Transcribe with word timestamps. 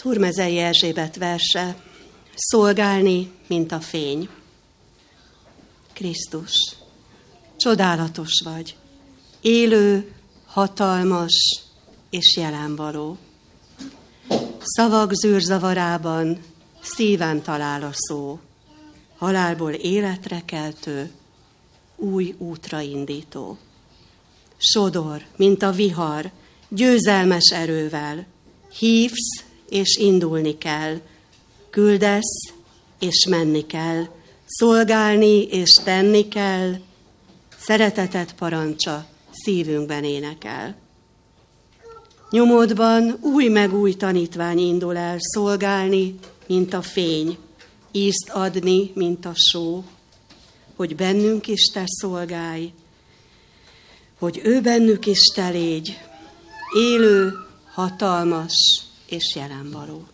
Turmezei 0.00 0.58
Erzsébet 0.58 1.16
verse, 1.16 1.76
szolgálni, 2.34 3.32
mint 3.46 3.72
a 3.72 3.80
fény. 3.80 4.28
Krisztus, 5.92 6.52
csodálatos 7.56 8.40
vagy, 8.44 8.76
élő, 9.40 10.12
hatalmas 10.46 11.60
és 12.10 12.36
jelenvaló. 12.36 13.18
Szavak 14.62 15.12
zűrzavarában 15.14 16.42
szíven 16.80 17.42
talál 17.42 17.82
a 17.82 17.92
szó, 17.92 18.38
halálból 19.16 19.72
életre 19.72 20.42
keltő, 20.44 21.10
új 21.96 22.34
útra 22.38 22.80
indító. 22.80 23.58
Sodor, 24.56 25.24
mint 25.36 25.62
a 25.62 25.70
vihar, 25.70 26.30
győzelmes 26.68 27.50
erővel, 27.50 28.26
hívsz 28.78 29.48
és 29.70 29.96
indulni 29.96 30.58
kell, 30.58 31.00
küldesz 31.70 32.52
és 32.98 33.26
menni 33.28 33.66
kell, 33.66 34.04
szolgálni 34.46 35.42
és 35.42 35.70
tenni 35.84 36.28
kell, 36.28 36.74
szeretetet 37.58 38.34
parancsa 38.34 39.06
szívünkben 39.30 40.04
énekel. 40.04 40.76
Nyomodban 42.30 43.18
új 43.20 43.48
meg 43.48 43.74
új 43.74 43.94
tanítvány 43.94 44.58
indul 44.58 44.96
el 44.96 45.16
szolgálni, 45.18 46.18
mint 46.46 46.74
a 46.74 46.82
fény, 46.82 47.38
ízt 47.92 48.28
adni, 48.28 48.90
mint 48.94 49.24
a 49.24 49.32
só, 49.34 49.84
hogy 50.76 50.96
bennünk 50.96 51.48
is 51.48 51.64
te 51.64 51.82
szolgálj, 51.84 52.72
hogy 54.18 54.40
ő 54.44 54.60
bennük 54.60 55.06
is 55.06 55.20
te 55.34 55.48
légy, 55.48 55.98
élő, 56.76 57.32
hatalmas 57.72 58.82
és 59.10 59.34
jelenvaló. 59.34 60.06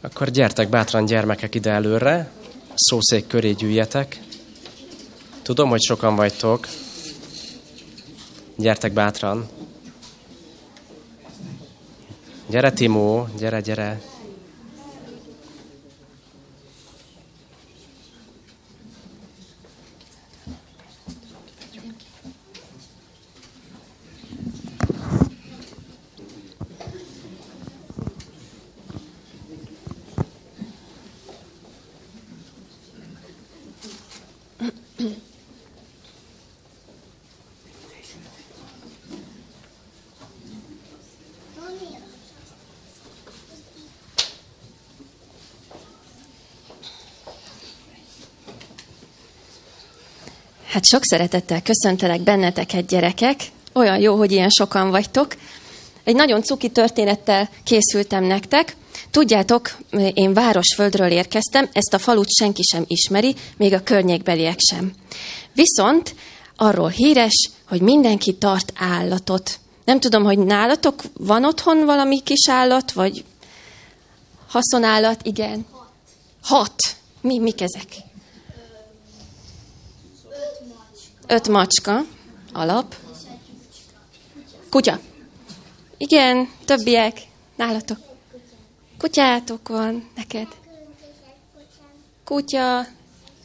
Akkor 0.00 0.30
gyertek 0.30 0.68
bátran 0.68 1.04
gyermekek 1.04 1.54
ide 1.54 1.70
előre, 1.70 2.30
szószék 2.74 3.26
köré 3.26 3.52
gyűjjetek. 3.52 4.20
Tudom, 5.42 5.68
hogy 5.68 5.82
sokan 5.82 6.16
vagytok. 6.16 6.68
Gyertek 8.56 8.92
bátran. 8.92 9.48
Gyere 12.46 12.72
Timó, 12.72 13.28
gyere, 13.38 13.60
gyere. 13.60 14.00
Hát 50.76 50.84
sok 50.84 51.04
szeretettel 51.04 51.62
köszöntelek 51.62 52.20
benneteket, 52.20 52.86
gyerekek. 52.86 53.40
Olyan 53.72 53.98
jó, 53.98 54.16
hogy 54.16 54.32
ilyen 54.32 54.48
sokan 54.48 54.90
vagytok. 54.90 55.36
Egy 56.04 56.14
nagyon 56.14 56.42
cuki 56.42 56.68
történettel 56.68 57.48
készültem 57.64 58.24
nektek. 58.24 58.76
Tudjátok, 59.16 59.76
én 60.14 60.34
Városföldről 60.34 61.10
érkeztem, 61.10 61.68
ezt 61.72 61.94
a 61.94 61.98
falut 61.98 62.30
senki 62.30 62.62
sem 62.62 62.84
ismeri, 62.86 63.34
még 63.56 63.72
a 63.72 63.82
környékbeliek 63.82 64.58
sem. 64.58 64.92
Viszont 65.52 66.14
arról 66.56 66.88
híres, 66.88 67.50
hogy 67.68 67.80
mindenki 67.80 68.34
tart 68.34 68.72
állatot. 68.74 69.58
Nem 69.84 70.00
tudom, 70.00 70.24
hogy 70.24 70.38
nálatok 70.38 71.02
van 71.12 71.44
otthon 71.44 71.84
valami 71.84 72.22
kis 72.22 72.48
állat, 72.48 72.92
vagy 72.92 73.24
haszonállat? 74.48 75.26
Igen. 75.26 75.66
Hat. 75.70 75.88
Hat. 76.42 76.96
Mi, 77.20 77.38
mik 77.38 77.60
ezek? 77.60 77.96
Öt 81.26 81.48
macska, 81.48 82.04
alap. 82.52 82.94
Kutya. 84.70 85.00
Igen, 85.96 86.50
többiek. 86.64 87.20
Nálatok. 87.56 88.05
Kutyátok 88.98 89.68
van, 89.68 90.08
neked. 90.16 90.46
Kutya. 92.24 92.86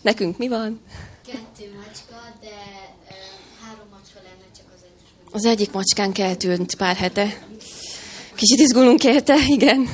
Nekünk 0.01 0.37
mi 0.37 0.47
van? 0.47 0.81
Kettő 1.25 1.71
macska, 1.75 2.33
de 2.41 2.49
három 3.61 3.87
macska 3.91 4.19
lenne, 4.23 4.45
csak 4.55 4.65
az 4.75 4.81
egyik. 4.83 5.33
Az 5.33 5.45
egyik 5.45 5.71
macskánk 5.71 6.17
eltűnt 6.19 6.75
pár 6.75 6.95
hete. 6.95 7.43
Kicsit 8.35 8.59
izgulunk 8.59 9.03
érte, 9.03 9.35
igen. 9.47 9.89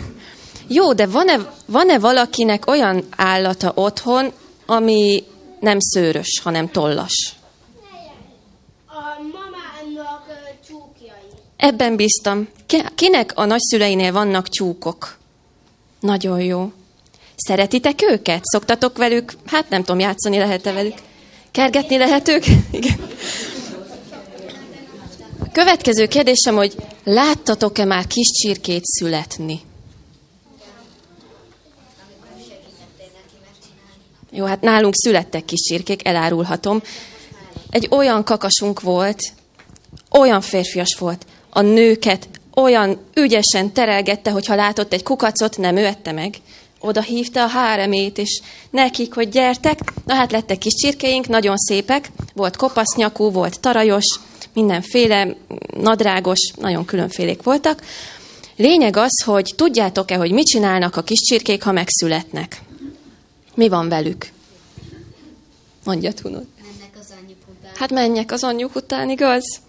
Jó, 0.68 0.94
de 0.94 1.06
van-e, 1.08 1.54
van-e 1.66 2.00
valakinek 2.00 2.68
olyan 2.68 3.04
állata 3.16 3.72
otthon, 3.76 4.32
ami 4.66 5.24
nem 5.60 5.78
szőrös, 5.80 6.40
hanem 6.44 6.72
tollas? 6.72 7.36
A 8.88 9.22
mamának 9.22 10.26
csúkjai. 10.68 11.12
Ebben 11.58 11.96
bíztam. 11.96 12.48
Ki- 12.66 12.86
Kinek 12.96 13.32
a 13.36 13.46
nagyszüleinél 13.46 14.12
vannak 14.12 14.48
tyúkok? 14.48 15.17
Nagyon 16.00 16.42
jó. 16.42 16.72
Szeretitek 17.36 18.02
őket? 18.02 18.46
Szoktatok 18.46 18.98
velük? 18.98 19.34
Hát 19.46 19.70
nem 19.70 19.84
tudom, 19.84 20.00
játszani 20.00 20.38
lehet-e 20.38 20.72
velük? 20.72 20.96
Kergetni 21.52 21.98
lehet 21.98 22.28
ők? 22.28 22.46
Igen. 22.72 23.08
Következő 25.52 26.08
kérdésem, 26.08 26.56
hogy 26.56 26.76
láttatok-e 27.04 27.86
már 27.86 28.08
kis 28.08 28.32
csirkét 28.32 28.86
születni? 28.86 29.60
Jó, 34.32 34.46
hát 34.46 34.62
nálunk 34.62 34.96
születtek 34.96 35.46
kis 35.46 35.62
csirkék, 35.62 36.08
elárulhatom. 36.08 36.82
Egy 37.70 37.88
olyan 37.92 38.24
kakasunk 38.24 38.82
volt, 38.82 39.20
olyan 40.12 40.42
férfias 40.42 40.96
volt, 41.00 41.26
a 41.50 41.62
nőket 41.62 42.28
olyan 42.62 42.98
ügyesen 43.14 43.74
terelgette, 43.74 44.32
hogyha 44.32 44.56
látott 44.56 44.94
egy 44.94 45.04
kukacot, 45.04 45.58
nem 45.58 45.76
ő 45.76 45.86
ette 45.86 46.12
meg. 46.12 46.36
Oda 46.80 47.02
hívta 47.02 47.44
a 47.44 47.48
háremét, 47.48 48.18
és 48.18 48.42
nekik, 48.70 49.14
hogy 49.14 49.30
gyertek. 49.30 49.80
Na 50.06 50.14
hát 50.14 50.32
lettek 50.32 50.58
kis 50.58 50.74
csirkéink, 50.74 51.28
nagyon 51.28 51.58
szépek. 51.58 52.12
Volt 52.34 52.56
kopasznyakú, 52.56 53.32
volt 53.32 53.60
tarajos, 53.60 54.20
mindenféle, 54.54 55.36
nadrágos, 55.78 56.52
nagyon 56.56 56.86
különfélék 56.86 57.44
voltak. 57.44 57.82
Lényeg 58.56 58.98
az, 58.98 59.24
hogy 59.24 59.54
tudjátok-e, 59.56 60.16
hogy 60.16 60.32
mit 60.32 60.46
csinálnak 60.46 60.96
a 60.96 61.04
kis 61.04 61.20
csirkék, 61.20 61.64
ha 61.64 61.72
megszületnek? 61.72 62.62
Mi 63.56 63.70
van 63.70 63.90
velük? 63.90 64.32
Mondja, 65.84 66.14
Tunod. 66.14 66.46
Mennek 66.62 66.98
az 67.00 67.14
anyjuk 67.22 67.38
után. 67.50 67.72
Hát 67.76 67.92
menjek 67.92 68.32
az 68.32 68.44
anyjuk 68.44 68.76
után, 68.76 69.10
igaz? 69.10 69.62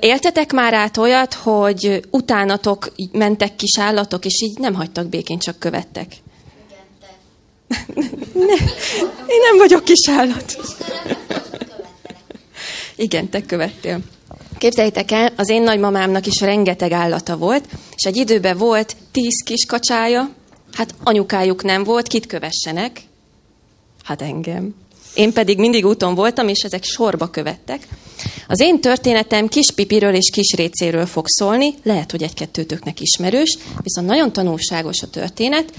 Éltetek 0.00 0.52
már 0.52 0.74
át 0.74 0.96
olyat, 0.96 1.34
hogy 1.34 2.00
utánatok 2.10 2.92
mentek 3.12 3.56
kis 3.56 3.78
állatok, 3.78 4.24
és 4.24 4.42
így 4.42 4.58
nem 4.58 4.74
hagytak 4.74 5.06
békén, 5.06 5.38
csak 5.38 5.58
követtek? 5.58 6.06
Igen, 6.68 6.84
te. 7.00 8.02
Ne, 8.32 8.54
én 9.26 9.40
nem 9.50 9.58
vagyok 9.58 9.84
kis 9.84 10.08
állat. 10.08 10.56
Igen, 12.96 13.28
te 13.28 13.42
követtél. 13.42 14.00
Képzeljétek 14.58 15.10
el, 15.10 15.32
az 15.36 15.48
én 15.48 15.62
nagymamámnak 15.62 16.26
is 16.26 16.40
rengeteg 16.40 16.92
állata 16.92 17.36
volt, 17.36 17.64
és 17.96 18.02
egy 18.02 18.16
időben 18.16 18.56
volt 18.56 18.96
tíz 19.12 19.42
kis 19.44 19.66
kacsája, 19.66 20.30
hát 20.72 20.94
anyukájuk 21.02 21.62
nem 21.62 21.84
volt, 21.84 22.08
kit 22.08 22.26
kövessenek? 22.26 23.00
Hát 24.04 24.22
engem. 24.22 24.74
Én 25.14 25.32
pedig 25.32 25.58
mindig 25.58 25.86
úton 25.86 26.14
voltam, 26.14 26.48
és 26.48 26.62
ezek 26.62 26.84
sorba 26.84 27.30
követtek. 27.30 27.88
Az 28.48 28.60
én 28.60 28.80
történetem 28.80 29.48
kis 29.48 29.70
pipiről 29.70 30.14
és 30.14 30.30
kis 30.30 30.52
récéről 30.56 31.06
fog 31.06 31.28
szólni, 31.28 31.74
lehet, 31.82 32.10
hogy 32.10 32.22
egy-kettőtöknek 32.22 33.00
ismerős, 33.00 33.58
viszont 33.82 34.06
nagyon 34.06 34.32
tanulságos 34.32 35.02
a 35.02 35.10
történet, 35.10 35.72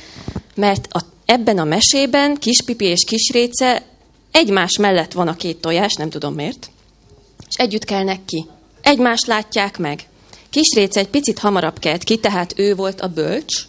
mert 0.56 0.88
a, 0.92 1.00
ebben 1.26 1.58
a 1.58 1.64
mesében 1.64 2.36
kis 2.36 2.62
pipi 2.62 2.86
és 2.86 3.04
kis 3.04 3.30
réce 3.30 3.84
egymás 4.32 4.78
mellett 4.78 5.12
van 5.12 5.28
a 5.28 5.36
két 5.36 5.58
tojás, 5.58 5.94
nem 5.94 6.10
tudom 6.10 6.34
miért, 6.34 6.72
és 7.50 7.56
együtt 7.56 7.86
kelnek 7.86 8.26
ki. 8.26 8.46
Egymást 8.82 9.26
látják 9.26 9.78
meg. 9.78 10.04
Kis 10.50 10.74
réce 10.76 11.00
egy 11.00 11.08
picit 11.08 11.40
hamarabb 11.40 11.80
kelt 11.80 12.04
ki, 12.04 12.18
tehát 12.18 12.54
ő 12.58 12.76
volt 12.76 13.02
a 13.02 13.08
bölcs, 13.08 13.66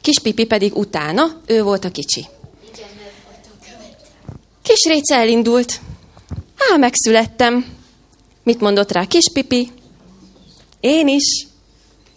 kis 0.00 0.18
pipi 0.18 0.44
pedig 0.44 0.76
utána, 0.76 1.40
ő 1.46 1.62
volt 1.62 1.84
a 1.84 1.90
kicsi. 1.90 2.26
Kis 4.64 4.84
réce 4.84 5.14
elindult. 5.16 5.80
Á, 6.72 6.76
megszülettem. 6.76 7.66
Mit 8.42 8.60
mondott 8.60 8.92
rá 8.92 9.04
kis 9.06 9.24
pipi? 9.32 9.70
Én 10.80 11.08
is. 11.08 11.46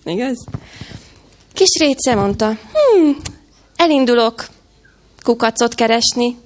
Igaz? 0.03 0.45
Kis 1.53 1.69
réce 1.79 2.15
mondta, 2.15 2.47
hm, 2.51 3.09
elindulok 3.75 4.47
kukacot 5.21 5.75
keresni. 5.75 6.37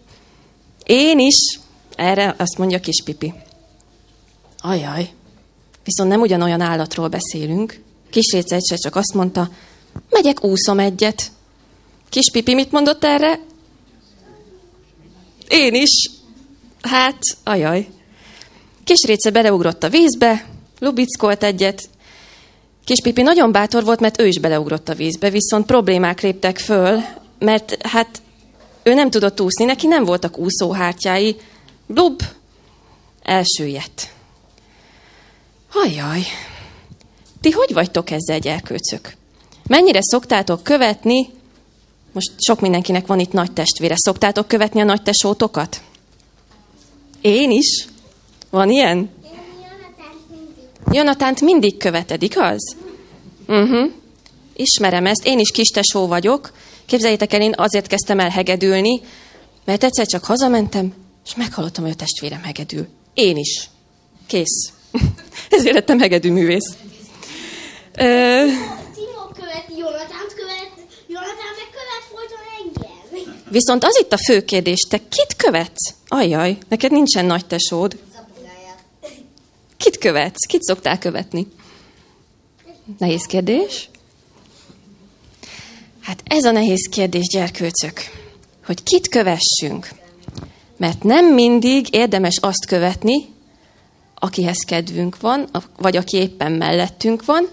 Én 0.83 1.19
is. 1.19 1.59
Erre 1.95 2.35
azt 2.37 2.57
mondja 2.57 2.79
kis 2.79 3.03
pipi. 3.03 3.33
Ajaj, 4.61 5.09
viszont 5.83 6.09
nem 6.09 6.21
ugyanolyan 6.21 6.61
állatról 6.61 7.07
beszélünk. 7.07 7.81
Kis 8.09 8.31
réce 8.31 8.55
egyszer 8.55 8.77
csak 8.77 8.95
azt 8.95 9.13
mondta, 9.13 9.49
megyek 10.09 10.43
úszom 10.43 10.79
egyet. 10.79 11.31
Kis 12.09 12.31
pipi 12.31 12.53
mit 12.53 12.71
mondott 12.71 13.03
erre? 13.03 13.39
Én 15.51 15.73
is. 15.73 16.09
Hát, 16.81 17.19
ajaj. 17.43 17.87
Kis 18.83 19.03
réce 19.03 19.29
beleugrott 19.29 19.83
a 19.83 19.89
vízbe, 19.89 20.45
lubickolt 20.79 21.43
egyet. 21.43 21.89
Kis 22.85 23.01
pipi 23.01 23.21
nagyon 23.21 23.51
bátor 23.51 23.83
volt, 23.83 23.99
mert 23.99 24.21
ő 24.21 24.27
is 24.27 24.39
beleugrott 24.39 24.89
a 24.89 24.95
vízbe, 24.95 25.29
viszont 25.29 25.65
problémák 25.65 26.21
léptek 26.21 26.57
föl, 26.57 27.01
mert 27.39 27.87
hát 27.87 28.21
ő 28.83 28.93
nem 28.93 29.09
tudott 29.09 29.41
úszni, 29.41 29.65
neki 29.65 29.87
nem 29.87 30.05
voltak 30.05 30.37
úszóhártyái. 30.37 31.35
Blub, 31.87 32.21
elsüllyedt. 33.21 34.09
Ajaj, 35.73 36.21
ti 37.41 37.51
hogy 37.51 37.73
vagytok 37.73 38.09
ezzel, 38.09 38.39
gyerkőcök? 38.39 39.13
Mennyire 39.67 39.99
szoktátok 40.01 40.63
követni, 40.63 41.29
most 42.11 42.31
sok 42.37 42.59
mindenkinek 42.59 43.07
van 43.07 43.19
itt 43.19 43.31
nagy 43.31 43.51
testvére, 43.51 43.95
szoktátok 43.97 44.47
követni 44.47 44.81
a 44.81 44.83
nagy 44.83 45.01
tesótokat? 45.01 45.81
Én 47.21 47.51
is. 47.51 47.85
Van 48.49 48.69
ilyen? 48.69 49.09
Jonatánt 50.91 51.41
mindig 51.41 51.77
követed, 51.77 52.21
igaz? 52.23 52.75
Uh-huh. 53.47 53.91
Ismerem 54.55 55.05
ezt, 55.05 55.25
én 55.25 55.39
is 55.39 55.51
kis 55.51 55.67
tesó 55.67 56.07
vagyok. 56.07 56.51
Képzeljétek 56.85 57.33
el, 57.33 57.41
én 57.41 57.53
azért 57.57 57.87
kezdtem 57.87 58.19
el 58.19 58.29
hegedülni, 58.29 59.01
mert 59.65 59.83
egyszer 59.83 60.05
csak 60.05 60.23
hazamentem, 60.23 60.93
és 61.25 61.35
meghallottam, 61.35 61.83
hogy 61.83 61.93
a 61.93 61.95
testvérem 61.95 62.43
hegedül. 62.43 62.87
Én 63.13 63.37
is. 63.37 63.69
Kész. 64.27 64.73
Ezért 65.49 65.73
lettem 65.73 65.99
hegedű 65.99 66.31
művész. 66.31 66.75
Ö... 67.95 68.45
Timo 68.95 69.23
követi, 69.33 69.77
Jonatánt 69.77 70.33
követ, 70.35 70.71
Jonatán 71.07 71.51
meg 71.59 71.69
követ 71.75 72.05
folyton 72.11 72.45
engem. 72.59 73.39
Viszont 73.51 73.83
az 73.83 73.99
itt 73.99 74.13
a 74.13 74.17
fő 74.17 74.45
kérdés, 74.45 74.79
te 74.89 74.97
kit 74.97 75.35
követsz? 75.35 75.93
Ajjaj, 76.07 76.57
neked 76.69 76.91
nincsen 76.91 77.25
nagy 77.25 77.45
tesód. 77.45 77.99
Kit 79.77 79.97
követsz? 79.97 80.45
Kit 80.45 80.61
szoktál 80.61 80.97
követni? 80.97 81.47
Nehéz 82.97 83.23
kérdés. 83.23 83.89
Hát 86.01 86.23
ez 86.25 86.43
a 86.43 86.51
nehéz 86.51 86.87
kérdés, 86.91 87.27
gyerkőcök, 87.27 88.01
hogy 88.65 88.83
kit 88.83 89.07
kövessünk. 89.07 89.89
Mert 90.77 91.03
nem 91.03 91.33
mindig 91.33 91.93
érdemes 91.93 92.37
azt 92.41 92.65
követni, 92.65 93.25
akihez 94.15 94.63
kedvünk 94.67 95.19
van, 95.19 95.49
vagy 95.77 95.97
aki 95.97 96.17
éppen 96.17 96.51
mellettünk 96.51 97.25
van, 97.25 97.47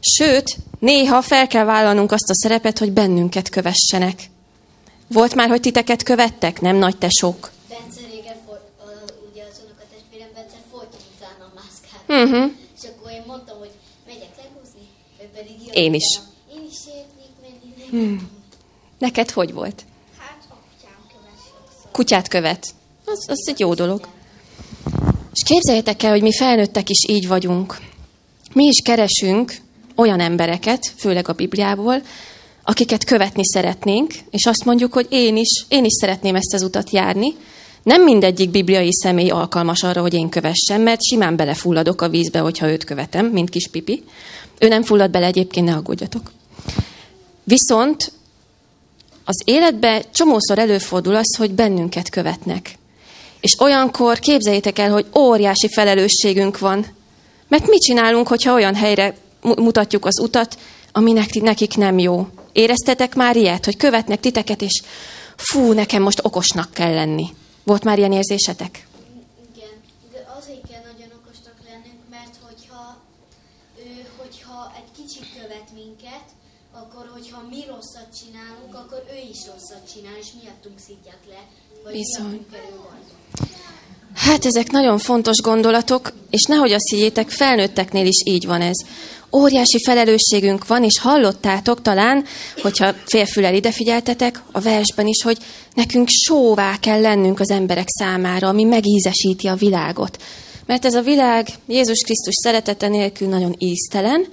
sőt, 0.00 0.56
néha 0.78 1.22
fel 1.22 1.46
kell 1.46 1.64
vállalnunk 1.64 2.12
azt 2.12 2.30
a 2.30 2.34
szerepet, 2.34 2.78
hogy 2.78 2.92
bennünket 2.92 3.48
kövessenek. 3.48 4.32
Volt 5.14 5.34
már, 5.34 5.48
hogy 5.48 5.60
titeket 5.60 6.02
követtek, 6.02 6.60
nem 6.60 6.76
nagy 6.76 6.96
tesók? 6.96 7.50
Bence 7.68 8.00
régen, 8.10 8.36
for, 8.46 8.60
a, 8.78 8.84
ugye 9.30 9.42
az 9.50 9.60
unokatestvérem 9.64 10.28
Bence 10.34 10.56
folyton 10.70 11.00
utána 11.16 11.52
mászkált. 11.58 12.30
Uh-huh. 12.30 12.52
És 12.76 12.88
akkor 12.88 13.10
én 13.10 13.22
mondtam, 13.26 13.58
hogy 13.58 13.70
megyek 14.06 14.32
legúzni, 14.42 14.86
ő 15.22 15.24
pedig 15.34 15.54
jött 15.66 15.74
Én 15.74 15.94
is. 15.94 16.04
utána. 16.16 16.30
Én 16.54 16.66
is 16.70 16.76
szeretnék 16.76 17.32
menni. 17.42 17.88
Hmm. 17.90 18.30
Neked 18.98 19.30
hogy 19.30 19.52
volt? 19.52 19.84
Hát 20.18 20.38
a 20.50 20.54
kutyám 20.54 21.00
követ 21.12 21.38
sokszor. 21.48 21.90
Kutyát 21.90 22.28
követ. 22.28 22.66
Az, 23.04 23.24
az 23.28 23.48
egy 23.48 23.60
jó 23.60 23.74
dolog. 23.74 24.08
És 25.32 25.42
képzeljétek 25.44 26.02
el, 26.02 26.10
hogy 26.10 26.22
mi 26.22 26.32
felnőttek 26.32 26.88
is 26.88 27.04
így 27.08 27.28
vagyunk. 27.28 27.78
Mi 28.52 28.64
is 28.64 28.80
keresünk 28.84 29.54
olyan 29.94 30.20
embereket, 30.20 30.92
főleg 30.96 31.28
a 31.28 31.32
Bibliából, 31.32 32.02
akiket 32.64 33.04
követni 33.04 33.44
szeretnénk, 33.44 34.12
és 34.30 34.46
azt 34.46 34.64
mondjuk, 34.64 34.92
hogy 34.92 35.06
én 35.10 35.36
is, 35.36 35.64
én 35.68 35.84
is 35.84 35.92
szeretném 36.00 36.34
ezt 36.34 36.54
az 36.54 36.62
utat 36.62 36.90
járni. 36.90 37.34
Nem 37.82 38.02
mindegyik 38.02 38.50
bibliai 38.50 38.92
személy 38.92 39.30
alkalmas 39.30 39.82
arra, 39.82 40.00
hogy 40.00 40.14
én 40.14 40.28
kövessem, 40.28 40.82
mert 40.82 41.04
simán 41.04 41.36
belefulladok 41.36 42.02
a 42.02 42.08
vízbe, 42.08 42.38
hogyha 42.38 42.70
őt 42.70 42.84
követem, 42.84 43.26
mint 43.26 43.50
kis 43.50 43.68
pipi. 43.68 44.02
Ő 44.58 44.68
nem 44.68 44.82
fullad 44.82 45.10
bele 45.10 45.26
egyébként, 45.26 45.66
ne 45.66 45.74
aggódjatok. 45.74 46.32
Viszont 47.44 48.12
az 49.24 49.42
életben 49.44 50.02
csomószor 50.12 50.58
előfordul 50.58 51.14
az, 51.14 51.36
hogy 51.36 51.50
bennünket 51.50 52.10
követnek. 52.10 52.78
És 53.40 53.60
olyankor 53.60 54.18
képzeljétek 54.18 54.78
el, 54.78 54.90
hogy 54.90 55.06
óriási 55.18 55.68
felelősségünk 55.68 56.58
van. 56.58 56.86
Mert 57.48 57.68
mit 57.68 57.82
csinálunk, 57.82 58.28
hogyha 58.28 58.54
olyan 58.54 58.74
helyre 58.74 59.16
mu- 59.42 59.60
mutatjuk 59.60 60.06
az 60.06 60.20
utat, 60.20 60.58
ami 60.92 61.12
nek- 61.12 61.40
nekik 61.40 61.76
nem 61.76 61.98
jó? 61.98 62.26
Éreztetek 62.54 63.14
már 63.14 63.36
ilyet, 63.36 63.64
hogy 63.64 63.76
követnek 63.76 64.20
titeket, 64.20 64.62
és 64.62 64.82
fú, 65.36 65.72
nekem 65.72 66.02
most 66.02 66.24
okosnak 66.24 66.72
kell 66.72 66.94
lenni. 66.94 67.26
Volt 67.62 67.84
már 67.84 67.98
ilyen 67.98 68.12
érzésetek? 68.12 68.86
Igen, 69.54 69.74
de 70.12 70.20
azért 70.38 70.68
kell 70.68 70.82
nagyon 70.92 71.10
okosnak 71.20 71.56
lennünk, 71.68 72.00
mert 72.10 72.34
hogyha, 72.46 72.82
ő, 73.78 73.90
hogyha 74.16 74.72
egy 74.76 74.90
kicsi 74.96 75.20
követ 75.36 75.68
minket, 75.74 76.26
akkor 76.72 77.10
hogyha 77.12 77.38
mi 77.50 77.62
rosszat 77.72 78.08
csinálunk, 78.20 78.74
akkor 78.74 79.00
ő 79.14 79.18
is 79.30 79.40
rosszat 79.52 79.92
csinál, 79.92 80.16
és 80.20 80.28
miattunk 80.42 80.78
szidják 80.86 81.22
le, 81.28 81.42
vagy 81.84 81.92
Bizony. 81.92 82.26
miattunk 82.26 82.50
kerül. 82.50 82.93
Hát 84.24 84.44
ezek 84.44 84.70
nagyon 84.70 84.98
fontos 84.98 85.40
gondolatok, 85.40 86.12
és 86.30 86.42
nehogy 86.42 86.72
azt 86.72 86.88
higgyétek, 86.90 87.30
felnőtteknél 87.30 88.06
is 88.06 88.22
így 88.24 88.46
van 88.46 88.60
ez. 88.60 88.76
Óriási 89.32 89.82
felelősségünk 89.84 90.66
van, 90.66 90.84
és 90.84 90.98
hallottátok 91.00 91.82
talán, 91.82 92.24
hogyha 92.62 92.94
félfülel 93.04 93.54
ide 93.54 93.70
figyeltetek, 93.70 94.42
a 94.52 94.60
versben 94.60 95.06
is, 95.06 95.22
hogy 95.22 95.38
nekünk 95.74 96.08
sóvá 96.08 96.76
kell 96.80 97.00
lennünk 97.00 97.40
az 97.40 97.50
emberek 97.50 97.88
számára, 97.88 98.48
ami 98.48 98.64
megízesíti 98.64 99.46
a 99.46 99.54
világot. 99.54 100.22
Mert 100.66 100.84
ez 100.84 100.94
a 100.94 101.02
világ 101.02 101.48
Jézus 101.66 102.00
Krisztus 102.02 102.34
szeretete 102.34 102.88
nélkül 102.88 103.28
nagyon 103.28 103.54
íztelen, 103.58 104.26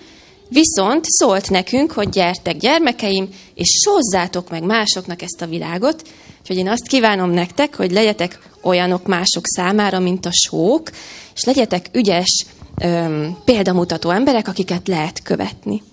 viszont 0.50 1.06
szólt 1.06 1.50
nekünk, 1.50 1.92
hogy 1.92 2.10
gyertek 2.10 2.58
gyermekeim, 2.58 3.30
és 3.54 3.80
sózzátok 3.84 4.50
meg 4.50 4.64
másoknak 4.64 5.22
ezt 5.22 5.42
a 5.42 5.48
világot, 5.48 6.02
Úgyhogy 6.42 6.58
én 6.58 6.70
azt 6.70 6.88
kívánom 6.88 7.30
nektek, 7.30 7.76
hogy 7.76 7.92
legyetek 7.92 8.40
olyanok 8.64 9.08
mások 9.08 9.48
számára, 9.48 10.00
mint 10.00 10.26
a 10.26 10.32
sók, 10.32 10.90
és 11.36 11.44
legyetek 11.44 11.90
ügyes, 11.94 12.46
öm, 12.82 13.38
példamutató 13.46 14.10
emberek, 14.10 14.48
akiket 14.48 14.88
lehet 14.88 15.22
követni. 15.22 15.84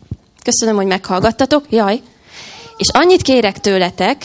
Köszönöm, 0.42 0.76
hogy 0.76 0.86
meghallgattatok. 0.86 1.64
Jaj! 1.70 2.00
És 2.76 2.88
annyit 2.88 3.22
kérek 3.22 3.60
tőletek, 3.60 4.24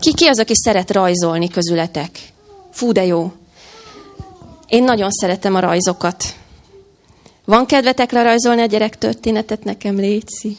ki, 0.00 0.14
ki 0.14 0.26
az, 0.26 0.38
aki 0.38 0.54
szeret 0.54 0.90
rajzolni 0.90 1.48
közületek? 1.48 2.10
Fú, 2.70 2.92
de 2.92 3.04
jó. 3.04 3.32
Én 4.68 4.84
nagyon 4.84 5.10
szeretem 5.10 5.54
a 5.54 5.60
rajzokat. 5.60 6.24
Van 7.44 7.66
kedvetek 7.66 8.12
lerajzolni 8.12 8.60
a 8.60 8.66
gyerek 8.66 8.98
történetet 8.98 9.64
nekem, 9.64 9.96
Léci? 9.96 10.56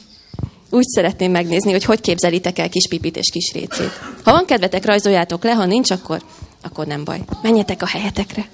Úgy 0.76 0.88
szeretném 0.88 1.32
megnézni, 1.32 1.72
hogy 1.72 1.84
hogy 1.84 2.02
képzelitek 2.02 2.60
el 2.60 2.70
kis 2.70 2.88
pipit 2.88 3.18
és 3.18 3.30
kis 3.32 3.52
récét. 3.54 3.92
Ha 4.24 4.32
van 4.32 4.46
kedvetek, 4.46 4.86
rajzoljátok 4.86 5.44
le, 5.44 5.54
ha 5.54 5.66
nincs, 5.66 5.92
akkor, 5.92 6.22
akkor 6.62 6.86
nem 6.86 7.04
baj. 7.04 7.20
Menjetek 7.42 7.82
a 7.82 7.88
helyetekre. 7.88 8.46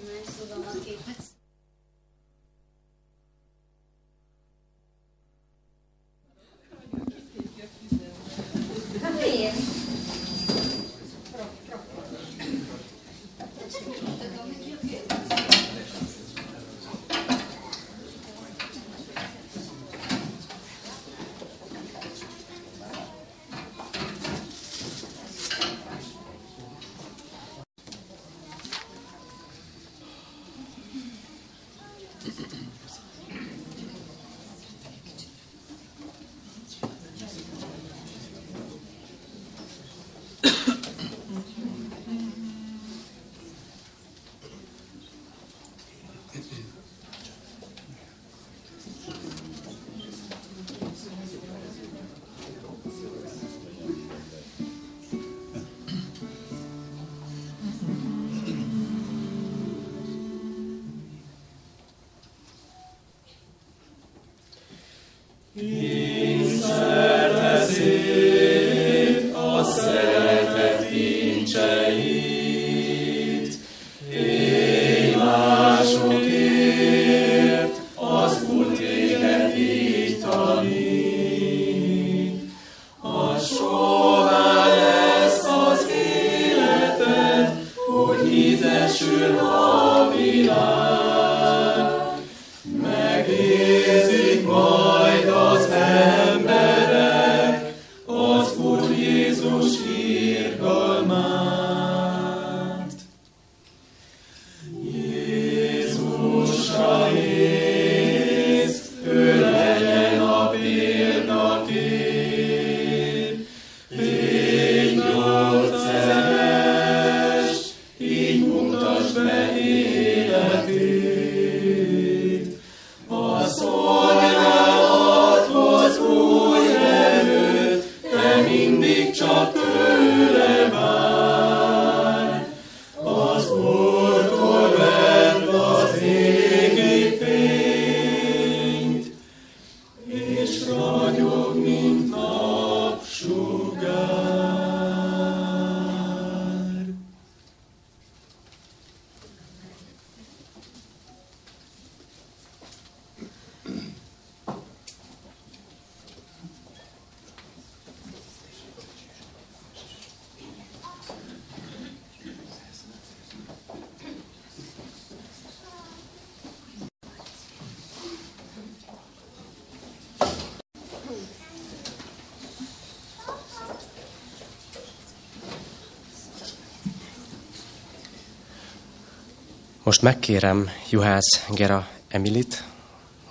Most 179.91 180.03
megkérem 180.03 180.69
Juhász 180.89 181.45
Gera 181.49 181.87
Emilit, 182.07 182.63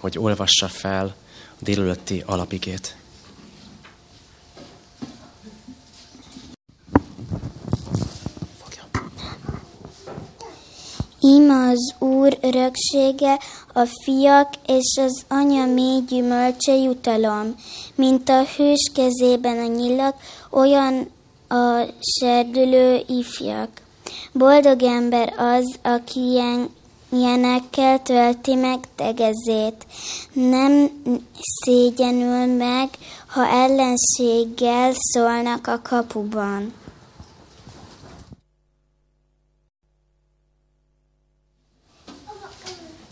hogy 0.00 0.18
olvassa 0.18 0.68
fel 0.68 1.14
a 1.48 1.62
délelőtti 1.64 2.22
alapigét. 2.26 2.96
Íme 11.20 11.68
az 11.68 11.94
Úr 11.98 12.38
öröksége, 12.40 13.38
a 13.72 13.88
fiak 14.04 14.54
és 14.66 14.98
az 15.00 15.24
anya 15.28 15.66
mély 15.66 16.00
gyümölcse 16.08 16.74
jutalom, 16.74 17.54
mint 17.94 18.28
a 18.28 18.44
hős 18.56 18.90
kezében 18.94 19.58
a 19.58 19.66
nyilak, 19.66 20.16
olyan 20.50 21.10
a 21.48 21.84
serdülő 22.20 23.02
ifjak. 23.06 23.88
Boldog 24.32 24.82
ember 24.82 25.34
az, 25.36 25.78
aki 25.82 26.20
ilyen, 26.20 26.68
ilyenekkel 27.12 28.02
tölti 28.02 28.54
meg 28.54 28.78
tegezét. 28.94 29.86
Nem 30.32 30.90
szégyenül 31.42 32.56
meg, 32.56 32.88
ha 33.26 33.46
ellenséggel 33.46 34.92
szólnak 34.94 35.66
a 35.66 35.80
kapuban. 35.82 36.72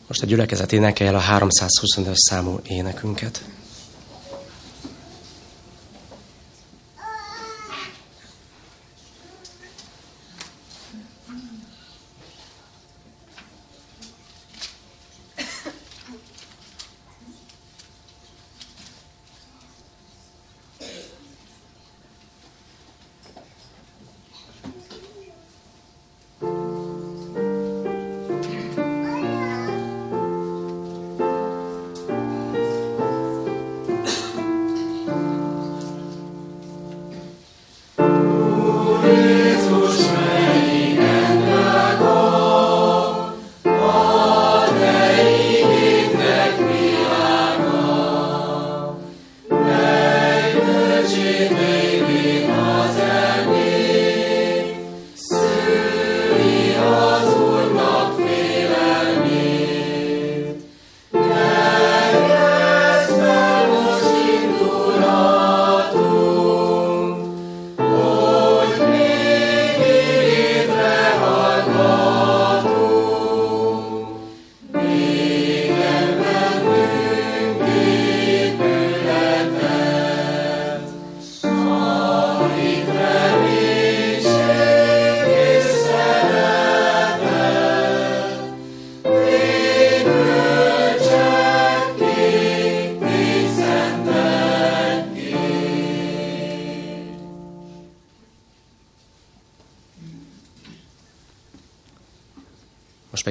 Most 0.08 0.22
a 0.22 0.26
gyülekezet 0.26 0.72
énekel 0.72 1.14
a 1.14 1.18
325 1.18 2.16
számú 2.16 2.60
énekünket. 2.66 3.44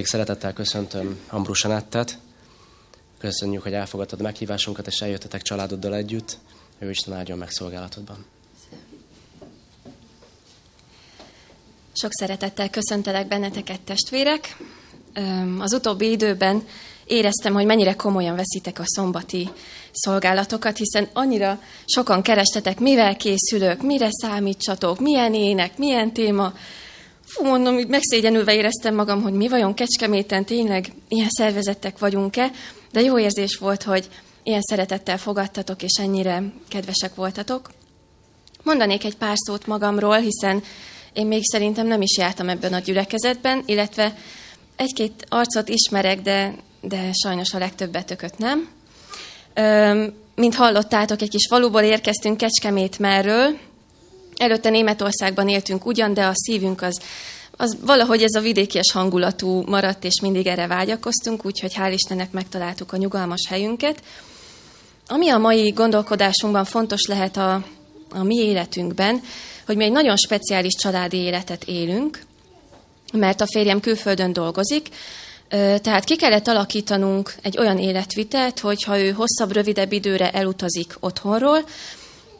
Szeretettel 0.08 0.54
köszöntöm 0.54 1.20
Ambrus 1.28 1.66
Anettet. 1.66 2.18
Köszönjük, 3.18 3.64
hogy 3.64 3.74
elfogadtad 3.74 4.22
meghívásunkat, 4.22 4.88
és 4.88 5.02
eljöttetek 5.02 5.42
családoddal 5.42 5.96
együtt. 5.96 6.38
Ő 6.80 6.90
Isten 6.90 7.14
áldjon 7.14 7.38
meg 7.38 7.50
szolgálatodban. 7.50 8.26
Sok 11.94 12.12
szeretettel 12.14 12.70
köszöntelek 12.70 13.28
benneteket, 13.28 13.82
testvérek. 13.82 14.58
Az 15.60 15.74
utóbbi 15.74 16.12
időben 16.12 16.64
éreztem, 17.06 17.54
hogy 17.54 17.66
mennyire 17.66 17.96
komolyan 17.96 18.36
veszitek 18.36 18.80
a 18.80 18.84
szombati 18.86 19.50
szolgálatokat, 19.92 20.78
hiszen 20.78 21.08
annyira 21.14 21.62
sokan 21.86 22.22
kerestetek, 22.22 22.80
mivel 22.80 23.18
készülök, 23.18 23.82
mire 23.82 24.08
számítsatok, 24.12 25.00
milyen 25.00 25.34
ének, 25.34 25.78
milyen 25.78 26.14
téma. 26.14 26.54
Fú, 27.28 27.46
mondom, 27.46 27.74
hogy 27.74 27.88
megszégyenülve 27.88 28.54
éreztem 28.56 28.96
magam, 28.96 29.22
hogy 29.22 29.34
mi 29.34 29.48
vajon 29.48 29.74
Kecskeméten 29.74 30.46
tényleg 30.46 30.92
ilyen 31.08 31.30
szervezettek 31.30 32.00
vagyunk-e, 32.00 32.52
de 32.92 33.02
jó 33.02 33.20
érzés 33.20 33.56
volt, 33.56 33.84
hogy 33.84 34.10
ilyen 34.44 34.62
szeretettel 34.62 35.18
fogadtatok, 35.18 35.84
és 35.84 35.92
ennyire 36.00 36.44
kedvesek 36.68 37.16
voltatok. 37.16 37.72
Mondanék 38.64 39.04
egy 39.04 39.16
pár 39.16 39.36
szót 39.36 39.68
magamról, 39.68 40.18
hiszen 40.18 40.64
én 41.14 41.28
még 41.28 41.42
szerintem 41.44 41.88
nem 41.88 42.02
is 42.02 42.18
jártam 42.18 42.50
ebben 42.50 42.74
a 42.74 42.80
gyülekezetben, 42.80 43.64
illetve 43.66 44.18
egy-két 44.76 45.26
arcot 45.30 45.70
ismerek, 45.70 46.22
de, 46.22 46.56
de 46.82 47.12
sajnos 47.14 47.54
a 47.54 47.58
legtöbbetököt 47.58 48.38
nem. 48.38 48.70
Mint 50.36 50.56
hallottátok, 50.56 51.22
egy 51.22 51.30
kis 51.30 51.48
faluból 51.50 51.82
érkeztünk 51.82 52.38
Kecskemét 52.38 53.00
merről. 53.00 53.58
Előtte 54.38 54.70
Németországban 54.70 55.50
éltünk 55.50 55.86
ugyan, 55.86 56.14
de 56.14 56.26
a 56.26 56.32
szívünk 56.34 56.82
az, 56.82 57.02
az 57.52 57.78
valahogy 57.82 58.24
ez 58.24 58.36
a 58.36 58.42
vidékies 58.42 58.92
hangulatú 58.92 59.64
maradt, 59.66 60.04
és 60.04 60.22
mindig 60.22 60.48
erre 60.48 60.68
vágyakoztunk, 60.68 61.46
úgyhogy 61.46 61.74
hál' 61.76 61.94
Istennek 61.94 62.32
megtaláltuk 62.32 62.94
a 62.94 62.98
nyugalmas 62.98 63.48
helyünket. 63.50 64.02
Ami 65.08 65.30
a 65.30 65.38
mai 65.38 65.70
gondolkodásunkban 65.70 66.66
fontos 66.66 67.06
lehet 67.08 67.38
a, 67.38 67.64
a 68.10 68.24
mi 68.24 68.36
életünkben, 68.36 69.22
hogy 69.66 69.76
mi 69.76 69.84
egy 69.84 69.92
nagyon 69.92 70.18
speciális 70.18 70.74
családi 70.74 71.18
életet 71.18 71.64
élünk, 71.64 72.22
mert 73.14 73.42
a 73.42 73.48
férjem 73.48 73.80
külföldön 73.80 74.34
dolgozik, 74.34 74.90
tehát 75.82 76.04
ki 76.04 76.16
kellett 76.16 76.48
alakítanunk 76.48 77.34
egy 77.42 77.58
olyan 77.58 77.78
életvitelt, 77.78 78.60
hogy 78.60 78.84
ha 78.84 79.00
ő 79.00 79.12
hosszabb, 79.12 79.52
rövidebb 79.52 79.92
időre 79.92 80.32
elutazik 80.32 80.96
otthonról, 81.00 81.60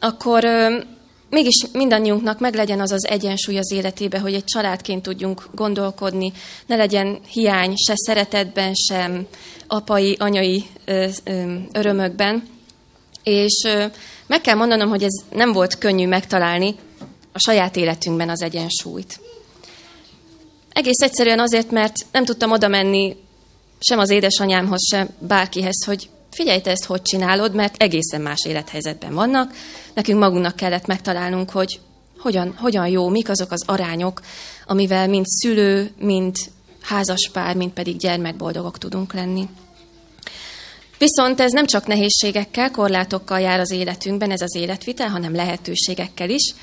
akkor 0.00 0.44
mégis 1.30 1.64
mindannyiunknak 1.72 2.40
meglegyen 2.40 2.80
az 2.80 2.92
az 2.92 3.06
egyensúly 3.06 3.58
az 3.58 3.72
életébe, 3.72 4.18
hogy 4.18 4.34
egy 4.34 4.44
családként 4.44 5.02
tudjunk 5.02 5.48
gondolkodni, 5.54 6.32
ne 6.66 6.76
legyen 6.76 7.18
hiány 7.30 7.74
se 7.76 7.92
szeretetben, 7.96 8.74
sem 8.74 9.26
apai, 9.66 10.16
anyai 10.18 10.64
örömökben. 11.72 12.48
És 13.22 13.66
meg 14.26 14.40
kell 14.40 14.54
mondanom, 14.54 14.88
hogy 14.88 15.02
ez 15.02 15.22
nem 15.32 15.52
volt 15.52 15.78
könnyű 15.78 16.06
megtalálni 16.06 16.74
a 17.32 17.38
saját 17.38 17.76
életünkben 17.76 18.28
az 18.28 18.42
egyensúlyt. 18.42 19.20
Egész 20.72 21.00
egyszerűen 21.00 21.40
azért, 21.40 21.70
mert 21.70 21.94
nem 22.12 22.24
tudtam 22.24 22.50
oda 22.50 22.68
menni 22.68 23.16
sem 23.80 23.98
az 23.98 24.10
édesanyámhoz, 24.10 24.86
sem 24.90 25.08
bárkihez, 25.18 25.84
hogy 25.84 26.08
figyelj, 26.38 26.60
te 26.60 26.70
ezt 26.70 26.84
hogy 26.84 27.02
csinálod, 27.02 27.54
mert 27.54 27.82
egészen 27.82 28.20
más 28.20 28.44
élethelyzetben 28.44 29.14
vannak. 29.14 29.52
Nekünk 29.94 30.18
magunknak 30.18 30.56
kellett 30.56 30.86
megtalálnunk, 30.86 31.50
hogy 31.50 31.80
hogyan, 32.18 32.54
hogyan 32.56 32.88
jó, 32.88 33.08
mik 33.08 33.28
azok 33.28 33.50
az 33.50 33.62
arányok, 33.66 34.20
amivel 34.66 35.08
mind 35.08 35.26
szülő, 35.26 35.90
mind 35.98 36.36
házaspár, 36.80 37.56
mind 37.56 37.72
pedig 37.72 37.96
gyermekboldogok 37.96 38.78
tudunk 38.78 39.12
lenni. 39.12 39.48
Viszont 40.98 41.40
ez 41.40 41.52
nem 41.52 41.66
csak 41.66 41.86
nehézségekkel, 41.86 42.70
korlátokkal 42.70 43.40
jár 43.40 43.60
az 43.60 43.70
életünkben, 43.70 44.30
ez 44.30 44.40
az 44.40 44.54
életvitel, 44.54 45.08
hanem 45.08 45.34
lehetőségekkel 45.34 46.30
is. 46.30 46.54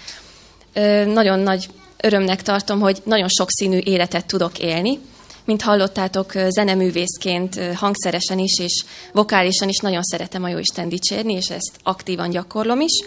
Nagyon 1.06 1.40
nagy 1.40 1.70
örömnek 2.02 2.42
tartom, 2.42 2.80
hogy 2.80 3.02
nagyon 3.06 3.30
sokszínű 3.30 3.78
életet 3.78 4.26
tudok 4.26 4.60
élni. 4.60 5.00
Mint 5.46 5.62
hallottátok, 5.62 6.32
zeneművészként, 6.50 7.60
hangszeresen 7.76 8.40
is, 8.40 8.60
és 8.60 8.84
vokálisan 9.12 9.70
is 9.70 9.78
nagyon 9.78 10.04
szeretem 10.04 10.44
a 10.44 10.48
Jóisten 10.48 10.90
dicsérni, 10.90 11.34
és 11.34 11.50
ezt 11.50 11.72
aktívan 11.84 12.30
gyakorlom 12.30 12.82
is. 12.82 13.04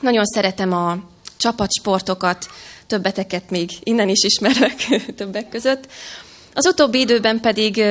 Nagyon 0.00 0.24
szeretem 0.24 0.72
a 0.72 0.98
csapatsportokat, 1.36 2.46
többeteket 2.86 3.50
még 3.50 3.70
innen 3.82 4.08
is 4.08 4.24
ismerek 4.24 4.86
többek 5.16 5.48
között. 5.48 5.88
Az 6.54 6.66
utóbbi 6.66 6.98
időben 6.98 7.40
pedig 7.40 7.82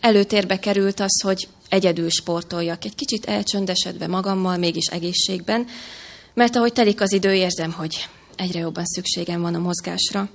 előtérbe 0.00 0.58
került 0.58 1.00
az, 1.00 1.22
hogy 1.22 1.48
egyedül 1.68 2.10
sportoljak, 2.10 2.84
egy 2.84 2.94
kicsit 2.94 3.24
elcsöndesedve 3.24 4.06
magammal, 4.06 4.56
mégis 4.56 4.86
egészségben, 4.86 5.66
mert 6.34 6.56
ahogy 6.56 6.72
telik 6.72 7.00
az 7.00 7.12
idő, 7.12 7.34
érzem, 7.34 7.72
hogy 7.72 8.08
egyre 8.36 8.58
jobban 8.58 8.84
szükségem 8.84 9.40
van 9.40 9.54
a 9.54 9.58
mozgásra. 9.58 10.28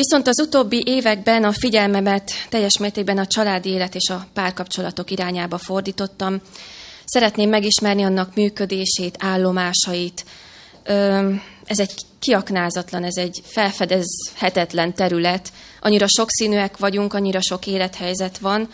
Viszont 0.00 0.28
az 0.28 0.40
utóbbi 0.40 0.82
években 0.86 1.44
a 1.44 1.52
figyelmemet 1.52 2.30
teljes 2.48 2.78
mértékben 2.78 3.18
a 3.18 3.26
családi 3.26 3.68
élet 3.68 3.94
és 3.94 4.08
a 4.08 4.26
párkapcsolatok 4.32 5.10
irányába 5.10 5.58
fordítottam. 5.58 6.40
Szeretném 7.04 7.48
megismerni 7.48 8.02
annak 8.02 8.34
működését, 8.34 9.16
állomásait. 9.18 10.24
Ez 11.64 11.78
egy 11.78 11.94
kiaknázatlan, 12.18 13.04
ez 13.04 13.16
egy 13.16 13.40
felfedezhetetlen 13.44 14.94
terület. 14.94 15.52
Annyira 15.80 16.06
sokszínűek 16.08 16.76
vagyunk, 16.76 17.14
annyira 17.14 17.40
sok 17.40 17.66
élethelyzet 17.66 18.38
van, 18.38 18.68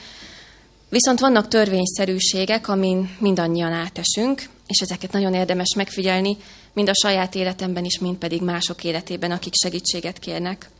Viszont 0.89 1.21
vannak 1.21 1.49
törvényszerűségek, 1.49 2.69
amin 2.69 3.17
mindannyian 3.19 3.73
átesünk, 3.73 4.43
és 4.67 4.81
ezeket 4.81 5.13
nagyon 5.13 5.35
érdemes 5.35 5.75
megfigyelni, 5.77 6.37
mind 6.73 6.89
a 6.89 6.95
saját 6.95 7.35
életemben 7.35 7.85
is, 7.85 7.99
mind 7.99 8.17
pedig 8.17 8.43
mások 8.43 8.85
életében, 8.85 9.31
akik 9.31 9.53
segítséget 9.55 10.19
kérnek. 10.19 10.71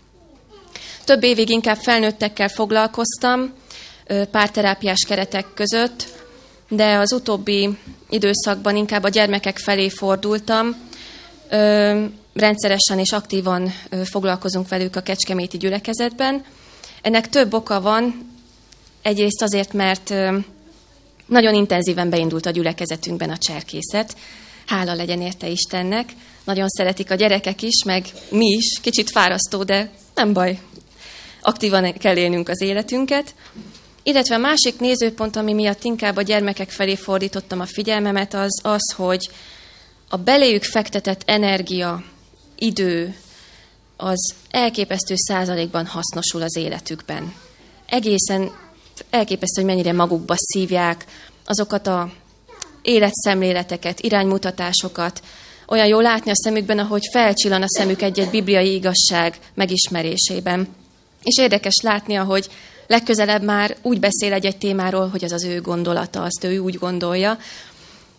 Több 1.07 1.23
évig 1.23 1.49
inkább 1.49 1.77
felnőttekkel 1.77 2.49
foglalkoztam, 2.49 3.53
párterápiás 4.31 5.05
keretek 5.07 5.47
között, 5.55 6.07
de 6.69 6.97
az 6.97 7.13
utóbbi 7.13 7.79
időszakban 8.11 8.77
inkább 8.77 9.03
a 9.03 9.09
gyermekek 9.09 9.59
felé 9.59 9.89
fordultam. 9.89 10.77
Rendszeresen 12.35 12.99
és 12.99 13.13
aktívan 13.13 13.73
foglalkozunk 14.05 14.69
velük 14.69 14.97
a 14.97 15.01
Kecskeméti 15.01 15.57
gyülekezetben. 15.57 16.45
Ennek 17.03 17.29
több 17.29 17.55
oka 17.55 17.81
van, 17.81 18.35
Egyrészt 19.03 19.43
azért, 19.43 19.73
mert 19.73 20.15
nagyon 21.27 21.55
intenzíven 21.55 22.11
beindult 22.11 22.47
a 22.47 22.51
gyülekezetünkben 22.51 23.31
a 23.31 23.37
cserkészet. 23.37 24.17
Hála 24.67 24.95
legyen 24.95 25.21
érte 25.21 25.49
Istennek. 25.49 26.13
Nagyon 26.45 26.69
szeretik 26.69 27.11
a 27.11 27.15
gyerekek 27.15 27.63
is, 27.63 27.83
meg 27.85 28.07
mi 28.31 28.47
is. 28.47 28.81
Kicsit 28.83 29.11
fárasztó, 29.11 29.63
de 29.63 29.91
nem 30.15 30.33
baj. 30.33 30.59
Aktívan 31.47 31.93
kell 31.93 32.17
élnünk 32.17 32.49
az 32.49 32.61
életünket. 32.61 33.35
Illetve 34.03 34.35
a 34.35 34.39
másik 34.39 34.79
nézőpont, 34.81 35.37
ami 35.37 35.53
miatt 35.53 35.85
inkább 35.85 36.17
a 36.17 36.23
gyermekek 36.23 36.71
felé 36.71 36.95
fordítottam 36.95 37.61
a 37.61 37.67
figyelmemet, 37.67 38.35
az 38.35 38.61
az, 38.63 38.93
hogy 38.97 39.31
a 40.09 40.17
beléjük 40.17 40.63
fektetett 40.63 41.23
energia, 41.25 42.05
idő, 42.57 43.17
az 43.97 44.35
elképesztő 44.51 45.15
százalékban 45.17 45.87
hasznosul 45.87 46.43
az 46.43 46.57
életükben. 46.57 47.35
Egészen 47.89 48.51
elképesztő, 49.11 49.63
hogy 49.63 49.71
mennyire 49.71 49.93
magukba 49.93 50.35
szívják 50.37 51.05
azokat 51.45 51.87
a 51.87 52.13
életszemléleteket, 52.83 54.01
iránymutatásokat, 54.01 55.23
olyan 55.67 55.87
jó 55.87 56.01
látni 56.01 56.31
a 56.31 56.37
szemükben, 56.37 56.79
ahogy 56.79 57.03
felcsillan 57.13 57.63
a 57.63 57.69
szemük 57.69 58.03
egy-egy 58.03 58.31
bibliai 58.31 58.75
igazság 58.75 59.39
megismerésében. 59.55 60.85
És 61.27 61.39
érdekes 61.39 61.81
látni, 61.83 62.15
ahogy 62.15 62.49
legközelebb 62.87 63.43
már 63.43 63.77
úgy 63.83 64.01
beszél 64.01 64.33
egy-egy 64.33 64.57
témáról, 64.57 65.09
hogy 65.09 65.25
az 65.25 65.33
az 65.33 65.45
ő 65.45 65.61
gondolata, 65.61 66.23
azt 66.23 66.45
ő 66.45 66.59
úgy 66.59 66.75
gondolja, 66.75 67.39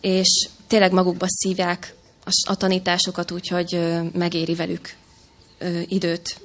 és 0.02 0.48
tényleg 0.68 0.92
magukba 0.92 1.26
szívják 1.30 1.96
a 2.44 2.56
tanításokat, 2.56 3.32
úgyhogy 3.32 3.80
megéri 4.14 4.56
velük 4.56 4.94
időt, 5.88 6.40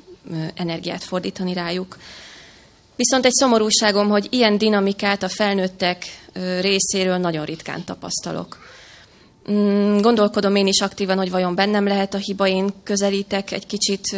energiát 0.54 1.04
fordítani 1.04 1.52
rájuk. 1.52 1.98
Viszont 2.96 3.24
egy 3.24 3.32
szomorúságom, 3.32 4.08
hogy 4.08 4.26
ilyen 4.30 4.58
dinamikát 4.58 5.22
a 5.22 5.28
felnőttek 5.28 6.04
részéről 6.60 7.16
nagyon 7.16 7.44
ritkán 7.44 7.84
tapasztalok. 7.84 8.58
Mm, 9.50 9.98
gondolkodom 9.98 10.56
én 10.56 10.66
is 10.66 10.80
aktívan, 10.80 11.16
hogy 11.16 11.30
vajon 11.30 11.54
bennem 11.54 11.86
lehet 11.86 12.14
a 12.14 12.18
hiba, 12.18 12.46
én 12.46 12.70
közelítek 12.82 13.50
egy 13.52 13.66
kicsit 13.66 14.16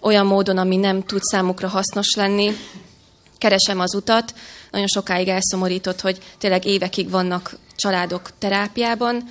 olyan 0.00 0.26
módon, 0.26 0.58
ami 0.58 0.76
nem 0.76 1.02
tud 1.02 1.22
számukra 1.22 1.68
hasznos 1.68 2.14
lenni. 2.14 2.56
Keresem 3.38 3.80
az 3.80 3.94
utat. 3.94 4.34
Nagyon 4.70 4.86
sokáig 4.86 5.28
elszomorított, 5.28 6.00
hogy 6.00 6.18
tényleg 6.38 6.64
évekig 6.64 7.10
vannak 7.10 7.56
családok 7.76 8.30
terápiában, 8.38 9.28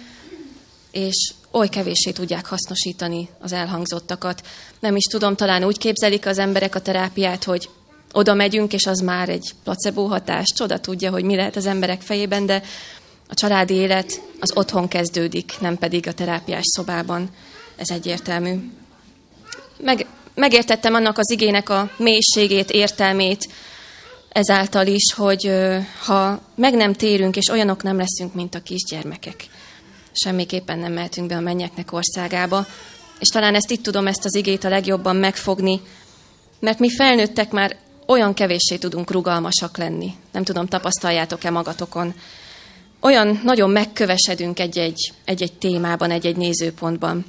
és 0.91 1.33
oly 1.51 1.67
kevéssé 1.67 2.11
tudják 2.11 2.45
hasznosítani 2.45 3.29
az 3.39 3.51
elhangzottakat. 3.51 4.41
Nem 4.79 4.95
is 4.95 5.03
tudom, 5.03 5.35
talán 5.35 5.63
úgy 5.63 5.77
képzelik 5.77 6.25
az 6.25 6.37
emberek 6.37 6.75
a 6.75 6.81
terápiát, 6.81 7.43
hogy 7.43 7.69
oda 8.11 8.33
megyünk, 8.33 8.73
és 8.73 8.85
az 8.85 8.99
már 8.99 9.29
egy 9.29 9.51
placebo 9.63 10.05
hatás, 10.05 10.47
csoda 10.55 10.79
tudja, 10.79 11.11
hogy 11.11 11.23
mi 11.23 11.35
lehet 11.35 11.55
az 11.55 11.65
emberek 11.65 12.01
fejében, 12.01 12.45
de 12.45 12.63
a 13.27 13.33
családi 13.33 13.73
élet 13.73 14.21
az 14.39 14.51
otthon 14.55 14.87
kezdődik, 14.87 15.53
nem 15.59 15.77
pedig 15.77 16.07
a 16.07 16.13
terápiás 16.13 16.65
szobában. 16.65 17.29
Ez 17.75 17.89
egyértelmű. 17.89 18.71
Meg, 19.77 20.05
megértettem 20.35 20.93
annak 20.93 21.17
az 21.17 21.31
igének 21.31 21.69
a 21.69 21.89
mélységét, 21.97 22.71
értelmét, 22.71 23.47
ezáltal 24.29 24.87
is, 24.87 25.13
hogy 25.13 25.51
ha 26.05 26.41
meg 26.55 26.73
nem 26.73 26.93
térünk, 26.93 27.35
és 27.35 27.49
olyanok 27.49 27.83
nem 27.83 27.97
leszünk, 27.97 28.33
mint 28.33 28.55
a 28.55 28.61
kisgyermekek, 28.61 29.47
semmiképpen 30.11 30.79
nem 30.79 30.93
mehetünk 30.93 31.27
be 31.27 31.35
a 31.35 31.39
mennyeknek 31.39 31.91
országába. 31.91 32.65
És 33.19 33.27
talán 33.27 33.55
ezt 33.55 33.71
itt 33.71 33.83
tudom, 33.83 34.07
ezt 34.07 34.25
az 34.25 34.35
igét 34.35 34.63
a 34.63 34.69
legjobban 34.69 35.15
megfogni, 35.15 35.81
mert 36.59 36.79
mi 36.79 36.89
felnőttek 36.89 37.51
már 37.51 37.77
olyan 38.07 38.33
kevéssé 38.33 38.77
tudunk 38.77 39.11
rugalmasak 39.11 39.77
lenni. 39.77 40.13
Nem 40.31 40.43
tudom, 40.43 40.65
tapasztaljátok-e 40.65 41.49
magatokon, 41.49 42.13
olyan 42.99 43.39
nagyon 43.43 43.69
megkövesedünk 43.69 44.59
egy-egy, 44.59 45.13
egy-egy 45.25 45.53
témában, 45.53 46.11
egy-egy 46.11 46.37
nézőpontban. 46.37 47.25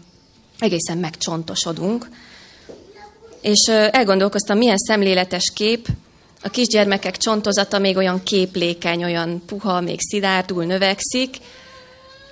Egészen 0.58 0.98
megcsontosodunk. 0.98 2.08
És 3.40 3.68
elgondolkoztam, 3.90 4.59
milyen 4.59 4.79
szemléletes 4.79 5.53
kép, 5.55 5.88
a 6.42 6.49
kisgyermekek 6.49 7.16
csontozata 7.16 7.79
még 7.79 7.96
olyan 7.96 8.22
képlékeny, 8.22 9.05
olyan 9.05 9.42
puha, 9.46 9.81
még 9.81 9.99
szilárdul 10.01 10.64
növekszik. 10.64 11.37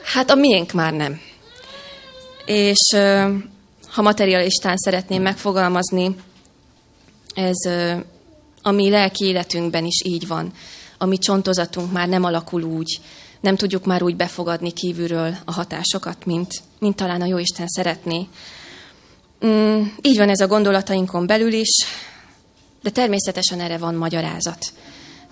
Hát 0.02 0.30
a 0.30 0.34
miénk 0.34 0.72
már 0.72 0.92
nem. 0.92 1.20
És 2.46 2.96
ha 3.88 4.02
materialistán 4.02 4.76
szeretném 4.76 5.22
megfogalmazni, 5.22 6.16
ez 7.34 7.72
a 8.62 8.70
mi 8.70 8.90
lelki 8.90 9.24
életünkben 9.24 9.84
is 9.84 10.02
így 10.04 10.26
van. 10.26 10.52
A 10.98 11.06
mi 11.06 11.18
csontozatunk 11.18 11.92
már 11.92 12.08
nem 12.08 12.24
alakul 12.24 12.62
úgy, 12.62 13.00
nem 13.40 13.56
tudjuk 13.56 13.84
már 13.84 14.02
úgy 14.02 14.16
befogadni 14.16 14.72
kívülről 14.72 15.36
a 15.44 15.52
hatásokat, 15.52 16.24
mint, 16.24 16.62
mint 16.78 16.96
talán 16.96 17.20
a 17.20 17.26
Jóisten 17.26 17.68
szeretné. 17.68 18.28
Mm, 19.46 19.82
így 20.00 20.16
van 20.16 20.28
ez 20.28 20.40
a 20.40 20.46
gondolatainkon 20.46 21.26
belül 21.26 21.52
is, 21.52 21.86
de 22.82 22.90
természetesen 22.90 23.60
erre 23.60 23.78
van 23.78 23.94
magyarázat. 23.94 24.72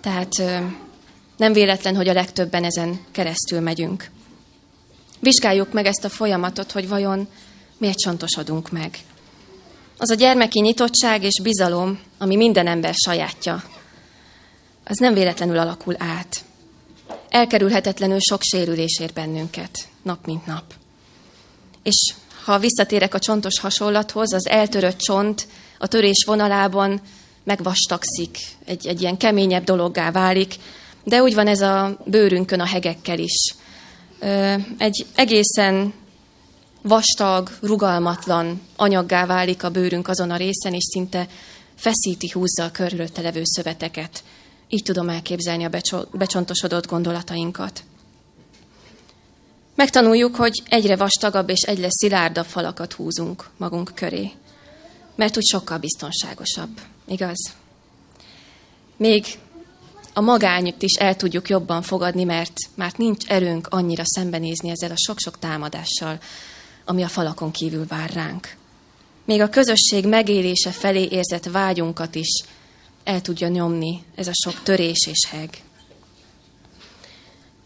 Tehát 0.01 0.31
nem 1.37 1.53
véletlen, 1.53 1.97
hogy 1.97 2.09
a 2.09 2.13
legtöbben 2.13 2.65
ezen 2.65 3.01
keresztül 3.11 3.61
megyünk. 3.61 4.11
Vizsgáljuk 5.21 5.73
meg 5.73 5.87
ezt 5.87 6.05
a 6.05 6.09
folyamatot, 6.09 6.73
hogy 6.73 6.89
vajon 6.89 7.29
miért 7.79 7.99
csontosodunk 7.99 8.71
meg. 8.71 8.99
Az 9.99 10.11
a 10.11 10.15
gyermeki 10.15 10.61
nyitottság 10.61 11.23
és 11.23 11.41
bizalom, 11.43 12.01
ami 12.19 12.37
minden 12.37 12.67
ember 12.67 12.95
sajátja, 12.95 13.63
az 14.85 14.97
nem 14.97 15.15
véletlenül 15.15 15.59
alakul 15.59 15.95
át. 15.99 16.45
Elkerülhetetlenül 17.29 18.19
sok 18.21 18.43
sérülés 18.43 18.99
ér 19.01 19.13
bennünket, 19.13 19.89
nap 20.03 20.27
mint 20.27 20.47
nap. 20.47 20.75
És 21.83 22.15
ha 22.45 22.59
visszatérek 22.59 23.15
a 23.15 23.19
csontos 23.19 23.59
hasonlathoz, 23.61 24.33
az 24.33 24.47
eltörött 24.47 24.99
csont 24.99 25.47
a 25.79 25.87
törés 25.87 26.25
vonalában 26.27 27.01
megvastagszik, 27.45 28.39
egy, 28.65 28.87
egy 28.87 29.01
ilyen 29.01 29.17
keményebb 29.17 29.65
dologgá 29.65 30.11
válik, 30.11 30.55
de 31.05 31.23
úgy 31.23 31.35
van 31.35 31.47
ez 31.47 31.61
a 31.61 31.99
bőrünkön 32.05 32.61
a 32.61 32.67
hegekkel 32.67 33.19
is. 33.19 33.55
Egy 34.79 35.07
egészen 35.15 35.93
vastag, 36.83 37.51
rugalmatlan 37.61 38.61
anyaggá 38.77 39.27
válik 39.27 39.63
a 39.63 39.71
bőrünk 39.71 40.09
azon 40.09 40.31
a 40.31 40.37
részen, 40.37 40.75
és 40.75 40.85
szinte 40.85 41.27
feszíti, 41.75 42.31
húzza 42.33 42.65
a 42.65 42.71
körülötte 42.71 43.21
levő 43.21 43.41
szöveteket. 43.45 44.23
Így 44.69 44.83
tudom 44.83 45.09
elképzelni 45.09 45.65
a 45.65 45.71
becsontosodott 46.13 46.87
gondolatainkat. 46.87 47.83
Megtanuljuk, 49.75 50.37
hogy 50.37 50.63
egyre 50.69 50.97
vastagabb 50.97 51.49
és 51.49 51.61
egyre 51.61 51.89
szilárdabb 51.91 52.47
falakat 52.47 52.93
húzunk 52.93 53.51
magunk 53.57 53.91
köré, 53.95 54.31
mert 55.15 55.37
úgy 55.37 55.47
sokkal 55.47 55.79
biztonságosabb, 55.79 56.81
igaz? 57.07 57.53
Még 58.97 59.27
a 60.13 60.21
magányot 60.21 60.83
is 60.83 60.95
el 60.95 61.17
tudjuk 61.17 61.49
jobban 61.49 61.83
fogadni, 61.83 62.25
mert 62.25 62.53
már 62.75 62.93
nincs 62.97 63.27
erőnk 63.27 63.67
annyira 63.71 64.03
szembenézni 64.05 64.71
ezzel 64.71 64.91
a 64.91 64.97
sok-sok 64.97 65.39
támadással, 65.39 66.19
ami 66.85 67.03
a 67.03 67.09
falakon 67.09 67.51
kívül 67.51 67.87
vár 67.87 68.11
ránk. 68.13 68.57
Még 69.25 69.41
a 69.41 69.49
közösség 69.49 70.07
megélése 70.07 70.71
felé 70.71 71.09
érzett 71.11 71.45
vágyunkat 71.45 72.15
is 72.15 72.43
el 73.05 73.21
tudja 73.21 73.49
nyomni 73.49 74.05
ez 74.15 74.27
a 74.27 74.33
sok 74.33 74.63
törés 74.63 75.07
és 75.07 75.27
heg. 75.31 75.63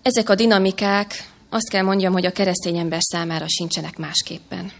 Ezek 0.02 0.28
a 0.28 0.34
dinamikák 0.34 1.30
azt 1.56 1.68
kell 1.68 1.82
mondjam, 1.82 2.12
hogy 2.12 2.26
a 2.26 2.32
keresztény 2.32 2.78
ember 2.78 3.02
számára 3.02 3.48
sincsenek 3.48 3.96
másképpen. 3.98 4.72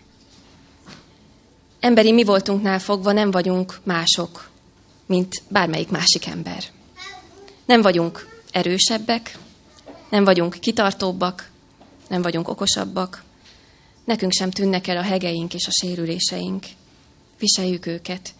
Emberi 1.81 2.12
mi 2.12 2.25
voltunknál 2.25 2.79
fogva 2.79 3.12
nem 3.12 3.31
vagyunk 3.31 3.81
mások, 3.83 4.51
mint 5.07 5.43
bármelyik 5.49 5.89
másik 5.89 6.27
ember. 6.27 6.65
Nem 7.67 7.83
vagyunk 7.83 8.41
erősebbek, 8.51 9.39
nem 10.11 10.25
vagyunk 10.25 10.57
kitartóbbak, 10.61 11.51
nem 12.09 12.23
vagyunk 12.23 12.49
okosabbak, 12.49 13.25
nekünk 14.05 14.33
sem 14.33 14.51
tűnnek 14.51 14.87
el 14.87 14.97
a 14.97 15.03
hegeink 15.03 15.55
és 15.55 15.67
a 15.67 15.87
sérüléseink. 15.87 16.65
Viseljük 17.39 17.87
őket, 17.87 18.35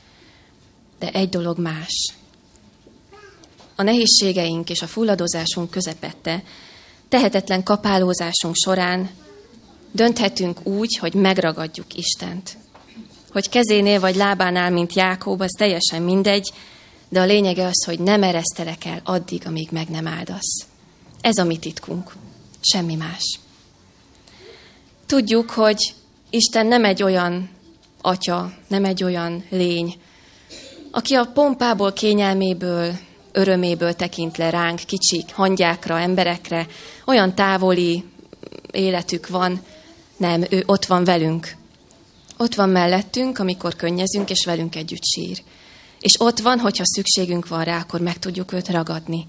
de 0.99 1.13
egy 1.13 1.29
dolog 1.29 1.59
más. 1.59 2.15
A 3.77 3.83
nehézségeink 3.83 4.71
és 4.71 4.83
a 4.83 4.87
fulladozásunk 4.87 5.71
közepette, 5.71 6.43
tehetetlen 7.09 7.63
kapálózásunk 7.63 8.55
során 8.55 9.11
dönthetünk 9.93 10.67
úgy, 10.67 10.97
hogy 10.97 11.15
megragadjuk 11.15 11.95
Istent. 11.95 12.57
Hogy 13.31 13.49
kezénél 13.49 14.01
vagy 14.01 14.17
lábánál, 14.17 14.71
mint 14.71 14.95
Jákób, 14.95 15.41
az 15.41 15.55
teljesen 15.59 16.03
mindegy, 16.03 16.53
de 17.09 17.21
a 17.21 17.25
lényege 17.25 17.67
az, 17.67 17.85
hogy 17.85 17.99
nem 17.99 18.23
eresztelek 18.23 18.85
el 18.85 19.01
addig, 19.05 19.43
amíg 19.47 19.69
meg 19.71 19.89
nem 19.89 20.07
áldasz. 20.07 20.67
Ez 21.21 21.39
a 21.39 21.45
mi 21.45 21.57
titkunk. 21.57 22.13
Semmi 22.61 22.95
más. 22.95 23.39
Tudjuk, 25.07 25.51
hogy 25.51 25.95
Isten 26.31 26.67
nem 26.67 26.85
egy 26.85 27.03
olyan 27.03 27.51
atya, 28.01 28.53
nem 28.69 28.85
egy 28.85 29.05
olyan 29.05 29.45
lény, 29.51 30.01
aki 30.91 31.15
a 31.15 31.31
pompából, 31.35 31.93
kényelméből, 31.93 32.99
öröméből 33.37 33.93
tekint 33.93 34.37
le 34.37 34.51
ránk, 34.51 34.79
kicsik, 34.79 35.35
hangyákra, 35.35 36.01
emberekre, 36.01 36.67
olyan 37.07 37.35
távoli 37.35 38.05
életük 38.71 39.29
van, 39.29 39.61
nem, 40.17 40.45
ő 40.51 40.63
ott 40.67 40.85
van 40.85 41.05
velünk. 41.05 41.57
Ott 42.37 42.55
van 42.55 42.69
mellettünk, 42.69 43.39
amikor 43.39 43.77
könnyezünk, 43.77 44.31
és 44.31 44.45
velünk 44.45 44.77
együtt 44.77 45.05
sír. 45.05 45.43
És 46.01 46.21
ott 46.21 46.39
van, 46.39 46.59
hogyha 46.59 46.85
szükségünk 46.87 47.49
van 47.49 47.65
rá, 47.65 47.79
akkor 47.81 48.01
meg 48.01 48.19
tudjuk 48.19 48.53
őt 48.53 48.69
ragadni. 48.69 49.27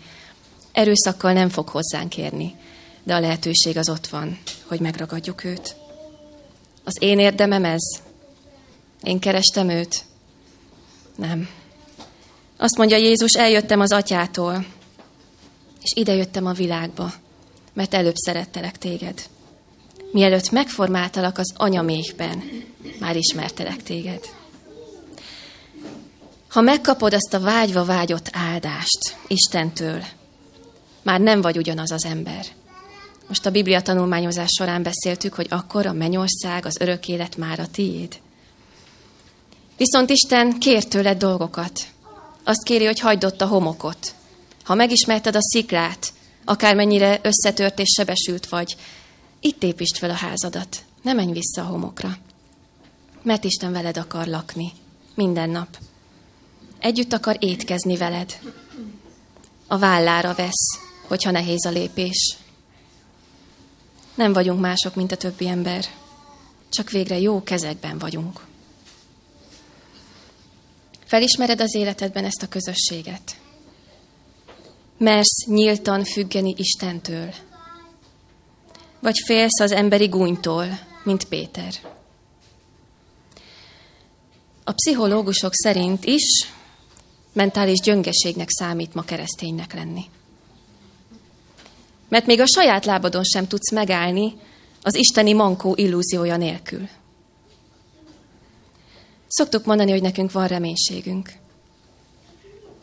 Erőszakkal 0.72 1.34
nem 1.34 1.50
fog 1.50 1.70
hozzánk 1.70 2.18
érni, 2.18 2.56
de 3.04 3.16
a 3.16 3.20
lehetőség 3.20 3.78
az 3.78 3.90
ott 3.90 4.08
van, 4.08 4.40
hogy 4.66 4.80
megragadjuk 4.80 5.44
őt. 5.44 5.76
Az 6.84 6.98
én 7.00 7.20
érdemem 7.20 7.66
ez? 7.66 7.82
Én 9.04 9.20
kerestem 9.20 9.70
őt? 9.70 10.06
Nem. 11.16 11.50
Azt 12.58 12.78
mondja 12.78 12.98
Jézus, 12.98 13.34
eljöttem 13.34 13.80
az 13.80 13.92
atyától, 13.92 14.66
és 15.82 15.92
ide 15.96 16.14
jöttem 16.14 16.46
a 16.46 16.52
világba, 16.52 17.14
mert 17.74 17.94
előbb 17.94 18.16
szerettelek 18.16 18.78
téged. 18.78 19.24
Mielőtt 20.12 20.52
megformáltalak 20.52 21.38
az 21.38 21.54
anyamékben, 21.58 22.44
már 23.00 23.16
ismertelek 23.16 23.84
téged. 23.84 24.20
Ha 26.50 26.62
megkapod 26.62 27.14
azt 27.14 27.34
a 27.34 27.40
vágyva 27.40 27.86
vágyott 27.86 28.30
áldást 28.32 29.18
Istentől, 29.28 30.04
már 31.02 31.20
nem 31.20 31.42
vagy 31.42 31.58
ugyanaz 31.58 31.92
az 31.92 32.06
ember. 32.06 32.46
Most 33.28 33.46
a 33.46 33.52
Biblia 33.52 33.82
tanulmányozás 33.82 34.52
során 34.58 34.84
beszéltük, 34.84 35.34
hogy 35.34 35.48
akkor 35.50 35.86
a 35.86 35.94
mennyország, 35.94 36.66
az 36.66 36.78
örök 36.80 37.08
élet 37.08 37.38
már 37.38 37.60
a 37.60 37.68
tiéd. 37.68 38.20
Viszont 39.78 40.10
Isten 40.10 40.60
kér 40.60 40.84
tőled 40.84 41.18
dolgokat. 41.18 41.88
Azt 42.48 42.64
kéri, 42.64 42.86
hogy 42.86 43.00
hagyd 43.00 43.26
ott 43.26 43.42
a 43.42 43.48
homokot. 43.48 44.14
Ha 44.64 44.76
megismerted 44.76 45.36
a 45.36 45.42
sziklát, 45.42 46.14
akármennyire 46.46 47.20
összetört 47.24 47.80
és 47.80 47.94
sebesült 47.98 48.50
vagy, 48.50 48.76
itt 49.40 49.64
építsd 49.64 49.98
fel 49.98 50.10
a 50.10 50.14
házadat. 50.14 50.84
Ne 51.02 51.14
menj 51.14 51.32
vissza 51.32 51.62
a 51.62 51.66
homokra. 51.66 52.18
Mert 53.24 53.44
Isten 53.44 53.72
veled 53.72 53.98
akar 53.98 54.28
lakni. 54.28 54.72
Minden 55.16 55.50
nap. 55.50 55.78
Együtt 56.80 57.14
akar 57.14 57.38
étkezni 57.40 57.98
veled. 57.98 58.40
A 59.68 59.78
vállára 59.78 60.34
vesz, 60.34 60.80
hogyha 61.08 61.32
nehéz 61.32 61.66
a 61.66 61.70
lépés. 61.70 62.38
Nem 64.16 64.34
vagyunk 64.34 64.60
mások, 64.60 64.96
mint 64.96 65.12
a 65.12 65.18
többi 65.18 65.48
ember. 65.48 65.86
Csak 66.70 66.90
végre 66.90 67.20
jó 67.20 67.44
kezekben 67.44 67.98
vagyunk. 67.98 68.47
Felismered 71.08 71.62
az 71.62 71.76
életedben 71.76 72.26
ezt 72.26 72.42
a 72.42 72.48
közösséget? 72.48 73.36
Mersz 74.98 75.46
nyíltan 75.46 76.04
függeni 76.04 76.54
Istentől? 76.58 77.34
Vagy 79.00 79.18
félsz 79.26 79.60
az 79.60 79.72
emberi 79.72 80.08
gúnytól, 80.08 80.80
mint 81.04 81.24
Péter? 81.24 81.74
A 84.64 84.72
pszichológusok 84.72 85.54
szerint 85.54 86.06
is 86.06 86.48
mentális 87.34 87.80
gyöngeségnek 87.80 88.50
számít 88.50 88.94
ma 88.94 89.02
kereszténynek 89.02 89.74
lenni. 89.74 90.04
Mert 92.10 92.26
még 92.26 92.40
a 92.40 92.48
saját 92.48 92.86
lábadon 92.86 93.24
sem 93.24 93.48
tudsz 93.48 93.72
megállni 93.72 94.34
az 94.82 94.96
isteni 94.96 95.34
mankó 95.34 95.74
illúziója 95.76 96.38
nélkül. 96.38 96.90
Szoktuk 99.28 99.66
mondani, 99.66 99.92
hogy 99.92 100.02
nekünk 100.02 100.32
van 100.32 100.48
reménységünk. 100.48 101.32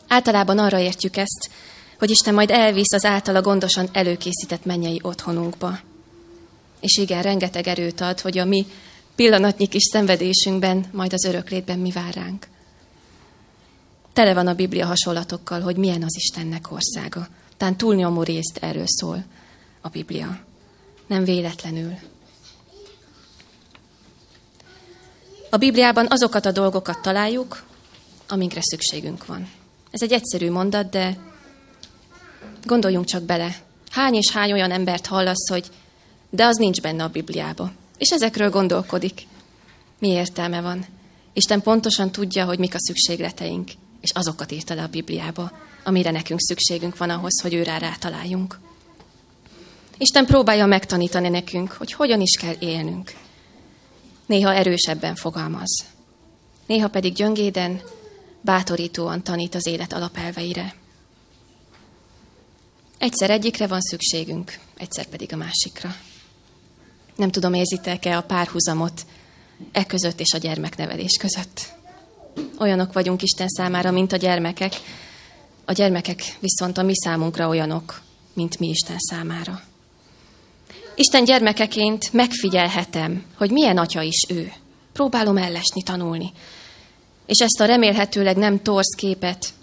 Általában 0.07 0.59
arra 0.59 0.79
értjük 0.79 1.17
ezt, 1.17 1.49
hogy 1.99 2.09
Isten 2.09 2.33
majd 2.33 2.49
elvisz 2.49 2.93
az 2.93 3.05
általa 3.05 3.41
gondosan 3.41 3.89
előkészített 3.91 4.65
mennyei 4.65 4.99
otthonunkba. 5.01 5.79
És 6.79 6.97
igen, 6.97 7.21
rengeteg 7.21 7.67
erőt 7.67 8.01
ad, 8.01 8.19
hogy 8.19 8.37
a 8.37 8.45
mi 8.45 8.65
pillanatnyi 9.15 9.67
kis 9.67 9.83
szenvedésünkben, 9.83 10.85
majd 10.91 11.13
az 11.13 11.23
öröklétben 11.23 11.79
mi 11.79 11.91
vár 11.91 12.13
ránk. 12.13 12.47
Tele 14.13 14.33
van 14.33 14.47
a 14.47 14.53
Biblia 14.53 14.85
hasonlatokkal, 14.85 15.61
hogy 15.61 15.77
milyen 15.77 16.03
az 16.03 16.15
Istennek 16.15 16.71
országa. 16.71 17.27
Tán 17.57 17.77
túlnyomó 17.77 18.23
részt 18.23 18.57
erről 18.61 18.87
szól 18.87 19.23
a 19.81 19.89
Biblia. 19.89 20.39
Nem 21.07 21.23
véletlenül. 21.23 21.93
A 25.55 25.57
Bibliában 25.57 26.05
azokat 26.09 26.45
a 26.45 26.51
dolgokat 26.51 27.01
találjuk, 27.01 27.63
amikre 28.27 28.59
szükségünk 28.63 29.25
van. 29.25 29.49
Ez 29.91 30.01
egy 30.01 30.11
egyszerű 30.11 30.51
mondat, 30.51 30.89
de 30.89 31.17
gondoljunk 32.63 33.05
csak 33.05 33.23
bele. 33.23 33.55
Hány 33.89 34.13
és 34.13 34.31
hány 34.31 34.51
olyan 34.51 34.71
embert 34.71 35.05
hallasz, 35.05 35.49
hogy 35.49 35.67
de 36.29 36.45
az 36.45 36.57
nincs 36.57 36.81
benne 36.81 37.03
a 37.03 37.09
Bibliába. 37.09 37.71
És 37.97 38.09
ezekről 38.09 38.49
gondolkodik. 38.49 39.27
Mi 39.99 40.07
értelme 40.07 40.61
van? 40.61 40.85
Isten 41.33 41.61
pontosan 41.61 42.11
tudja, 42.11 42.45
hogy 42.45 42.59
mik 42.59 42.73
a 42.73 42.79
szükségleteink, 42.79 43.69
és 44.01 44.11
azokat 44.11 44.51
írta 44.51 44.73
le 44.73 44.83
a 44.83 44.87
Bibliába, 44.87 45.51
amire 45.83 46.11
nekünk 46.11 46.39
szükségünk 46.41 46.97
van 46.97 47.09
ahhoz, 47.09 47.41
hogy 47.41 47.53
őrá 47.53 47.77
rátaláljunk. 47.77 48.59
Isten 49.97 50.25
próbálja 50.25 50.65
megtanítani 50.65 51.29
nekünk, 51.29 51.71
hogy 51.71 51.91
hogyan 51.91 52.21
is 52.21 52.37
kell 52.37 52.55
élnünk. 52.59 53.13
Néha 54.25 54.53
erősebben 54.53 55.15
fogalmaz, 55.15 55.85
néha 56.65 56.87
pedig 56.87 57.13
gyöngéden, 57.13 57.81
bátorítóan 58.41 59.23
tanít 59.23 59.55
az 59.55 59.65
élet 59.67 59.93
alapelveire. 59.93 60.75
Egyszer 62.97 63.29
egyikre 63.29 63.67
van 63.67 63.81
szükségünk, 63.81 64.59
egyszer 64.77 65.05
pedig 65.05 65.33
a 65.33 65.35
másikra. 65.35 65.95
Nem 67.15 67.31
tudom, 67.31 67.53
érzitek-e 67.53 68.17
a 68.17 68.23
párhuzamot 68.23 69.05
e 69.71 69.85
között 69.85 70.19
és 70.19 70.33
a 70.33 70.37
gyermeknevelés 70.37 71.17
között. 71.17 71.73
Olyanok 72.59 72.93
vagyunk 72.93 73.21
Isten 73.21 73.47
számára, 73.47 73.91
mint 73.91 74.11
a 74.11 74.17
gyermekek, 74.17 74.73
a 75.65 75.71
gyermekek 75.71 76.37
viszont 76.39 76.77
a 76.77 76.83
mi 76.83 76.95
számunkra 76.95 77.47
olyanok, 77.47 78.01
mint 78.33 78.59
mi 78.59 78.67
Isten 78.67 78.97
számára. 78.99 79.61
Isten 80.95 81.23
gyermekeként 81.23 82.13
megfigyelhetem, 82.13 83.23
hogy 83.37 83.51
milyen 83.51 83.77
atya 83.77 84.01
is 84.01 84.25
ő. 84.29 84.51
Próbálom 84.93 85.37
ellesni, 85.37 85.83
tanulni. 85.83 86.31
És 87.25 87.39
ezt 87.39 87.59
a 87.59 87.65
remélhetőleg 87.65 88.37
nem 88.37 88.61
torsz 88.61 88.95
képet 88.95 89.53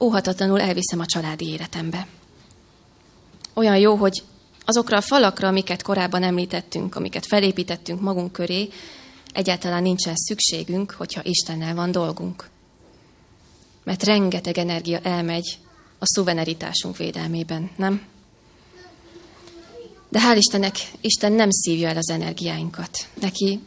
óhatatlanul 0.00 0.60
elviszem 0.60 1.00
a 1.00 1.06
családi 1.06 1.48
életembe. 1.48 2.06
Olyan 3.54 3.78
jó, 3.78 3.94
hogy 3.94 4.22
azokra 4.64 4.96
a 4.96 5.00
falakra, 5.00 5.48
amiket 5.48 5.82
korábban 5.82 6.22
említettünk, 6.22 6.96
amiket 6.96 7.26
felépítettünk 7.26 8.00
magunk 8.00 8.32
köré, 8.32 8.68
egyáltalán 9.32 9.82
nincsen 9.82 10.16
szükségünk, 10.16 10.90
hogyha 10.90 11.20
Istennel 11.24 11.74
van 11.74 11.90
dolgunk. 11.90 12.48
Mert 13.84 14.02
rengeteg 14.02 14.58
energia 14.58 14.98
elmegy 15.02 15.58
a 15.98 16.06
szuveneritásunk 16.06 16.96
védelmében, 16.96 17.70
nem? 17.76 18.02
De 20.14 20.20
hál' 20.20 20.36
Istennek, 20.36 20.76
Isten 21.00 21.32
nem 21.32 21.50
szívja 21.50 21.88
el 21.88 21.96
az 21.96 22.10
energiáinkat. 22.10 23.08
Neki 23.20 23.60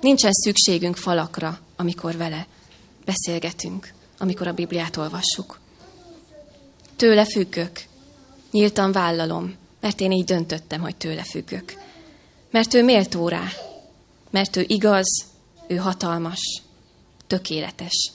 nincsen 0.00 0.32
szükségünk 0.32 0.96
falakra, 0.96 1.58
amikor 1.76 2.16
vele 2.16 2.46
beszélgetünk, 3.04 3.92
amikor 4.18 4.46
a 4.46 4.52
Bibliát 4.52 4.96
olvassuk. 4.96 5.60
Tőle 6.96 7.24
függök, 7.24 7.84
nyíltan 8.50 8.92
vállalom, 8.92 9.54
mert 9.80 10.00
én 10.00 10.12
így 10.12 10.24
döntöttem, 10.24 10.80
hogy 10.80 10.96
tőle 10.96 11.22
függök. 11.22 11.74
Mert 12.50 12.74
ő 12.74 12.84
méltó 12.84 13.28
rá, 13.28 13.48
mert 14.30 14.56
ő 14.56 14.64
igaz, 14.68 15.24
ő 15.68 15.76
hatalmas, 15.76 16.62
tökéletes. 17.26 18.12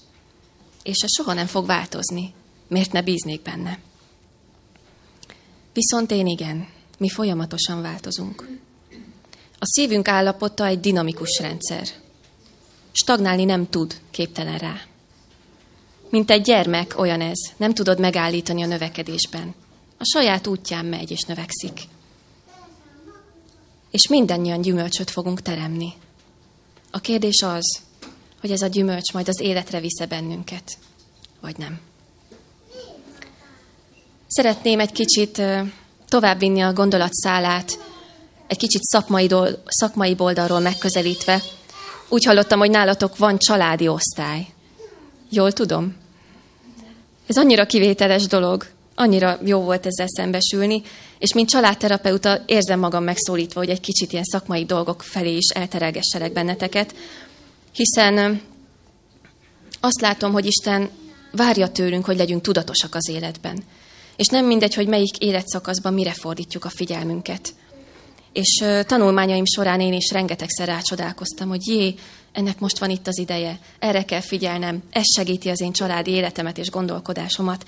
És 0.83 0.97
ez 1.01 1.11
soha 1.17 1.33
nem 1.33 1.47
fog 1.47 1.65
változni. 1.65 2.33
Miért 2.67 2.91
ne 2.91 3.01
bíznék 3.01 3.41
benne? 3.41 3.79
Viszont 5.73 6.11
én 6.11 6.27
igen, 6.27 6.67
mi 7.01 7.09
folyamatosan 7.09 7.81
változunk. 7.81 8.59
A 9.59 9.65
szívünk 9.65 10.07
állapota 10.07 10.65
egy 10.65 10.79
dinamikus 10.79 11.39
rendszer. 11.39 11.87
Stagnálni 12.91 13.43
nem 13.43 13.69
tud, 13.69 14.01
képtelen 14.11 14.57
rá. 14.57 14.81
Mint 16.09 16.31
egy 16.31 16.41
gyermek, 16.41 16.99
olyan 16.99 17.21
ez. 17.21 17.37
Nem 17.57 17.73
tudod 17.73 17.99
megállítani 17.99 18.61
a 18.61 18.65
növekedésben. 18.65 19.53
A 19.97 20.05
saját 20.05 20.47
útján 20.47 20.85
megy 20.85 21.11
és 21.11 21.21
növekszik. 21.21 21.81
És 23.91 24.07
mindannyian 24.07 24.61
gyümölcsöt 24.61 25.09
fogunk 25.09 25.41
teremni. 25.41 25.93
A 26.91 26.99
kérdés 26.99 27.41
az, 27.41 27.81
hogy 28.41 28.51
ez 28.51 28.61
a 28.61 28.67
gyümölcs 28.67 29.13
majd 29.13 29.27
az 29.27 29.39
életre 29.39 29.79
visze 29.79 30.05
bennünket, 30.05 30.77
vagy 31.39 31.57
nem. 31.57 31.79
Szeretném 34.27 34.79
egy 34.79 34.91
kicsit 34.91 35.41
továbbvinni 36.11 36.61
a 36.61 36.73
gondolatszálát, 36.73 37.79
egy 38.47 38.57
kicsit 38.57 38.81
szakmai, 38.83 39.27
dol- 39.27 39.59
szakmai 39.65 40.15
oldalról 40.17 40.59
megközelítve. 40.59 41.41
Úgy 42.09 42.23
hallottam, 42.23 42.59
hogy 42.59 42.69
nálatok 42.69 43.17
van 43.17 43.37
családi 43.37 43.87
osztály. 43.87 44.45
Jól 45.29 45.51
tudom? 45.51 45.95
Ez 47.27 47.37
annyira 47.37 47.65
kivételes 47.65 48.27
dolog, 48.27 48.67
annyira 48.95 49.39
jó 49.45 49.59
volt 49.59 49.85
ezzel 49.85 50.07
szembesülni, 50.07 50.81
és 51.19 51.33
mint 51.33 51.49
családterapeuta 51.49 52.43
érzem 52.45 52.79
magam 52.79 53.03
megszólítva, 53.03 53.59
hogy 53.59 53.69
egy 53.69 53.79
kicsit 53.79 54.11
ilyen 54.11 54.23
szakmai 54.23 54.65
dolgok 54.65 55.03
felé 55.03 55.35
is 55.35 55.47
elterelgesselek 55.53 56.33
benneteket, 56.33 56.95
hiszen 57.73 58.41
azt 59.79 60.01
látom, 60.01 60.31
hogy 60.31 60.45
Isten 60.45 60.89
várja 61.31 61.67
tőlünk, 61.67 62.05
hogy 62.05 62.17
legyünk 62.17 62.41
tudatosak 62.41 62.95
az 62.95 63.09
életben. 63.09 63.63
És 64.21 64.27
nem 64.27 64.45
mindegy, 64.45 64.73
hogy 64.73 64.87
melyik 64.87 65.17
életszakaszban 65.17 65.93
mire 65.93 66.13
fordítjuk 66.13 66.65
a 66.65 66.69
figyelmünket. 66.69 67.53
És 68.33 68.63
tanulmányaim 68.85 69.45
során 69.45 69.79
én 69.79 69.93
is 69.93 70.11
rengetegszer 70.11 70.67
rácsodálkoztam, 70.67 71.49
hogy 71.49 71.67
jé, 71.67 71.93
ennek 72.31 72.59
most 72.59 72.79
van 72.79 72.89
itt 72.89 73.07
az 73.07 73.19
ideje, 73.19 73.59
erre 73.79 74.03
kell 74.03 74.19
figyelnem, 74.19 74.83
ez 74.91 75.03
segíti 75.15 75.49
az 75.49 75.61
én 75.61 75.71
családi 75.71 76.11
életemet 76.11 76.57
és 76.57 76.69
gondolkodásomat. 76.69 77.65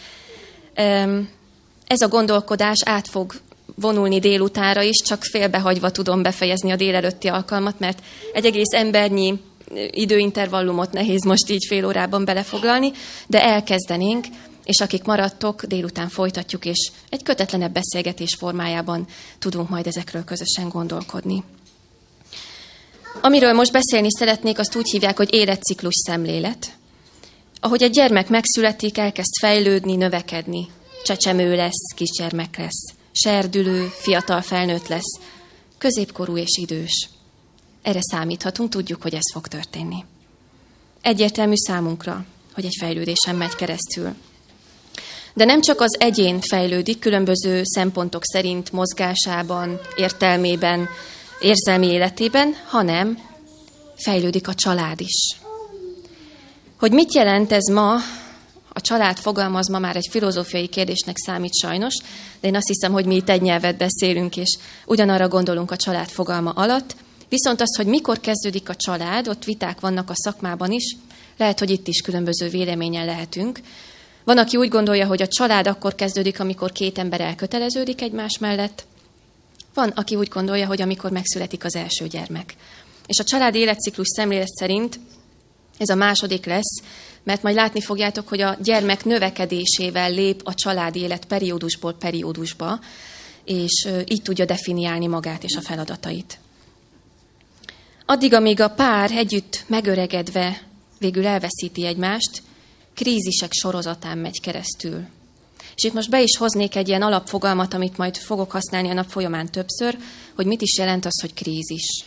Ez 1.87 2.01
a 2.01 2.07
gondolkodás 2.07 2.79
át 2.85 3.07
fog 3.07 3.33
vonulni 3.75 4.19
délutánra 4.19 4.81
is, 4.81 4.97
csak 5.05 5.23
félbehagyva 5.23 5.91
tudom 5.91 6.21
befejezni 6.21 6.71
a 6.71 6.75
délelőtti 6.75 7.27
alkalmat, 7.27 7.79
mert 7.79 8.03
egy 8.33 8.45
egész 8.45 8.71
embernyi 8.71 9.39
időintervallumot 9.89 10.91
nehéz 10.91 11.23
most 11.25 11.49
így 11.49 11.65
fél 11.67 11.85
órában 11.85 12.25
belefoglalni, 12.25 12.91
de 13.27 13.43
elkezdenénk, 13.43 14.25
és 14.65 14.79
akik 14.79 15.03
maradtok, 15.03 15.65
délután 15.65 16.09
folytatjuk, 16.09 16.65
és 16.65 16.91
egy 17.09 17.23
kötetlenebb 17.23 17.73
beszélgetés 17.73 18.35
formájában 18.35 19.07
tudunk 19.39 19.69
majd 19.69 19.87
ezekről 19.87 20.23
közösen 20.23 20.69
gondolkodni. 20.69 21.43
Amiről 23.21 23.53
most 23.53 23.71
beszélni 23.71 24.07
szeretnék, 24.11 24.59
azt 24.59 24.75
úgy 24.75 24.89
hívják, 24.89 25.17
hogy 25.17 25.33
életciklus 25.33 25.95
szemlélet. 26.05 26.77
Ahogy 27.59 27.83
egy 27.83 27.91
gyermek 27.91 28.29
megszületik, 28.29 28.97
elkezd 28.97 29.31
fejlődni, 29.39 29.95
növekedni. 29.95 30.67
Csecsemő 31.03 31.55
lesz, 31.55 31.93
kisgyermek 31.95 32.57
lesz, 32.57 32.93
serdülő, 33.11 33.87
fiatal 33.87 34.41
felnőtt 34.41 34.87
lesz, 34.87 35.19
középkorú 35.77 36.37
és 36.37 36.57
idős. 36.57 37.09
Erre 37.81 37.99
számíthatunk, 38.01 38.69
tudjuk, 38.69 39.01
hogy 39.01 39.13
ez 39.13 39.31
fog 39.33 39.47
történni. 39.47 40.05
Egyértelmű 41.01 41.55
számunkra, 41.55 42.25
hogy 42.53 42.65
egy 42.65 42.75
fejlődésen 42.79 43.35
megy 43.35 43.55
keresztül. 43.55 44.15
De 45.33 45.45
nem 45.45 45.61
csak 45.61 45.81
az 45.81 45.99
egyén 45.99 46.41
fejlődik 46.41 46.99
különböző 46.99 47.61
szempontok 47.63 48.25
szerint 48.25 48.71
mozgásában, 48.71 49.79
értelmében, 49.95 50.87
érzelmi 51.41 51.87
életében, 51.87 52.55
hanem 52.67 53.19
fejlődik 53.95 54.47
a 54.47 54.53
család 54.53 55.01
is. 55.01 55.35
Hogy 56.79 56.91
mit 56.91 57.13
jelent 57.13 57.51
ez 57.51 57.63
ma, 57.63 57.95
a 58.73 58.81
család 58.81 59.17
fogalmaz 59.17 59.69
ma 59.69 59.79
már 59.79 59.95
egy 59.95 60.07
filozófiai 60.09 60.67
kérdésnek 60.67 61.17
számít 61.17 61.55
sajnos, 61.55 61.95
de 62.41 62.47
én 62.47 62.55
azt 62.55 62.67
hiszem, 62.67 62.91
hogy 62.91 63.05
mi 63.05 63.15
itt 63.15 63.29
egy 63.29 63.41
nyelvet 63.41 63.77
beszélünk, 63.77 64.37
és 64.37 64.57
ugyanarra 64.85 65.27
gondolunk 65.27 65.71
a 65.71 65.75
család 65.75 66.09
fogalma 66.09 66.49
alatt. 66.49 66.95
Viszont 67.29 67.61
az, 67.61 67.75
hogy 67.75 67.85
mikor 67.85 68.19
kezdődik 68.19 68.69
a 68.69 68.75
család, 68.75 69.27
ott 69.27 69.43
viták 69.43 69.79
vannak 69.79 70.09
a 70.09 70.15
szakmában 70.15 70.71
is, 70.71 70.95
lehet, 71.37 71.59
hogy 71.59 71.69
itt 71.69 71.87
is 71.87 72.01
különböző 72.01 72.49
véleményen 72.49 73.05
lehetünk. 73.05 73.59
Van, 74.23 74.37
aki 74.37 74.57
úgy 74.57 74.69
gondolja, 74.69 75.07
hogy 75.07 75.21
a 75.21 75.27
család 75.27 75.67
akkor 75.67 75.95
kezdődik, 75.95 76.39
amikor 76.39 76.71
két 76.71 76.97
ember 76.97 77.21
elköteleződik 77.21 78.01
egymás 78.01 78.37
mellett. 78.37 78.85
Van, 79.73 79.89
aki 79.89 80.15
úgy 80.15 80.27
gondolja, 80.27 80.67
hogy 80.67 80.81
amikor 80.81 81.11
megszületik 81.11 81.63
az 81.63 81.75
első 81.75 82.07
gyermek. 82.07 82.55
És 83.07 83.19
a 83.19 83.23
család 83.23 83.55
életciklus 83.55 84.07
szemlélet 84.07 84.47
szerint 84.47 84.99
ez 85.77 85.89
a 85.89 85.95
második 85.95 86.45
lesz, 86.45 86.81
mert 87.23 87.43
majd 87.43 87.55
látni 87.55 87.81
fogjátok, 87.81 88.27
hogy 88.27 88.41
a 88.41 88.57
gyermek 88.63 89.05
növekedésével 89.05 90.11
lép 90.11 90.41
a 90.43 90.53
családi 90.53 90.99
élet 90.99 91.25
periódusból 91.25 91.93
periódusba, 91.93 92.79
és 93.45 93.87
így 94.07 94.21
tudja 94.21 94.45
definiálni 94.45 95.07
magát 95.07 95.43
és 95.43 95.55
a 95.55 95.61
feladatait. 95.61 96.39
Addig, 98.05 98.33
amíg 98.33 98.61
a 98.61 98.69
pár 98.69 99.11
együtt 99.11 99.63
megöregedve 99.67 100.61
végül 100.99 101.27
elveszíti 101.27 101.85
egymást, 101.85 102.41
krízisek 102.95 103.51
sorozatán 103.51 104.17
megy 104.17 104.41
keresztül. 104.41 105.05
És 105.75 105.83
itt 105.83 105.93
most 105.93 106.09
be 106.09 106.21
is 106.21 106.37
hoznék 106.37 106.75
egy 106.75 106.87
ilyen 106.87 107.01
alapfogalmat, 107.01 107.73
amit 107.73 107.97
majd 107.97 108.17
fogok 108.17 108.51
használni 108.51 108.89
a 108.89 108.93
nap 108.93 109.09
folyamán 109.09 109.51
többször, 109.51 109.97
hogy 110.35 110.45
mit 110.45 110.61
is 110.61 110.77
jelent 110.77 111.05
az, 111.05 111.21
hogy 111.21 111.33
krízis. 111.33 112.05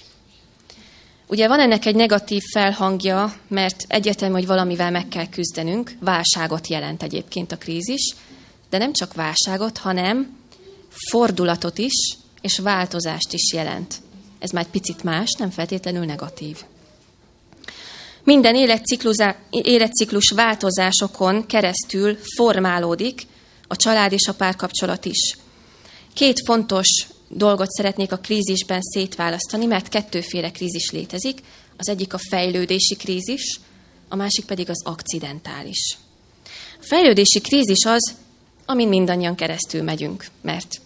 Ugye 1.27 1.49
van 1.49 1.61
ennek 1.61 1.85
egy 1.87 1.95
negatív 1.95 2.43
felhangja, 2.53 3.37
mert 3.49 3.85
egyetem, 3.89 4.33
hogy 4.33 4.47
valamivel 4.47 4.91
meg 4.91 5.09
kell 5.09 5.29
küzdenünk, 5.29 5.97
válságot 6.01 6.67
jelent 6.67 7.03
egyébként 7.03 7.53
a 7.53 7.57
krízis, 7.57 8.15
de 8.71 8.79
nem 8.79 8.93
csak 8.93 9.15
válságot, 9.15 9.79
hanem 9.79 10.37
fordulatot 11.11 11.79
is, 11.79 12.17
és 12.41 12.59
változást 12.59 13.33
is 13.33 13.53
jelent. 13.53 13.95
Ez 14.39 14.51
már 14.51 14.63
egy 14.63 14.71
picit 14.71 15.03
más, 15.03 15.33
nem 15.39 15.51
feltétlenül 15.51 16.05
negatív. 16.05 16.65
Minden 18.27 18.55
életciklus 19.51 20.31
változásokon 20.35 21.47
keresztül 21.47 22.19
formálódik 22.37 23.27
a 23.67 23.77
család 23.77 24.13
és 24.13 24.29
a 24.29 24.35
párkapcsolat 24.35 25.05
is. 25.05 25.37
Két 26.15 26.43
fontos 26.47 27.07
dolgot 27.29 27.71
szeretnék 27.71 28.13
a 28.13 28.17
krízisben 28.17 28.83
szétválasztani, 28.83 29.67
mert 29.67 29.89
kettőféle 29.89 30.51
krízis 30.51 30.91
létezik. 30.91 31.39
Az 31.77 31.89
egyik 31.89 32.15
a 32.15 32.19
fejlődési 32.29 32.97
krízis, 32.97 33.61
a 34.09 34.17
másik 34.17 34.45
pedig 34.45 34.71
az 34.71 34.85
akcidentális. 34.85 35.99
A 36.81 36.85
fejlődési 36.89 37.41
krízis 37.41 37.85
az, 37.85 38.15
amin 38.65 38.89
mindannyian 38.89 39.35
keresztül 39.35 39.83
megyünk, 39.83 40.27
mert 40.41 40.81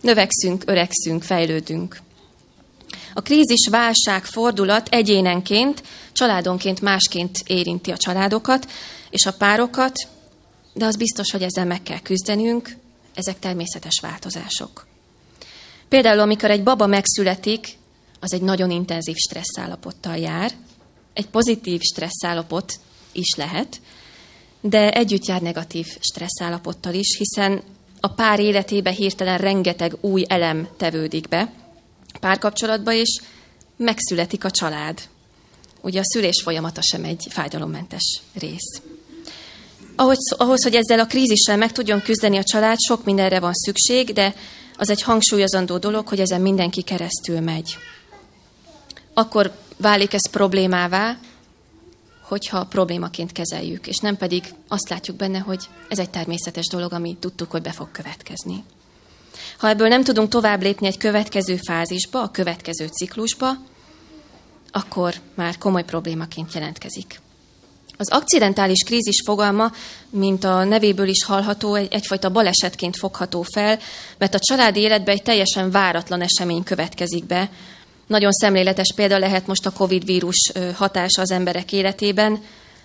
növekszünk, 0.00 0.62
öregszünk, 0.66 1.22
fejlődünk. 1.22 2.04
A 3.16 3.22
krízis, 3.22 3.68
válság, 3.70 4.24
fordulat 4.24 4.88
egyénenként, 4.88 5.82
családonként 6.12 6.80
másként 6.80 7.38
érinti 7.46 7.90
a 7.90 7.96
családokat 7.96 8.70
és 9.10 9.26
a 9.26 9.32
párokat, 9.32 10.08
de 10.72 10.84
az 10.84 10.96
biztos, 10.96 11.30
hogy 11.30 11.42
ezzel 11.42 11.64
meg 11.64 11.82
kell 11.82 12.00
küzdenünk, 12.00 12.76
ezek 13.14 13.38
természetes 13.38 14.00
változások. 14.02 14.86
Például, 15.88 16.20
amikor 16.20 16.50
egy 16.50 16.62
baba 16.62 16.86
megszületik, 16.86 17.78
az 18.20 18.32
egy 18.32 18.42
nagyon 18.42 18.70
intenzív 18.70 19.16
stresszállapottal 19.16 20.16
jár, 20.16 20.52
egy 21.12 21.26
pozitív 21.26 21.80
stresszállapot 21.80 22.72
is 23.12 23.34
lehet, 23.36 23.80
de 24.60 24.90
együtt 24.90 25.26
jár 25.26 25.40
negatív 25.40 25.86
stresszállapottal 26.00 26.94
is, 26.94 27.16
hiszen 27.18 27.62
a 28.00 28.08
pár 28.08 28.40
életébe 28.40 28.90
hirtelen 28.90 29.38
rengeteg 29.38 29.96
új 30.00 30.24
elem 30.28 30.68
tevődik 30.76 31.28
be 31.28 31.52
párkapcsolatba, 32.18 32.92
és 32.92 33.20
megszületik 33.76 34.44
a 34.44 34.50
család. 34.50 35.00
Ugye 35.80 36.00
a 36.00 36.04
szülés 36.04 36.42
folyamata 36.42 36.82
sem 36.82 37.04
egy 37.04 37.26
fájdalommentes 37.30 38.20
rész. 38.34 38.82
Ahhoz, 39.96 40.32
ahhoz, 40.36 40.62
hogy 40.62 40.74
ezzel 40.74 41.00
a 41.00 41.06
krízissel 41.06 41.56
meg 41.56 41.72
tudjon 41.72 42.02
küzdeni 42.02 42.36
a 42.36 42.44
család, 42.44 42.78
sok 42.80 43.04
mindenre 43.04 43.40
van 43.40 43.54
szükség, 43.54 44.12
de 44.12 44.34
az 44.76 44.90
egy 44.90 45.02
hangsúlyozandó 45.02 45.78
dolog, 45.78 46.08
hogy 46.08 46.20
ezen 46.20 46.40
mindenki 46.40 46.82
keresztül 46.82 47.40
megy. 47.40 47.76
Akkor 49.14 49.52
válik 49.76 50.12
ez 50.12 50.30
problémává, 50.30 51.18
hogyha 52.22 52.64
problémaként 52.64 53.32
kezeljük, 53.32 53.86
és 53.86 53.98
nem 53.98 54.16
pedig 54.16 54.54
azt 54.68 54.88
látjuk 54.88 55.16
benne, 55.16 55.38
hogy 55.38 55.68
ez 55.88 55.98
egy 55.98 56.10
természetes 56.10 56.66
dolog, 56.66 56.92
ami 56.92 57.16
tudtuk, 57.20 57.50
hogy 57.50 57.62
be 57.62 57.72
fog 57.72 57.90
következni. 57.90 58.64
Ha 59.58 59.68
ebből 59.68 59.88
nem 59.88 60.04
tudunk 60.04 60.28
tovább 60.28 60.62
lépni 60.62 60.86
egy 60.86 60.96
következő 60.96 61.56
fázisba, 61.66 62.22
a 62.22 62.30
következő 62.30 62.86
ciklusba, 62.86 63.50
akkor 64.70 65.14
már 65.34 65.58
komoly 65.58 65.84
problémaként 65.84 66.54
jelentkezik. 66.54 67.20
Az 67.98 68.10
akcidentális 68.10 68.82
krízis 68.82 69.22
fogalma, 69.24 69.72
mint 70.10 70.44
a 70.44 70.64
nevéből 70.64 71.08
is 71.08 71.24
hallható, 71.24 71.74
egy, 71.74 71.92
egyfajta 71.92 72.30
balesetként 72.30 72.96
fogható 72.96 73.44
fel, 73.52 73.78
mert 74.18 74.34
a 74.34 74.38
családi 74.38 74.80
életben 74.80 75.14
egy 75.14 75.22
teljesen 75.22 75.70
váratlan 75.70 76.20
esemény 76.20 76.62
következik 76.62 77.24
be. 77.24 77.50
Nagyon 78.06 78.32
szemléletes 78.32 78.92
példa 78.94 79.18
lehet 79.18 79.46
most 79.46 79.66
a 79.66 79.70
Covid 79.72 80.04
vírus 80.04 80.52
hatása 80.74 81.20
az 81.20 81.30
emberek 81.30 81.72
életében. 81.72 82.42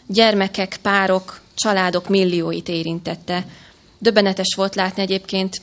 Gyermekek, 0.07 0.79
párok, 0.81 1.41
családok 1.55 2.09
millióit 2.09 2.69
érintette. 2.69 3.45
Döbbenetes 3.99 4.53
volt 4.55 4.75
látni 4.75 5.01
egyébként, 5.01 5.61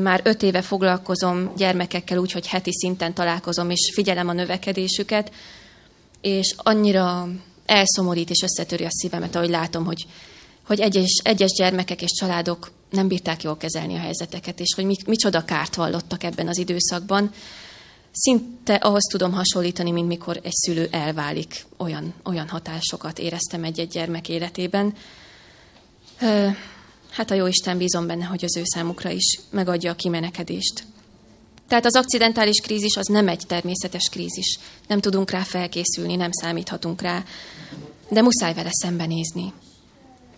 már 0.00 0.20
öt 0.24 0.42
éve 0.42 0.62
foglalkozom 0.62 1.52
gyermekekkel 1.56 2.18
úgy, 2.18 2.32
hogy 2.32 2.46
heti 2.46 2.72
szinten 2.72 3.14
találkozom, 3.14 3.70
és 3.70 3.90
figyelem 3.94 4.28
a 4.28 4.32
növekedésüket, 4.32 5.32
és 6.20 6.54
annyira 6.56 7.28
elszomorít 7.66 8.30
és 8.30 8.42
összetöri 8.42 8.84
a 8.84 8.90
szívemet, 8.90 9.34
ahogy 9.36 9.48
látom, 9.48 9.84
hogy, 9.84 10.06
hogy 10.66 10.80
egyes, 10.80 11.20
egyes 11.24 11.50
gyermekek 11.50 12.02
és 12.02 12.10
családok 12.10 12.70
nem 12.90 13.08
bírták 13.08 13.42
jól 13.42 13.56
kezelni 13.56 13.94
a 13.94 14.00
helyzeteket, 14.00 14.60
és 14.60 14.74
hogy 14.74 14.84
micsoda 15.06 15.44
kárt 15.44 15.74
vallottak 15.74 16.22
ebben 16.22 16.48
az 16.48 16.58
időszakban. 16.58 17.30
Szinte 18.12 18.74
ahhoz 18.74 19.02
tudom 19.02 19.32
hasonlítani, 19.32 19.90
mint 19.90 20.08
mikor 20.08 20.40
egy 20.42 20.52
szülő 20.52 20.88
elválik. 20.90 21.64
Olyan, 21.76 22.14
olyan 22.24 22.48
hatásokat 22.48 23.18
éreztem 23.18 23.64
egy-egy 23.64 23.88
gyermek 23.88 24.28
életében. 24.28 24.94
Hát 27.12 27.30
a 27.30 27.34
Jóisten 27.34 27.78
bízom 27.78 28.06
benne, 28.06 28.24
hogy 28.24 28.44
az 28.44 28.56
ő 28.56 28.62
számukra 28.64 29.10
is 29.10 29.40
megadja 29.50 29.90
a 29.90 29.94
kimenekedést. 29.94 30.84
Tehát 31.68 31.86
az 31.86 31.96
akcidentális 31.96 32.60
krízis 32.60 32.96
az 32.96 33.06
nem 33.06 33.28
egy 33.28 33.42
természetes 33.46 34.08
krízis. 34.10 34.58
Nem 34.88 35.00
tudunk 35.00 35.30
rá 35.30 35.42
felkészülni, 35.42 36.16
nem 36.16 36.32
számíthatunk 36.32 37.02
rá, 37.02 37.24
de 38.08 38.22
muszáj 38.22 38.54
vele 38.54 38.70
szembenézni. 38.72 39.52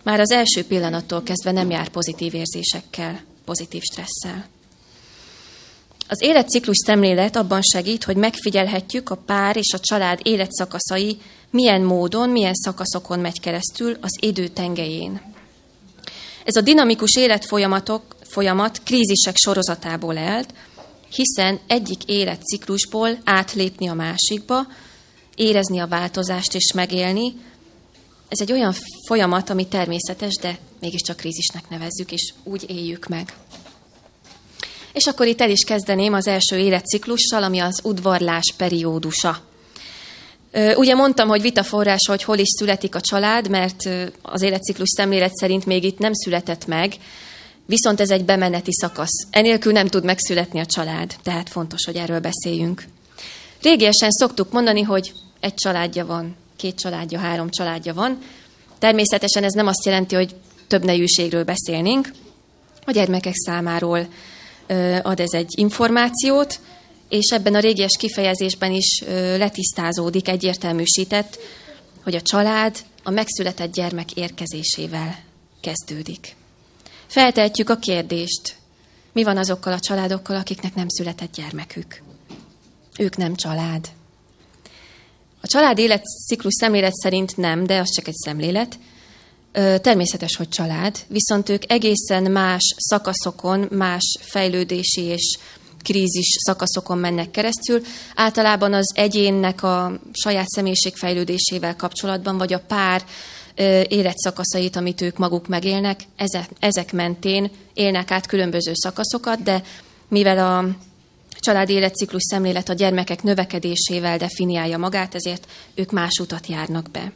Már 0.03 0.19
az 0.19 0.31
első 0.31 0.65
pillanattól 0.65 1.23
kezdve 1.23 1.51
nem 1.51 1.69
jár 1.69 1.89
pozitív 1.89 2.33
érzésekkel, 2.33 3.21
pozitív 3.45 3.81
stresszel. 3.81 4.45
Az 6.07 6.21
életciklus 6.21 6.77
szemlélet 6.77 7.35
abban 7.35 7.61
segít, 7.61 8.03
hogy 8.03 8.15
megfigyelhetjük 8.15 9.09
a 9.09 9.15
pár 9.15 9.57
és 9.57 9.73
a 9.73 9.79
család 9.79 10.19
életszakaszai 10.23 11.17
milyen 11.49 11.81
módon, 11.81 12.29
milyen 12.29 12.53
szakaszokon 12.53 13.19
megy 13.19 13.39
keresztül 13.39 13.97
az 14.01 14.17
idő 14.21 14.47
tengelyén. 14.47 15.34
Ez 16.45 16.55
a 16.55 16.61
dinamikus 16.61 17.15
életfolyamatok 17.15 18.15
folyamat 18.21 18.81
krízisek 18.83 19.35
sorozatából 19.35 20.17
elt, 20.17 20.53
hiszen 21.09 21.59
egyik 21.67 22.03
életciklusból 22.05 23.17
átlépni 23.23 23.87
a 23.87 23.93
másikba, 23.93 24.67
érezni 25.35 25.79
a 25.79 25.87
változást 25.87 26.55
és 26.55 26.71
megélni, 26.73 27.33
ez 28.27 28.41
egy 28.41 28.51
olyan 28.51 28.73
folyamat, 29.07 29.49
ami 29.49 29.67
természetes, 29.67 30.35
de 30.35 30.57
mégiscsak 30.79 31.17
krízisnek 31.17 31.69
nevezzük, 31.69 32.11
és 32.11 32.33
úgy 32.43 32.65
éljük 32.69 33.07
meg. 33.07 33.33
És 34.93 35.05
akkor 35.05 35.27
itt 35.27 35.41
el 35.41 35.49
is 35.49 35.63
kezdeném 35.63 36.13
az 36.13 36.27
első 36.27 36.57
életciklussal, 36.57 37.43
ami 37.43 37.59
az 37.59 37.79
udvarlás 37.83 38.53
periódusa. 38.57 39.41
Ugye 40.75 40.93
mondtam, 40.93 41.27
hogy 41.27 41.41
vitaforrás, 41.41 42.07
hogy 42.07 42.23
hol 42.23 42.37
is 42.37 42.47
születik 42.47 42.95
a 42.95 43.01
család, 43.01 43.49
mert 43.49 43.89
az 44.21 44.41
életciklus 44.41 44.89
szemlélet 44.89 45.35
szerint 45.35 45.65
még 45.65 45.83
itt 45.83 45.97
nem 45.97 46.13
született 46.13 46.65
meg, 46.65 46.95
Viszont 47.65 47.99
ez 47.99 48.09
egy 48.09 48.25
bemeneti 48.25 48.73
szakasz. 48.73 49.27
Enélkül 49.29 49.71
nem 49.71 49.87
tud 49.87 50.03
megszületni 50.03 50.59
a 50.59 50.65
család, 50.65 51.15
tehát 51.23 51.49
fontos, 51.49 51.85
hogy 51.85 51.95
erről 51.95 52.19
beszéljünk. 52.19 52.83
Régiesen 53.61 54.11
szoktuk 54.11 54.51
mondani, 54.51 54.81
hogy 54.81 55.13
egy 55.39 55.53
családja 55.53 56.05
van, 56.05 56.35
két 56.55 56.79
családja, 56.79 57.19
három 57.19 57.49
családja 57.49 57.93
van. 57.93 58.17
Természetesen 58.79 59.43
ez 59.43 59.53
nem 59.53 59.67
azt 59.67 59.85
jelenti, 59.85 60.15
hogy 60.15 60.35
több 60.67 60.83
nejűségről 60.83 61.43
beszélnénk. 61.43 62.11
A 62.85 62.91
gyermekek 62.91 63.33
számáról 63.35 64.07
ad 65.01 65.19
ez 65.19 65.31
egy 65.31 65.53
információt, 65.57 66.59
és 67.15 67.31
ebben 67.31 67.55
a 67.55 67.59
régies 67.59 67.97
kifejezésben 67.97 68.71
is 68.71 69.03
letisztázódik, 69.37 70.27
egyértelműsített, 70.27 71.39
hogy 72.03 72.15
a 72.15 72.21
család 72.21 72.77
a 73.03 73.09
megszületett 73.09 73.73
gyermek 73.73 74.11
érkezésével 74.11 75.19
kezdődik. 75.61 76.35
Feltehetjük 77.07 77.69
a 77.69 77.77
kérdést, 77.77 78.55
mi 79.11 79.23
van 79.23 79.37
azokkal 79.37 79.73
a 79.73 79.79
családokkal, 79.79 80.35
akiknek 80.35 80.75
nem 80.75 80.87
született 80.87 81.35
gyermekük? 81.35 82.01
Ők 82.99 83.17
nem 83.17 83.35
család. 83.35 83.89
A 85.41 85.47
család 85.47 85.77
életciklus 85.77 86.53
szemlélet 86.53 86.93
szerint 86.93 87.37
nem, 87.37 87.65
de 87.65 87.79
az 87.79 87.89
csak 87.89 88.07
egy 88.07 88.15
szemlélet. 88.15 88.79
Természetes, 89.81 90.35
hogy 90.35 90.49
család, 90.49 90.97
viszont 91.07 91.49
ők 91.49 91.71
egészen 91.71 92.31
más 92.31 92.75
szakaszokon, 92.77 93.67
más 93.71 94.17
fejlődési 94.21 95.01
és 95.01 95.37
krízis 95.85 96.35
szakaszokon 96.45 96.97
mennek 96.97 97.31
keresztül. 97.31 97.81
Általában 98.15 98.73
az 98.73 98.91
egyénnek 98.95 99.63
a 99.63 99.99
saját 100.11 100.47
személyiségfejlődésével 100.47 101.75
kapcsolatban, 101.75 102.37
vagy 102.37 102.53
a 102.53 102.63
pár 102.67 103.03
életszakaszait, 103.87 104.75
amit 104.75 105.01
ők 105.01 105.17
maguk 105.17 105.47
megélnek, 105.47 105.99
ezek, 106.59 106.93
mentén 106.93 107.51
élnek 107.73 108.11
át 108.11 108.27
különböző 108.27 108.71
szakaszokat, 108.73 109.43
de 109.43 109.63
mivel 110.07 110.37
a 110.37 110.75
családi 111.39 111.73
életciklus 111.73 112.23
szemlélet 112.23 112.69
a 112.69 112.73
gyermekek 112.73 113.23
növekedésével 113.23 114.17
definiálja 114.17 114.77
magát, 114.77 115.15
ezért 115.15 115.47
ők 115.75 115.91
más 115.91 116.19
utat 116.19 116.47
járnak 116.47 116.91
be. 116.91 117.11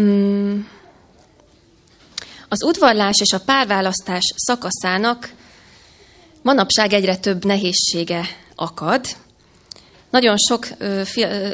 Mm. 0.00 0.60
Az 2.48 2.62
udvarlás 2.62 3.20
és 3.20 3.32
a 3.32 3.40
párválasztás 3.40 4.34
szakaszának 4.36 5.32
manapság 6.42 6.92
egyre 6.92 7.16
több 7.16 7.44
nehézsége 7.44 8.24
akad. 8.54 9.06
Nagyon 10.10 10.36
sok 10.36 10.66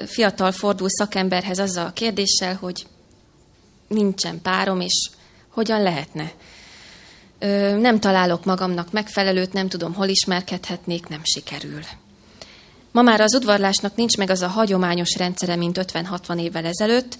fiatal 0.07 0.53
fordul 0.53 0.89
szakemberhez 0.91 1.59
azzal 1.59 1.86
a 1.86 1.93
kérdéssel, 1.93 2.55
hogy 2.55 2.86
nincsen 3.89 4.43
párom, 4.43 4.80
és 4.80 5.11
hogyan 5.49 5.82
lehetne. 5.82 6.32
Nem 7.78 8.01
találok 8.01 8.45
magamnak 8.45 8.93
megfelelőt, 8.93 9.53
nem 9.53 9.68
tudom, 9.68 9.95
hol 9.95 10.09
ismerkedhetnék, 10.09 11.07
nem 11.07 11.20
sikerül. 11.22 11.80
Ma 12.93 13.03
már 13.03 13.20
az 13.20 13.34
udvarlásnak 13.34 13.97
nincs 13.97 14.16
meg 14.16 14.30
az 14.30 14.43
a 14.43 14.49
hagyományos 14.49 15.16
rendszere, 15.16 15.57
mint 15.57 15.78
50-60 15.93 16.41
évvel 16.41 16.64
ezelőtt. 16.64 17.18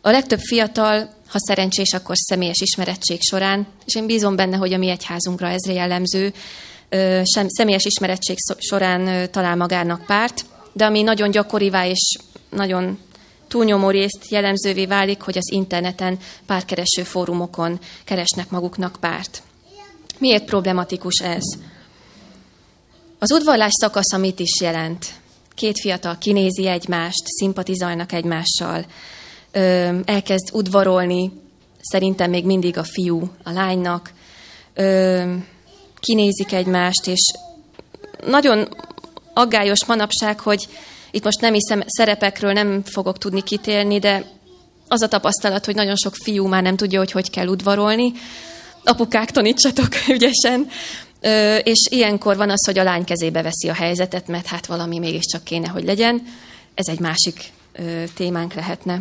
A 0.00 0.10
legtöbb 0.10 0.40
fiatal, 0.40 1.14
ha 1.28 1.38
szerencsés, 1.38 1.92
akkor 1.92 2.16
személyes 2.16 2.60
ismerettség 2.60 3.22
során, 3.22 3.66
és 3.86 3.94
én 3.94 4.06
bízom 4.06 4.36
benne, 4.36 4.56
hogy 4.56 4.72
a 4.72 4.78
mi 4.78 4.88
egyházunkra 4.88 5.48
ez 5.48 5.66
jellemző, 5.66 6.32
sem, 7.22 7.48
személyes 7.48 7.84
ismerettség 7.84 8.36
során 8.58 9.30
talál 9.30 9.56
magának 9.56 10.04
párt, 10.06 10.44
de 10.72 10.84
ami 10.84 11.02
nagyon 11.02 11.30
gyakorivá 11.30 11.86
és 11.86 12.16
nagyon 12.50 12.98
túlnyomó 13.48 13.90
részt 13.90 14.28
jellemzővé 14.28 14.86
válik, 14.86 15.20
hogy 15.20 15.36
az 15.36 15.52
interneten 15.52 16.18
párkereső 16.46 17.02
fórumokon 17.02 17.78
keresnek 18.04 18.50
maguknak 18.50 18.96
párt. 19.00 19.42
Miért 20.18 20.44
problematikus 20.44 21.18
ez? 21.18 21.44
Az 23.18 23.32
udvarlás 23.32 23.72
szakasz 23.72 24.16
mit 24.16 24.40
is 24.40 24.60
jelent? 24.60 25.06
Két 25.54 25.80
fiatal 25.80 26.18
kinézi 26.18 26.66
egymást, 26.66 27.22
szimpatizálnak 27.26 28.12
egymással, 28.12 28.86
elkezd 30.04 30.48
udvarolni, 30.52 31.30
szerintem 31.80 32.30
még 32.30 32.44
mindig 32.44 32.78
a 32.78 32.84
fiú 32.84 33.30
a 33.42 33.50
lánynak, 33.50 34.12
kinézik 36.06 36.52
egymást, 36.52 37.06
és 37.06 37.32
nagyon 38.26 38.68
aggályos 39.34 39.84
manapság, 39.84 40.40
hogy 40.40 40.68
itt 41.10 41.24
most 41.24 41.40
nem 41.40 41.52
hiszem 41.52 41.82
szerepekről 41.86 42.52
nem 42.52 42.82
fogok 42.84 43.18
tudni 43.18 43.42
kitérni, 43.42 43.98
de 43.98 44.24
az 44.88 45.02
a 45.02 45.08
tapasztalat, 45.08 45.64
hogy 45.64 45.74
nagyon 45.74 45.96
sok 45.96 46.14
fiú 46.14 46.46
már 46.46 46.62
nem 46.62 46.76
tudja, 46.76 46.98
hogy 46.98 47.10
hogy 47.10 47.30
kell 47.30 47.46
udvarolni. 47.46 48.12
Apukák, 48.84 49.30
tanítsatok 49.30 49.88
ügyesen. 50.16 50.68
És 51.62 51.78
ilyenkor 51.90 52.36
van 52.36 52.50
az, 52.50 52.66
hogy 52.66 52.78
a 52.78 52.82
lány 52.82 53.04
kezébe 53.04 53.42
veszi 53.42 53.68
a 53.68 53.74
helyzetet, 53.74 54.26
mert 54.26 54.46
hát 54.46 54.66
valami 54.66 54.98
mégiscsak 54.98 55.44
kéne, 55.44 55.68
hogy 55.68 55.84
legyen. 55.84 56.22
Ez 56.74 56.88
egy 56.88 57.00
másik 57.00 57.52
témánk 58.14 58.54
lehetne. 58.54 59.00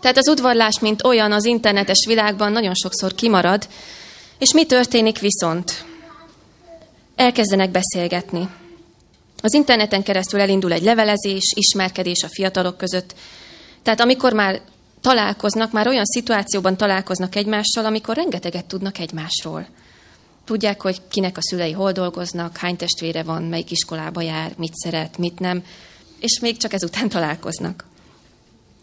Tehát 0.00 0.16
az 0.16 0.28
udvarlás, 0.28 0.78
mint 0.78 1.04
olyan 1.04 1.32
az 1.32 1.44
internetes 1.44 2.06
világban 2.06 2.52
nagyon 2.52 2.74
sokszor 2.74 3.14
kimarad, 3.14 3.68
és 4.38 4.52
mi 4.52 4.66
történik 4.66 5.18
viszont? 5.18 5.84
Elkezdenek 7.16 7.70
beszélgetni. 7.70 8.48
Az 9.42 9.54
interneten 9.54 10.02
keresztül 10.02 10.40
elindul 10.40 10.72
egy 10.72 10.82
levelezés, 10.82 11.52
ismerkedés 11.54 12.22
a 12.22 12.28
fiatalok 12.28 12.76
között. 12.76 13.14
Tehát 13.82 14.00
amikor 14.00 14.32
már 14.32 14.60
találkoznak, 15.00 15.72
már 15.72 15.86
olyan 15.86 16.04
szituációban 16.04 16.76
találkoznak 16.76 17.34
egymással, 17.34 17.84
amikor 17.84 18.16
rengeteget 18.16 18.64
tudnak 18.64 18.98
egymásról. 18.98 19.66
Tudják, 20.44 20.82
hogy 20.82 21.00
kinek 21.08 21.36
a 21.36 21.42
szülei 21.42 21.72
hol 21.72 21.92
dolgoznak, 21.92 22.56
hány 22.56 22.76
testvére 22.76 23.22
van, 23.22 23.42
melyik 23.42 23.70
iskolába 23.70 24.20
jár, 24.20 24.52
mit 24.56 24.74
szeret, 24.74 25.18
mit 25.18 25.38
nem, 25.38 25.64
és 26.20 26.40
még 26.40 26.56
csak 26.56 26.72
ezután 26.72 27.08
találkoznak. 27.08 27.84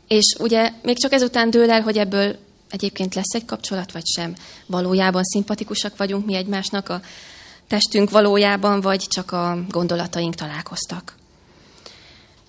És 0.08 0.36
ugye 0.40 0.72
még 0.82 0.98
csak 0.98 1.14
ezután 1.14 1.50
dől 1.50 1.72
el, 1.72 1.82
hogy 1.82 1.98
ebből 1.98 2.36
egyébként 2.70 3.16
lesz 3.16 3.34
egy 3.34 3.46
kapcsolat, 3.46 3.92
vagy 3.92 4.06
sem. 4.06 4.36
Valójában 4.66 5.24
szimpatikusak 5.24 5.98
vagyunk 5.98 6.26
mi 6.26 6.36
egymásnak, 6.36 6.90
a 6.90 7.02
testünk 7.74 8.10
valójában, 8.10 8.82
vagy 8.82 9.00
csak 9.00 9.32
a 9.32 9.58
gondolataink 9.70 10.36
találkoztak. 10.36 11.16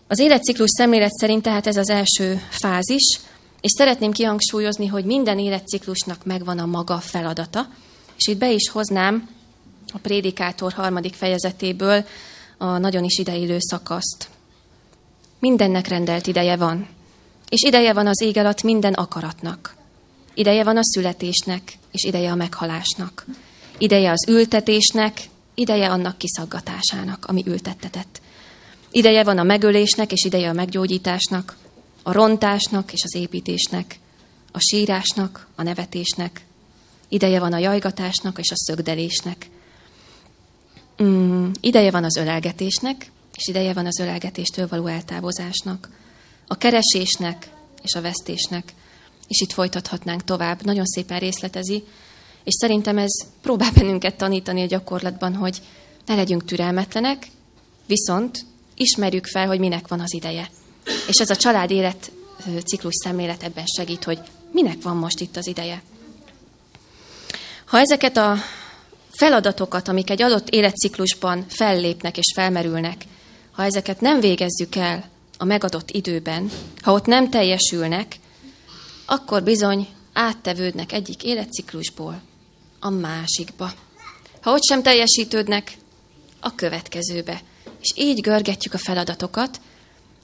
Az 0.07 0.19
életciklus 0.19 0.71
szemlélet 0.71 1.13
szerint 1.13 1.43
tehát 1.43 1.67
ez 1.67 1.77
az 1.77 1.89
első 1.89 2.41
fázis, 2.51 3.21
és 3.61 3.71
szeretném 3.77 4.13
kihangsúlyozni, 4.13 4.87
hogy 4.87 5.05
minden 5.05 5.39
életciklusnak 5.39 6.25
megvan 6.25 6.59
a 6.59 6.67
maga 6.67 6.99
feladata, 6.99 7.69
és 8.17 8.27
itt 8.27 8.39
be 8.39 8.53
is 8.53 8.69
hoznám 8.69 9.29
a 9.93 9.99
prédikátor 9.99 10.73
harmadik 10.73 11.15
fejezetéből 11.15 12.05
a 12.59 12.79
nagyon 12.79 13.05
is 13.05 13.19
ideillő 13.19 13.57
szakaszt. 13.59 14.29
Mindennek 15.39 15.87
rendelt 15.87 16.27
ideje 16.27 16.57
van, 16.57 16.89
és 17.49 17.63
ideje 17.63 17.93
van 17.93 18.07
az 18.07 18.21
ég 18.21 18.37
alatt 18.37 18.63
minden 18.63 18.93
akaratnak. 18.93 19.77
Ideje 20.35 20.65
van 20.65 20.77
a 20.77 20.85
születésnek, 20.85 21.79
és 21.93 22.03
ideje 22.03 22.31
a 22.31 22.35
meghalásnak. 22.35 23.27
Ideje 23.79 24.11
az 24.11 24.29
ültetésnek, 24.29 25.21
ideje 25.55 25.91
annak 25.91 26.19
kiszaggatásának, 26.19 27.25
ami 27.25 27.43
ültettetett. 27.47 28.21
Ideje 28.91 29.25
van 29.25 29.39
a 29.39 29.43
megölésnek, 29.43 30.13
és 30.13 30.25
ideje 30.25 30.49
a 30.49 30.53
meggyógyításnak, 30.53 31.57
a 32.03 32.13
rontásnak 32.13 32.93
és 32.93 33.03
az 33.05 33.15
építésnek, 33.15 33.99
a 34.53 34.59
sírásnak, 34.59 35.47
a 35.55 35.63
nevetésnek. 35.63 36.45
Ideje 37.09 37.41
van 37.41 37.53
a 37.53 37.59
jajgatásnak 37.59 38.39
és 38.39 38.51
a 38.51 38.57
szögdelésnek. 38.57 39.51
Mm, 41.03 41.51
ideje 41.61 41.91
van 41.91 42.05
az 42.05 42.17
ölelgetésnek, 42.17 43.11
és 43.35 43.47
ideje 43.47 43.73
van 43.73 43.87
az 43.87 43.99
ölelgetéstől 43.99 44.69
való 44.69 44.87
eltávozásnak. 44.87 45.89
A 46.47 46.57
keresésnek 46.57 47.51
és 47.83 47.95
a 47.95 48.01
vesztésnek. 48.01 48.73
És 49.29 49.41
itt 49.41 49.53
folytathatnánk 49.53 50.25
tovább. 50.25 50.65
Nagyon 50.65 50.85
szépen 50.85 51.19
részletezi, 51.19 51.85
és 52.45 52.55
szerintem 52.55 52.99
ez 52.99 53.13
próbál 53.43 53.71
bennünket 53.77 54.17
tanítani 54.17 54.63
a 54.63 54.67
gyakorlatban, 54.67 55.35
hogy 55.35 55.61
ne 56.07 56.15
legyünk 56.15 56.45
türelmetlenek, 56.45 57.27
viszont 57.87 58.45
ismerjük 58.75 59.27
fel, 59.27 59.47
hogy 59.47 59.59
minek 59.59 59.89
van 59.89 60.01
az 60.01 60.15
ideje. 60.15 60.51
És 61.09 61.21
ez 61.21 61.31
a 61.31 61.37
család 61.37 61.71
élet 61.71 62.11
ciklus 62.65 62.95
szemlélet 63.03 63.43
ebben 63.43 63.65
segít, 63.67 64.05
hogy 64.05 64.19
minek 64.51 64.83
van 64.83 64.97
most 64.97 65.21
itt 65.21 65.37
az 65.37 65.47
ideje. 65.47 65.83
Ha 67.65 67.79
ezeket 67.79 68.17
a 68.17 68.37
feladatokat, 69.11 69.89
amik 69.89 70.11
egy 70.11 70.23
adott 70.23 70.49
életciklusban 70.49 71.45
fellépnek 71.49 72.19
és 72.19 72.33
felmerülnek, 72.35 73.05
ha 73.51 73.65
ezeket 73.65 74.01
nem 74.01 74.21
végezzük 74.21 74.75
el 74.77 75.09
a 75.39 75.45
megadott 75.45 75.91
időben, 75.91 76.51
ha 76.83 76.93
ott 76.93 77.07
nem 77.07 77.31
teljesülnek, 77.31 78.17
akkor 79.07 79.43
bizony 79.43 79.89
áttevődnek 80.13 80.93
egyik 80.93 81.23
életciklusból 81.23 82.21
a 82.85 82.91
másikba. 82.91 83.73
Ha 84.41 84.53
ott 84.53 84.65
sem 84.65 84.83
teljesítődnek, 84.83 85.77
a 86.41 86.55
következőbe. 86.55 87.41
És 87.81 87.93
így 87.97 88.21
görgetjük 88.21 88.75
a 88.75 88.79
feladatokat, 88.79 89.61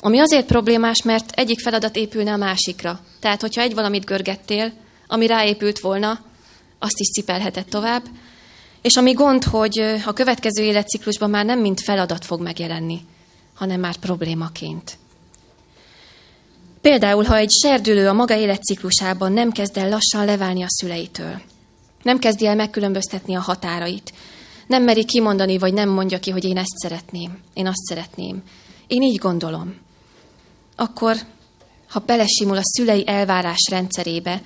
ami 0.01 0.19
azért 0.19 0.47
problémás, 0.47 1.03
mert 1.03 1.31
egyik 1.31 1.61
feladat 1.61 1.97
épülne 1.97 2.33
a 2.33 2.37
másikra. 2.37 3.01
Tehát, 3.21 3.41
hogyha 3.41 3.61
egy 3.61 3.75
valamit 3.75 4.05
görgettél, 4.05 4.73
ami 5.07 5.27
ráépült 5.27 5.79
volna, 5.79 6.25
azt 6.79 6.99
is 6.99 7.11
cipelheted 7.11 7.65
tovább. 7.65 8.03
És 8.83 8.97
ami 8.97 9.13
gond, 9.13 9.45
hogy 9.45 9.79
a 10.07 10.13
következő 10.13 10.63
életciklusban 10.63 11.31
már 11.31 11.45
nem 11.45 11.61
mint 11.61 11.81
feladat 11.81 12.25
fog 12.25 12.41
megjelenni, 12.41 13.01
hanem 13.55 13.81
már 13.81 13.97
problémaként. 13.97 14.99
Például, 16.81 17.25
ha 17.25 17.37
egy 17.37 17.51
serdülő 17.51 18.09
a 18.09 18.13
maga 18.13 18.37
életciklusában 18.37 19.33
nem 19.33 19.51
kezd 19.51 19.77
el 19.77 19.89
lassan 19.89 20.25
leválni 20.25 20.63
a 20.63 20.69
szüleitől, 20.69 21.41
nem 22.03 22.19
kezdi 22.19 22.47
el 22.47 22.55
megkülönböztetni 22.55 23.35
a 23.35 23.41
határait. 23.41 24.13
Nem 24.67 24.83
meri 24.83 25.05
kimondani, 25.05 25.59
vagy 25.59 25.73
nem 25.73 25.89
mondja 25.89 26.19
ki, 26.19 26.31
hogy 26.31 26.45
én 26.45 26.57
ezt 26.57 26.77
szeretném, 26.77 27.39
én 27.55 27.67
azt 27.67 27.85
szeretném. 27.89 28.43
Én 28.87 29.03
így 29.03 29.19
gondolom. 29.19 29.75
Akkor, 30.77 31.17
ha 31.89 31.99
belesimul 32.01 32.57
a 32.57 32.65
szülei 32.65 33.03
elvárás 33.07 33.69
rendszerébe, 33.71 34.43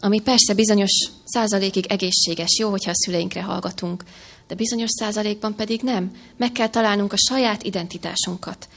ami 0.00 0.20
persze 0.20 0.54
bizonyos 0.54 0.90
százalékig 1.24 1.86
egészséges, 1.86 2.58
jó, 2.58 2.70
hogyha 2.70 2.90
a 2.90 2.96
szüleinkre 2.96 3.42
hallgatunk, 3.42 4.04
de 4.48 4.54
bizonyos 4.54 4.90
százalékban 4.90 5.54
pedig 5.54 5.80
nem. 5.80 6.10
Meg 6.36 6.52
kell 6.52 6.68
találnunk 6.68 7.12
a 7.12 7.16
saját 7.16 7.62
identitásunkat. 7.62 8.68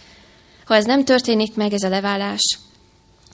Ha 0.66 0.76
ez 0.76 0.86
nem 0.86 1.06
történik 1.06 1.56
meg, 1.56 1.74
ez 1.74 1.84
a 1.84 1.90
leválás, 1.90 2.60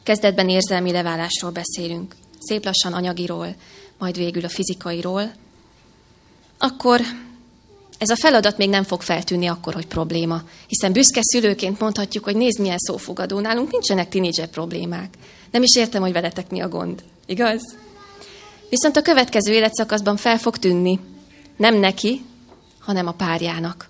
kezdetben 0.04 0.50
érzelmi 0.50 0.92
leválásról 0.92 1.52
beszélünk, 1.52 2.16
szép 2.40 2.66
lassan 2.66 2.94
anyagiról, 2.94 3.56
majd 3.98 4.18
végül 4.18 4.44
a 4.44 4.50
fizikairól, 4.50 5.32
akkor 6.58 7.02
ez 7.98 8.10
a 8.10 8.16
feladat 8.16 8.58
még 8.58 8.70
nem 8.70 8.84
fog 8.84 9.02
feltűnni 9.02 9.48
akkor, 9.48 9.74
hogy 9.74 9.88
probléma. 9.88 10.42
Hiszen 10.68 10.92
büszke 10.92 11.20
szülőként 11.24 11.80
mondhatjuk, 11.80 12.24
hogy 12.24 12.36
nézd, 12.36 12.60
milyen 12.60 12.78
szófogadó, 12.78 13.40
nálunk 13.40 13.72
nincsenek 13.72 14.10
tinédzser 14.10 14.48
problémák. 14.48 15.14
Nem 15.52 15.64
is 15.64 15.76
értem, 15.76 16.02
hogy 16.02 16.12
veletek 16.12 16.50
mi 16.50 16.60
a 16.62 16.68
gond. 16.68 17.04
Igaz? 17.26 17.62
Viszont 18.70 18.98
a 18.98 19.02
következő 19.02 19.54
életszakaszban 19.54 20.18
fel 20.18 20.38
fog 20.38 20.58
tűnni. 20.58 21.00
Nem 21.58 21.76
neki, 21.76 22.26
hanem 22.80 23.08
a 23.08 23.12
párjának. 23.12 23.90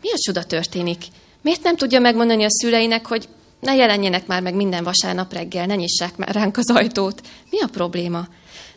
Mi 0.00 0.12
a 0.12 0.18
csuda 0.18 0.44
történik? 0.44 1.04
Miért 1.40 1.62
nem 1.62 1.76
tudja 1.76 2.00
megmondani 2.00 2.44
a 2.44 2.50
szüleinek, 2.50 3.06
hogy 3.06 3.28
ne 3.60 3.74
jelenjenek 3.74 4.26
már 4.26 4.42
meg 4.42 4.54
minden 4.54 4.84
vasárnap 4.84 5.32
reggel, 5.32 5.66
ne 5.66 5.74
nyissák 5.74 6.16
már 6.16 6.34
ránk 6.34 6.56
az 6.56 6.70
ajtót? 6.70 7.20
Mi 7.50 7.60
a 7.60 7.66
probléma? 7.66 8.28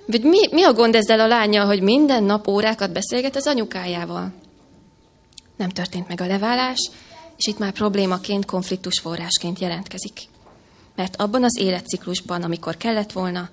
Vagy 0.05 0.23
mi, 0.23 0.47
mi 0.51 0.63
a 0.63 0.73
gond 0.73 0.95
ezzel 0.95 1.19
a 1.19 1.27
lányjal, 1.27 1.65
hogy 1.65 1.81
minden 1.81 2.23
nap 2.23 2.47
órákat 2.47 2.91
beszélget 2.91 3.35
az 3.35 3.47
anyukájával? 3.47 4.33
Nem 5.57 5.69
történt 5.69 6.07
meg 6.07 6.21
a 6.21 6.25
leválás, 6.25 6.89
és 7.37 7.47
itt 7.47 7.57
már 7.57 7.71
problémaként, 7.71 8.45
konfliktus 8.45 8.99
forrásként 8.99 9.59
jelentkezik. 9.59 10.21
Mert 10.95 11.15
abban 11.15 11.43
az 11.43 11.57
életciklusban, 11.59 12.43
amikor 12.43 12.77
kellett 12.77 13.11
volna, 13.11 13.49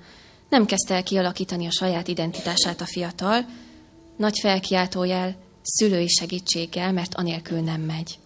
nem 0.49 0.67
kezdte 0.67 0.95
el 0.95 1.03
kialakítani 1.03 1.67
a 1.67 1.71
saját 1.71 2.09
identitását 2.09 2.81
a 2.81 2.87
fiatal, 2.87 3.45
nagy 4.17 4.39
felkiáltójel, 4.41 5.37
szülői 5.63 6.09
segítséggel, 6.09 6.93
mert 6.93 7.15
anélkül 7.15 7.61
nem 7.61 7.81
megy. 7.81 8.19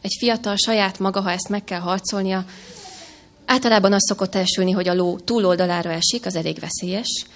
Egy 0.00 0.16
fiatal 0.18 0.56
saját 0.56 0.98
maga, 0.98 1.20
ha 1.20 1.30
ezt 1.30 1.48
meg 1.48 1.64
kell 1.64 1.80
harcolnia, 1.80 2.44
általában 3.44 3.92
az 3.92 4.02
szokott 4.08 4.34
elsülni, 4.34 4.70
hogy 4.70 4.88
a 4.88 4.94
ló 4.94 5.18
túloldalára 5.18 5.90
esik, 5.90 6.26
az 6.26 6.34
elég 6.34 6.58
veszélyes, 6.58 7.26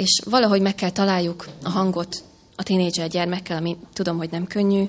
és 0.00 0.20
valahogy 0.24 0.60
meg 0.60 0.74
kell 0.74 0.90
találjuk 0.90 1.48
a 1.62 1.68
hangot 1.68 2.24
a 2.56 2.62
tínédzser 2.62 3.08
gyermekkel, 3.08 3.56
ami 3.56 3.76
tudom, 3.92 4.16
hogy 4.16 4.30
nem 4.30 4.46
könnyű, 4.46 4.84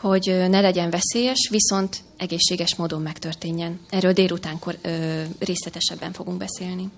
hogy 0.00 0.48
ne 0.48 0.60
legyen 0.60 0.90
veszélyes, 0.90 1.48
viszont 1.50 2.02
egészséges 2.16 2.74
módon 2.74 3.02
megtörténjen. 3.02 3.80
Erről 3.90 4.12
délutánkor 4.12 4.78
ö, 4.82 5.22
részletesebben 5.38 6.12
fogunk 6.12 6.38
beszélni. 6.38 6.88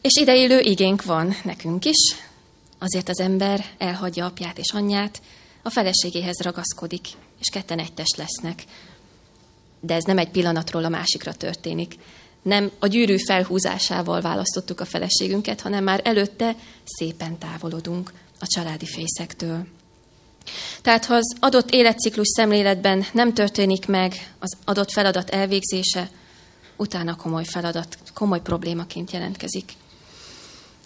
És 0.00 0.16
ideillő 0.16 0.60
igénk 0.60 1.04
van 1.04 1.34
nekünk 1.44 1.84
is, 1.84 2.16
azért 2.78 3.08
az 3.08 3.20
ember 3.20 3.64
elhagyja 3.78 4.26
apját 4.26 4.58
és 4.58 4.72
anyját, 4.72 5.22
a 5.62 5.70
feleségéhez 5.70 6.40
ragaszkodik, 6.40 7.06
és 7.40 7.48
ketten 7.48 7.78
egytes 7.78 8.14
lesznek. 8.16 8.64
De 9.80 9.94
ez 9.94 10.04
nem 10.04 10.18
egy 10.18 10.30
pillanatról 10.30 10.84
a 10.84 10.88
másikra 10.88 11.32
történik. 11.32 11.94
Nem 12.42 12.70
a 12.78 12.86
gyűrű 12.86 13.16
felhúzásával 13.26 14.20
választottuk 14.20 14.80
a 14.80 14.84
feleségünket, 14.84 15.60
hanem 15.60 15.84
már 15.84 16.00
előtte 16.04 16.56
szépen 16.84 17.38
távolodunk 17.38 18.12
a 18.40 18.46
családi 18.46 18.86
fészektől. 18.86 19.66
Tehát 20.82 21.04
ha 21.04 21.14
az 21.14 21.36
adott 21.40 21.70
életciklus 21.70 22.28
szemléletben 22.28 23.04
nem 23.12 23.34
történik 23.34 23.86
meg 23.86 24.34
az 24.38 24.56
adott 24.64 24.90
feladat 24.90 25.30
elvégzése, 25.30 26.10
utána 26.76 27.16
komoly 27.16 27.44
feladat, 27.44 27.98
komoly 28.14 28.40
problémaként 28.40 29.10
jelentkezik. 29.10 29.72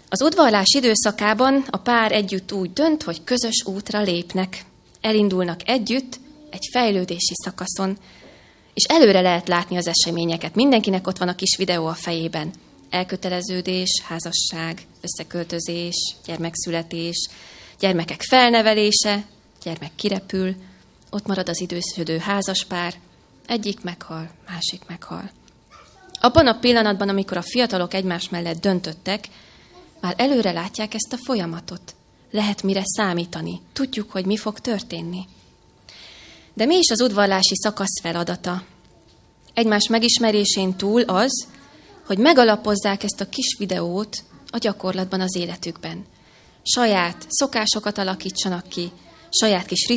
Az 0.09 0.21
udvarlás 0.21 0.73
időszakában 0.75 1.65
a 1.69 1.77
pár 1.77 2.11
együtt 2.11 2.51
úgy 2.51 2.73
dönt, 2.73 3.03
hogy 3.03 3.23
közös 3.23 3.63
útra 3.65 4.01
lépnek. 4.01 4.65
Elindulnak 5.01 5.69
együtt 5.69 6.19
egy 6.49 6.67
fejlődési 6.71 7.33
szakaszon, 7.43 7.97
és 8.73 8.83
előre 8.83 9.21
lehet 9.21 9.47
látni 9.47 9.77
az 9.77 9.87
eseményeket. 9.87 10.55
Mindenkinek 10.55 11.07
ott 11.07 11.17
van 11.17 11.27
a 11.27 11.35
kis 11.35 11.57
videó 11.57 11.85
a 11.85 11.93
fejében. 11.93 12.53
Elköteleződés, 12.89 14.01
házasság, 14.03 14.87
összeköltözés, 15.01 16.15
gyermekszületés, 16.25 17.29
gyermekek 17.79 18.21
felnevelése, 18.21 19.25
gyermek 19.63 19.91
kirepül, 19.95 20.55
ott 21.09 21.27
marad 21.27 21.49
az 21.49 21.61
idősödő 21.61 22.17
házaspár, 22.17 22.93
egyik 23.47 23.81
meghal, 23.81 24.29
másik 24.47 24.81
meghal. 24.87 25.31
Abban 26.19 26.47
a 26.47 26.59
pillanatban, 26.59 27.09
amikor 27.09 27.37
a 27.37 27.41
fiatalok 27.41 27.93
egymás 27.93 28.29
mellett 28.29 28.61
döntöttek, 28.61 29.27
már 29.99 30.13
előre 30.17 30.51
látják 30.51 30.93
ezt 30.93 31.13
a 31.13 31.23
folyamatot. 31.25 31.95
Lehet 32.31 32.63
mire 32.63 32.81
számítani. 32.83 33.61
Tudjuk, 33.73 34.11
hogy 34.11 34.25
mi 34.25 34.37
fog 34.37 34.59
történni. 34.59 35.25
De 36.53 36.65
mi 36.65 36.77
is 36.77 36.89
az 36.89 37.01
udvarlási 37.01 37.55
szakasz 37.55 38.01
feladata? 38.01 38.63
Egymás 39.53 39.87
megismerésén 39.87 40.75
túl 40.75 41.01
az, 41.01 41.47
hogy 42.05 42.17
megalapozzák 42.17 43.03
ezt 43.03 43.21
a 43.21 43.29
kis 43.29 43.55
videót 43.57 44.23
a 44.49 44.57
gyakorlatban 44.57 45.21
az 45.21 45.35
életükben. 45.35 46.05
Saját 46.63 47.25
szokásokat 47.29 47.97
alakítsanak 47.97 48.67
ki, 48.67 48.91
saját 49.29 49.65
kis 49.65 49.87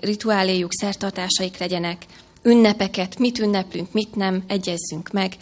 rituáléjuk, 0.00 0.72
szertartásaik 0.72 1.58
legyenek, 1.58 2.06
ünnepeket, 2.42 3.18
mit 3.18 3.38
ünneplünk, 3.38 3.92
mit 3.92 4.14
nem, 4.14 4.44
egyezzünk 4.46 5.10
meg, 5.10 5.36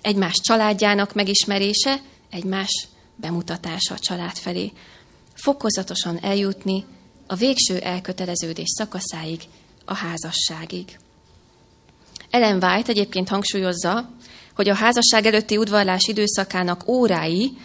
egymás 0.00 0.40
családjának 0.40 1.14
megismerése, 1.14 2.00
egymás 2.30 2.88
bemutatása 3.16 3.94
a 3.94 3.98
család 3.98 4.36
felé, 4.36 4.72
fokozatosan 5.34 6.18
eljutni 6.22 6.84
a 7.26 7.34
végső 7.34 7.78
elköteleződés 7.78 8.68
szakaszáig, 8.68 9.40
a 9.84 9.94
házasságig. 9.94 10.98
Ellen 12.30 12.62
White 12.64 12.90
egyébként 12.90 13.28
hangsúlyozza, 13.28 14.10
hogy 14.54 14.68
a 14.68 14.74
házasság 14.74 15.26
előtti 15.26 15.56
udvarlás 15.56 16.02
időszakának 16.06 16.88
órái 16.88 17.56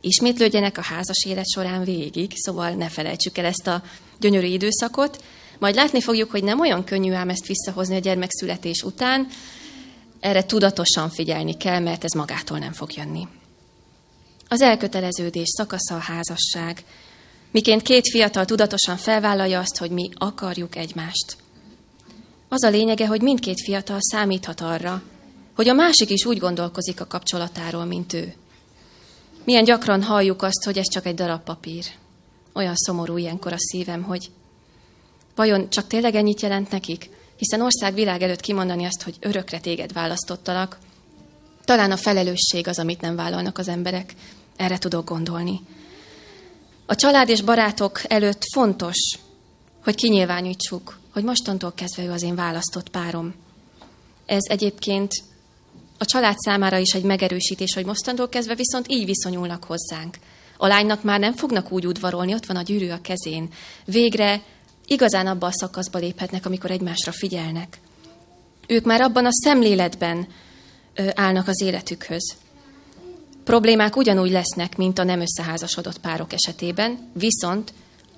ismétlődjenek 0.00 0.78
a 0.78 0.82
házas 0.82 1.24
élet 1.24 1.48
során 1.48 1.84
végig, 1.84 2.32
szóval 2.34 2.70
ne 2.70 2.88
felejtsük 2.88 3.38
el 3.38 3.44
ezt 3.44 3.66
a 3.66 3.82
gyönyörű 4.20 4.46
időszakot. 4.46 5.24
Majd 5.58 5.74
látni 5.74 6.00
fogjuk, 6.00 6.30
hogy 6.30 6.44
nem 6.44 6.60
olyan 6.60 6.84
könnyű 6.84 7.12
ám 7.12 7.28
ezt 7.28 7.46
visszahozni 7.46 7.96
a 7.96 8.00
gyermekszületés 8.00 8.82
után, 8.82 9.26
erre 10.20 10.44
tudatosan 10.44 11.10
figyelni 11.10 11.56
kell, 11.56 11.78
mert 11.78 12.04
ez 12.04 12.12
magától 12.12 12.58
nem 12.58 12.72
fog 12.72 12.92
jönni. 12.92 13.28
Az 14.48 14.60
elköteleződés 14.60 15.48
szakasza 15.48 15.94
a 15.94 15.98
házasság, 15.98 16.84
miként 17.50 17.82
két 17.82 18.08
fiatal 18.10 18.44
tudatosan 18.44 18.96
felvállalja 18.96 19.60
azt, 19.60 19.76
hogy 19.76 19.90
mi 19.90 20.10
akarjuk 20.14 20.76
egymást. 20.76 21.36
Az 22.52 22.62
a 22.62 22.68
lényege, 22.68 23.06
hogy 23.06 23.22
mindkét 23.22 23.60
fiatal 23.60 23.98
számíthat 24.00 24.60
arra, 24.60 25.02
hogy 25.54 25.68
a 25.68 25.72
másik 25.72 26.10
is 26.10 26.24
úgy 26.24 26.38
gondolkozik 26.38 27.00
a 27.00 27.06
kapcsolatáról, 27.06 27.84
mint 27.84 28.12
ő. 28.12 28.34
Milyen 29.44 29.64
gyakran 29.64 30.02
halljuk 30.02 30.42
azt, 30.42 30.64
hogy 30.64 30.78
ez 30.78 30.88
csak 30.88 31.06
egy 31.06 31.14
darab 31.14 31.42
papír. 31.42 31.84
Olyan 32.52 32.74
szomorú 32.76 33.16
ilyenkor 33.16 33.52
a 33.52 33.58
szívem, 33.58 34.02
hogy 34.02 34.30
vajon 35.34 35.70
csak 35.70 35.86
tényleg 35.86 36.14
ennyit 36.14 36.40
jelent 36.40 36.70
nekik? 36.70 37.10
Hiszen 37.36 37.60
ország 37.60 37.94
világ 37.94 38.22
előtt 38.22 38.40
kimondani 38.40 38.84
azt, 38.84 39.02
hogy 39.02 39.16
örökre 39.20 39.60
téged 39.60 39.92
választottalak, 39.92 40.78
talán 41.64 41.90
a 41.90 41.96
felelősség 41.96 42.68
az, 42.68 42.78
amit 42.78 43.00
nem 43.00 43.16
vállalnak 43.16 43.58
az 43.58 43.68
emberek. 43.68 44.14
Erre 44.56 44.78
tudok 44.78 45.08
gondolni. 45.08 45.60
A 46.86 46.94
család 46.94 47.28
és 47.28 47.40
barátok 47.40 48.00
előtt 48.08 48.42
fontos, 48.52 49.18
hogy 49.82 49.94
kinyilvánítsuk, 49.94 51.00
hogy 51.12 51.24
mostantól 51.24 51.72
kezdve 51.72 52.04
ő 52.04 52.10
az 52.10 52.22
én 52.22 52.34
választott 52.34 52.88
párom. 52.88 53.34
Ez 54.26 54.42
egyébként 54.48 55.12
a 55.98 56.04
család 56.04 56.38
számára 56.38 56.78
is 56.78 56.94
egy 56.94 57.02
megerősítés, 57.02 57.74
hogy 57.74 57.84
mostantól 57.84 58.28
kezdve 58.28 58.54
viszont 58.54 58.86
így 58.88 59.04
viszonyulnak 59.04 59.64
hozzánk. 59.64 60.16
A 60.56 60.66
lánynak 60.66 61.02
már 61.02 61.20
nem 61.20 61.32
fognak 61.32 61.72
úgy 61.72 61.86
udvarolni, 61.86 62.34
ott 62.34 62.46
van 62.46 62.56
a 62.56 62.62
gyűrű 62.62 62.90
a 62.90 63.00
kezén. 63.00 63.48
Végre 63.84 64.42
igazán 64.86 65.26
abba 65.26 65.46
a 65.46 65.52
szakaszba 65.52 65.98
léphetnek, 65.98 66.46
amikor 66.46 66.70
egymásra 66.70 67.12
figyelnek. 67.12 67.80
Ők 68.66 68.84
már 68.84 69.00
abban 69.00 69.26
a 69.26 69.32
szemléletben 69.32 70.26
állnak 71.14 71.48
az 71.48 71.60
életükhöz. 71.60 72.34
Problémák 73.44 73.96
ugyanúgy 73.96 74.30
lesznek, 74.30 74.76
mint 74.76 74.98
a 74.98 75.04
nem 75.04 75.20
összeházasodott 75.20 75.98
párok 75.98 76.32
esetében, 76.32 77.10
viszont, 77.12 77.72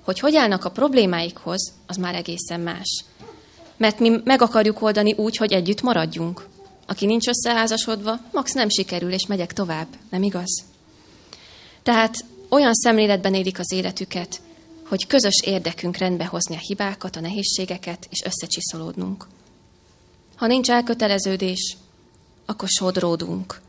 hogy 0.05 0.19
hogy 0.19 0.35
állnak 0.35 0.65
a 0.65 0.71
problémáikhoz, 0.71 1.73
az 1.87 1.95
már 1.95 2.15
egészen 2.15 2.59
más. 2.59 3.03
Mert 3.77 3.99
mi 3.99 4.21
meg 4.23 4.41
akarjuk 4.41 4.81
oldani 4.81 5.13
úgy, 5.13 5.37
hogy 5.37 5.51
együtt 5.51 5.81
maradjunk. 5.81 6.47
Aki 6.87 7.05
nincs 7.05 7.27
összeházasodva, 7.27 8.19
max 8.31 8.51
nem 8.51 8.69
sikerül, 8.69 9.11
és 9.11 9.25
megyek 9.25 9.53
tovább, 9.53 9.87
nem 10.09 10.23
igaz? 10.23 10.63
Tehát 11.83 12.25
olyan 12.49 12.73
szemléletben 12.73 13.33
élik 13.33 13.59
az 13.59 13.71
életüket, 13.71 14.41
hogy 14.87 15.07
közös 15.07 15.41
érdekünk 15.43 15.97
rendbe 15.97 16.25
hozni 16.25 16.55
a 16.55 16.59
hibákat, 16.59 17.15
a 17.15 17.19
nehézségeket, 17.19 18.07
és 18.09 18.21
összecsiszolódnunk. 18.25 19.27
Ha 20.35 20.47
nincs 20.47 20.69
elköteleződés, 20.69 21.77
akkor 22.45 22.67
sodródunk. 22.67 23.61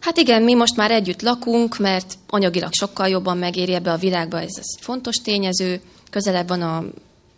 Hát 0.00 0.16
igen, 0.16 0.42
mi 0.42 0.54
most 0.54 0.76
már 0.76 0.90
együtt 0.90 1.22
lakunk, 1.22 1.78
mert 1.78 2.18
anyagilag 2.28 2.72
sokkal 2.72 3.08
jobban 3.08 3.38
megéri 3.38 3.74
ebbe 3.74 3.92
a 3.92 3.96
világba, 3.96 4.40
ez, 4.40 4.56
ez 4.58 4.80
fontos 4.80 5.16
tényező, 5.16 5.80
közelebb 6.10 6.48
van 6.48 6.62
a 6.62 6.84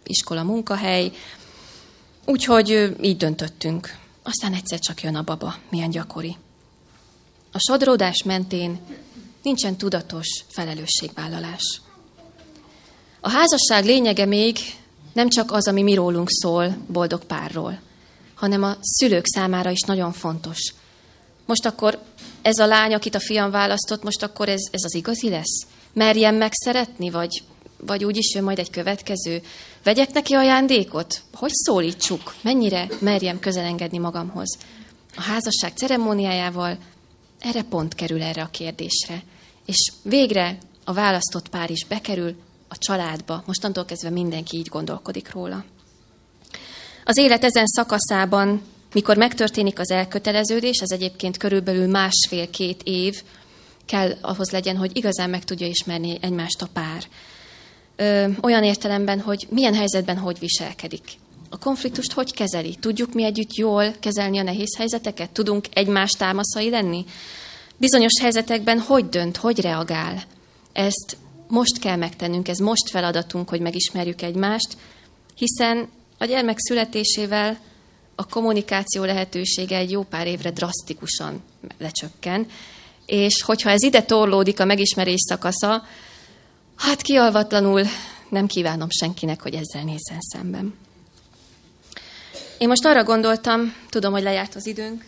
iskola, 0.05 0.43
munkahely, 0.43 1.13
úgyhogy 2.25 2.97
így 3.03 3.17
döntöttünk. 3.17 3.99
Aztán 4.23 4.55
egyszer 4.55 4.79
csak 4.79 5.03
jön 5.03 5.15
a 5.15 5.23
baba, 5.23 5.55
milyen 5.71 5.91
gyakori. 5.91 6.37
A 7.53 7.59
sodródás 7.59 8.23
mentén 8.23 8.81
nincsen 9.43 9.77
tudatos 9.77 10.45
felelősségvállalás. 10.49 11.81
A 13.21 13.31
házasság 13.31 13.85
lényege 13.85 14.25
még 14.25 14.59
nem 15.13 15.29
csak 15.29 15.53
az, 15.53 15.69
ami 15.69 15.83
mi 15.83 15.95
rólunk 15.95 16.29
szól, 16.31 16.77
boldog 16.87 17.25
párról, 17.25 17.81
hanem 18.35 18.63
a 18.63 18.77
szülők 18.81 19.27
számára 19.27 19.71
is 19.71 19.81
nagyon 19.81 20.13
fontos. 20.13 20.75
Most 21.47 21.67
akkor 21.67 21.99
ez 22.43 22.59
a 22.59 22.67
lány, 22.67 22.95
akit 22.95 23.15
a 23.15 23.21
fiam 23.21 23.51
választott, 23.51 24.03
most 24.03 24.23
akkor 24.23 24.49
ez, 24.49 24.61
ez 24.71 24.85
az 24.85 24.95
igazi 24.95 25.29
lesz? 25.29 25.67
Merjem 25.93 26.35
megszeretni, 26.35 27.11
vagy, 27.11 27.43
vagy 27.77 28.05
úgy 28.05 28.17
is 28.17 28.35
jön 28.35 28.45
majd 28.45 28.59
egy 28.59 28.71
következő? 28.71 29.43
Vegyek 29.83 30.13
neki 30.13 30.35
ajándékot? 30.35 31.23
Hogy 31.35 31.51
szólítsuk? 31.53 32.35
Mennyire 32.43 32.89
merjem 33.01 33.39
közelengedni 33.39 33.99
magamhoz? 33.99 34.59
A 35.17 35.23
házasság 35.23 35.73
ceremóniájával 35.75 36.79
erre 37.39 37.63
pont 37.63 37.95
kerül 37.95 38.23
erre 38.23 38.43
a 38.43 38.51
kérdésre. 38.51 39.23
És 39.67 39.93
végre 40.03 40.59
a 40.85 40.93
választott 40.93 41.49
pár 41.49 41.71
is 41.71 41.85
bekerül 41.85 42.37
a 42.69 42.79
családba. 42.79 43.43
Mostantól 43.47 43.85
kezdve 43.85 44.11
mindenki 44.11 44.57
így 44.57 44.69
gondolkodik 44.69 45.33
róla. 45.33 45.65
Az 47.05 47.17
élet 47.17 47.45
ezen 47.45 47.67
szakaszában, 47.67 48.63
mikor 48.93 49.17
megtörténik 49.17 49.79
az 49.79 49.91
elköteleződés, 49.91 50.81
az 50.81 50.93
egyébként 50.93 51.37
körülbelül 51.37 51.87
másfél-két 51.87 52.81
év 52.85 53.23
kell 53.87 54.17
ahhoz 54.21 54.51
legyen, 54.51 54.77
hogy 54.77 54.97
igazán 54.97 55.31
meg 55.31 55.45
tudja 55.45 55.67
ismerni 55.67 56.19
egymást 56.21 56.63
a 56.63 56.69
pár. 56.73 57.03
Ö, 57.97 58.27
olyan 58.41 58.65
értelemben, 58.65 59.21
hogy 59.21 59.47
milyen 59.51 59.75
helyzetben 59.75 60.17
hogy 60.17 60.39
viselkedik. 60.39 61.03
A 61.51 61.59
konfliktust 61.59 62.13
hogy 62.13 62.35
kezeli? 62.35 62.77
Tudjuk 62.81 63.15
mi 63.15 63.25
együtt 63.25 63.55
jól 63.55 63.95
kezelni 64.01 64.39
a 64.39 64.43
nehéz 64.43 64.77
helyzeteket? 64.77 65.31
Tudunk 65.31 65.67
egymás 65.73 66.13
támaszai 66.13 66.71
lenni? 66.71 67.05
Bizonyos 67.77 68.21
helyzetekben 68.21 68.79
hogy 68.79 69.09
dönt, 69.09 69.37
hogy 69.37 69.61
reagál? 69.61 70.23
Ezt 70.73 71.17
most 71.49 71.79
kell 71.79 71.97
megtennünk, 71.97 72.49
ez 72.49 72.59
most 72.59 72.91
feladatunk, 72.91 73.49
hogy 73.49 73.61
megismerjük 73.61 74.23
egymást, 74.23 74.77
hiszen 75.35 75.89
a 76.19 76.25
gyermek 76.25 76.59
születésével 76.59 77.59
a 78.21 78.27
kommunikáció 78.31 79.05
lehetősége 79.05 79.77
egy 79.77 79.91
jó 79.91 80.03
pár 80.03 80.27
évre 80.27 80.51
drasztikusan 80.51 81.43
lecsökken, 81.79 82.47
és 83.07 83.43
hogyha 83.43 83.71
ez 83.71 83.83
ide 83.83 84.03
torlódik 84.03 84.61
a 84.61 84.65
megismerés 84.65 85.21
szakasza, 85.29 85.83
hát 86.77 87.03
kialvatlanul 87.03 87.83
nem 88.29 88.47
kívánom 88.47 88.91
senkinek, 88.91 89.43
hogy 89.43 89.55
ezzel 89.55 89.83
nézzen 89.83 90.21
szemben. 90.21 90.75
Én 92.59 92.69
most 92.69 92.85
arra 92.85 93.05
gondoltam, 93.05 93.75
tudom, 93.89 94.13
hogy 94.13 94.23
lejárt 94.23 94.55
az 94.55 94.67
időnk, 94.67 95.05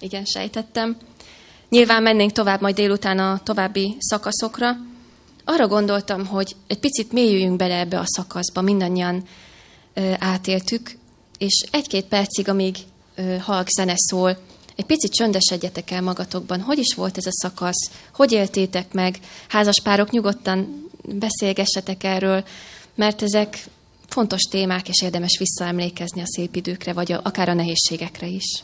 igen, 0.00 0.24
sejtettem, 0.24 0.96
nyilván 1.68 2.02
mennénk 2.02 2.32
tovább 2.32 2.60
majd 2.60 2.74
délután 2.74 3.18
a 3.18 3.40
további 3.42 3.96
szakaszokra, 3.98 4.76
arra 5.44 5.66
gondoltam, 5.66 6.26
hogy 6.26 6.56
egy 6.66 6.78
picit 6.78 7.12
mélyüljünk 7.12 7.56
bele 7.56 7.78
ebbe 7.78 7.98
a 7.98 8.06
szakaszba, 8.06 8.60
mindannyian 8.60 9.24
átéltük, 10.18 10.97
és 11.38 11.64
egy-két 11.70 12.04
percig, 12.04 12.48
amíg 12.48 12.76
ö, 13.14 13.36
halk 13.36 13.68
zene 13.68 13.94
szól, 13.96 14.38
egy 14.76 14.84
picit 14.84 15.12
csöndesedjetek 15.12 15.90
el 15.90 16.02
magatokban. 16.02 16.60
Hogy 16.60 16.78
is 16.78 16.94
volt 16.94 17.16
ez 17.16 17.26
a 17.26 17.32
szakasz? 17.32 17.90
Hogy 18.14 18.32
éltétek 18.32 18.92
meg? 18.92 19.18
Házaspárok 19.48 20.10
nyugodtan 20.10 20.88
beszélgessetek 21.02 22.04
erről, 22.04 22.44
mert 22.94 23.22
ezek 23.22 23.64
fontos 24.06 24.40
témák, 24.40 24.88
és 24.88 25.02
érdemes 25.02 25.38
visszaemlékezni 25.38 26.20
a 26.20 26.26
szép 26.26 26.56
időkre, 26.56 26.92
vagy 26.92 27.12
a, 27.12 27.20
akár 27.24 27.48
a 27.48 27.54
nehézségekre 27.54 28.26
is. 28.26 28.62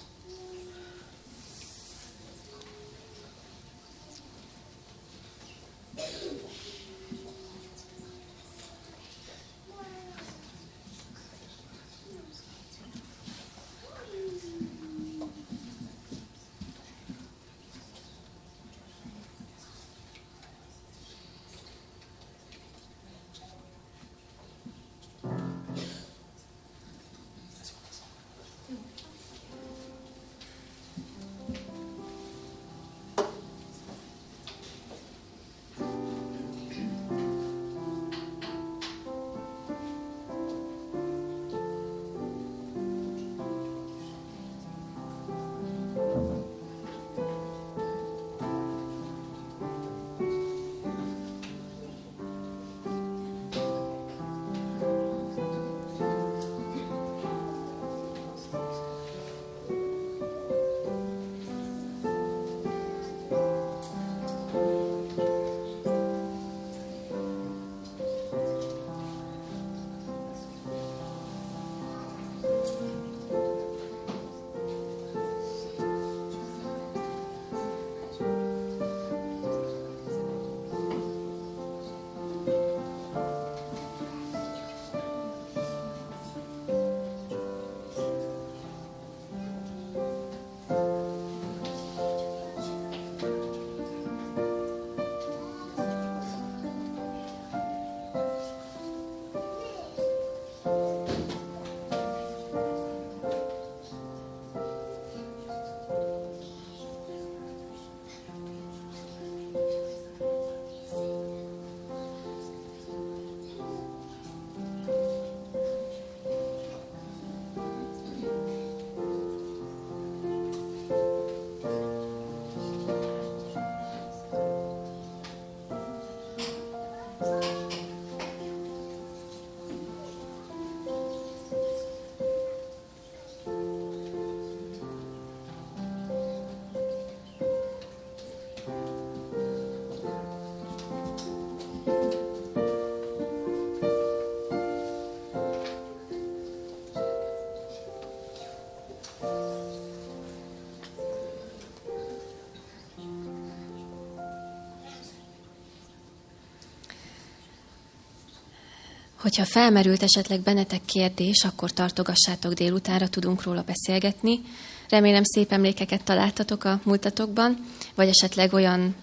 Hogyha 159.25 159.45
felmerült 159.45 160.03
esetleg 160.03 160.41
bennetek 160.41 160.85
kérdés, 160.85 161.45
akkor 161.45 161.70
tartogassátok 161.70 162.53
délutánra, 162.53 163.09
tudunk 163.09 163.43
róla 163.43 163.62
beszélgetni. 163.62 164.41
Remélem 164.89 165.22
szép 165.25 165.53
emlékeket 165.53 166.05
találtatok 166.05 166.64
a 166.64 166.81
múltatokban, 166.83 167.66
vagy 167.95 168.09
esetleg 168.09 168.53
olyan 168.53 168.95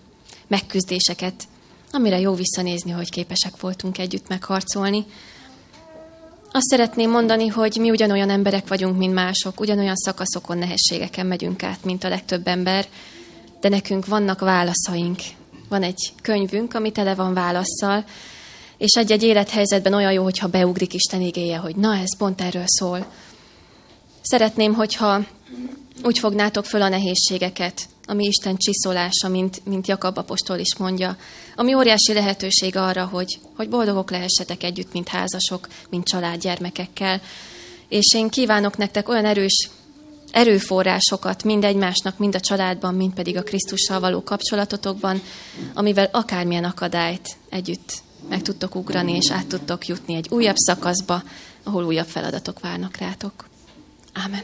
megküzdéseket, 0.47 1.43
amire 1.91 2.19
jó 2.19 2.33
visszanézni, 2.33 2.91
hogy 2.91 3.09
képesek 3.09 3.59
voltunk 3.59 3.97
együtt 3.97 4.27
megharcolni. 4.27 5.05
Azt 6.51 6.67
szeretném 6.69 7.09
mondani, 7.09 7.47
hogy 7.47 7.77
mi 7.79 7.89
ugyanolyan 7.89 8.29
emberek 8.29 8.67
vagyunk, 8.67 8.97
mint 8.97 9.13
mások, 9.13 9.59
ugyanolyan 9.59 9.95
szakaszokon, 9.95 10.57
nehézségeken 10.57 11.25
megyünk 11.25 11.63
át, 11.63 11.83
mint 11.83 12.03
a 12.03 12.09
legtöbb 12.09 12.47
ember, 12.47 12.85
de 13.59 13.69
nekünk 13.69 14.05
vannak 14.05 14.39
válaszaink. 14.39 15.19
Van 15.69 15.83
egy 15.83 16.13
könyvünk, 16.21 16.73
ami 16.73 16.91
tele 16.91 17.15
van 17.15 17.33
válaszsal, 17.33 18.05
és 18.81 18.95
egy-egy 18.95 19.23
élethelyzetben 19.23 19.93
olyan 19.93 20.11
jó, 20.11 20.23
hogyha 20.23 20.47
beugrik 20.47 20.93
Isten 20.93 21.21
igéje, 21.21 21.57
hogy 21.57 21.75
na, 21.75 21.95
ez 21.95 22.17
pont 22.17 22.41
erről 22.41 22.63
szól. 22.65 23.11
Szeretném, 24.21 24.73
hogyha 24.73 25.25
úgy 26.03 26.19
fognátok 26.19 26.65
föl 26.65 26.81
a 26.81 26.89
nehézségeket, 26.89 27.81
ami 28.05 28.25
Isten 28.25 28.57
csiszolása, 28.57 29.27
mint, 29.27 29.61
mint 29.65 29.87
Jakab 29.87 30.17
apostol 30.17 30.57
is 30.57 30.75
mondja, 30.77 31.17
ami 31.55 31.73
óriási 31.73 32.13
lehetőség 32.13 32.75
arra, 32.75 33.05
hogy, 33.05 33.39
hogy 33.55 33.69
boldogok 33.69 34.11
lehessetek 34.11 34.63
együtt, 34.63 34.93
mint 34.93 35.07
házasok, 35.07 35.67
mint 35.89 36.07
családgyermekekkel. 36.07 37.21
És 37.89 38.13
én 38.13 38.29
kívánok 38.29 38.77
nektek 38.77 39.09
olyan 39.09 39.25
erős 39.25 39.69
erőforrásokat 40.31 41.43
mind 41.43 41.63
egymásnak, 41.63 42.17
mind 42.17 42.35
a 42.35 42.39
családban, 42.39 42.95
mind 42.95 43.13
pedig 43.13 43.37
a 43.37 43.43
Krisztussal 43.43 43.99
való 43.99 44.23
kapcsolatotokban, 44.23 45.21
amivel 45.73 46.09
akármilyen 46.11 46.63
akadályt 46.63 47.37
együtt 47.49 48.03
meg 48.29 48.41
tudtok 48.41 48.75
ugrani, 48.75 49.15
és 49.15 49.31
át 49.31 49.47
tudtok 49.47 49.87
jutni 49.87 50.15
egy 50.15 50.27
újabb 50.29 50.55
szakaszba, 50.57 51.23
ahol 51.63 51.85
újabb 51.85 52.07
feladatok 52.07 52.59
várnak 52.59 52.97
rátok. 52.97 53.49
Ámen. 54.13 54.43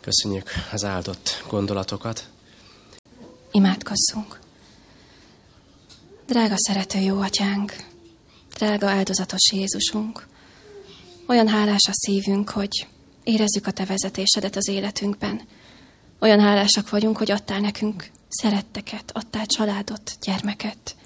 Köszönjük 0.00 0.50
az 0.72 0.84
áldott 0.84 1.44
gondolatokat. 1.48 2.28
Imádkozzunk. 3.50 4.40
Drága 6.26 6.54
szerető 6.56 6.98
jó 6.98 7.20
atyánk, 7.20 7.76
drága 8.54 8.88
áldozatos 8.88 9.52
Jézusunk, 9.52 10.26
olyan 11.26 11.48
hálás 11.48 11.86
a 11.88 11.92
szívünk, 11.92 12.50
hogy 12.50 12.86
érezzük 13.24 13.66
a 13.66 13.70
te 13.70 13.84
vezetésedet 13.84 14.56
az 14.56 14.68
életünkben. 14.68 15.40
Olyan 16.20 16.40
hálásak 16.40 16.90
vagyunk, 16.90 17.16
hogy 17.16 17.30
adtál 17.30 17.60
nekünk 17.60 18.10
szeretteket, 18.28 19.10
adtál 19.12 19.46
családot, 19.46 20.16
gyermeket. 20.22 20.96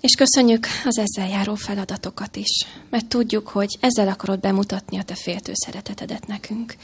És 0.00 0.14
köszönjük 0.14 0.66
az 0.84 0.98
ezzel 0.98 1.28
járó 1.28 1.54
feladatokat 1.54 2.36
is, 2.36 2.66
mert 2.90 3.06
tudjuk, 3.06 3.48
hogy 3.48 3.78
ezzel 3.80 4.08
akarod 4.08 4.40
bemutatni 4.40 4.98
a 4.98 5.02
te 5.02 5.14
féltő 5.14 5.52
szeretetedet 5.54 6.26
nekünk. 6.26 6.76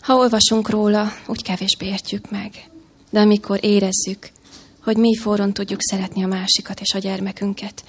Ha 0.00 0.14
olvasunk 0.14 0.68
róla, 0.68 1.12
úgy 1.26 1.42
kevésbé 1.42 1.86
értjük 1.86 2.30
meg. 2.30 2.70
De 3.10 3.20
amikor 3.20 3.64
érezzük, 3.64 4.30
hogy 4.82 4.96
mi 4.96 5.16
forron 5.16 5.52
tudjuk 5.52 5.82
szeretni 5.82 6.22
a 6.22 6.26
másikat 6.26 6.80
és 6.80 6.94
a 6.94 6.98
gyermekünket, 6.98 7.84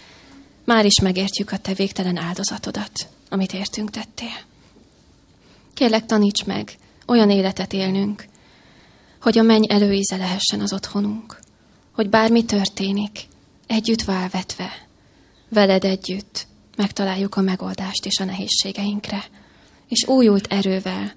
már 0.64 0.86
is 0.86 1.00
megértjük 1.00 1.52
a 1.52 1.58
te 1.58 1.74
végtelen 1.74 2.18
áldozatodat, 2.18 3.08
amit 3.30 3.54
értünk 3.54 3.90
tettél. 3.90 4.38
Kérlek, 5.74 6.06
taníts 6.06 6.46
meg 6.46 6.78
olyan 7.08 7.30
életet 7.30 7.74
élnünk, 7.74 8.26
hogy 9.22 9.38
a 9.38 9.44
menny 9.44 9.66
előíze 9.68 10.18
lehessen 10.18 10.60
az 10.60 10.74
otthonunk, 10.74 11.40
hogy 11.92 12.10
bármi 12.10 12.46
történik, 12.46 13.28
együtt 13.68 14.02
válvetve, 14.02 14.72
veled 15.50 15.84
együtt 15.84 16.48
megtaláljuk 16.76 17.36
a 17.36 17.42
megoldást 17.42 18.06
és 18.06 18.20
a 18.20 18.24
nehézségeinkre, 18.24 19.24
és 19.88 20.08
újult 20.08 20.48
erővel 20.54 21.14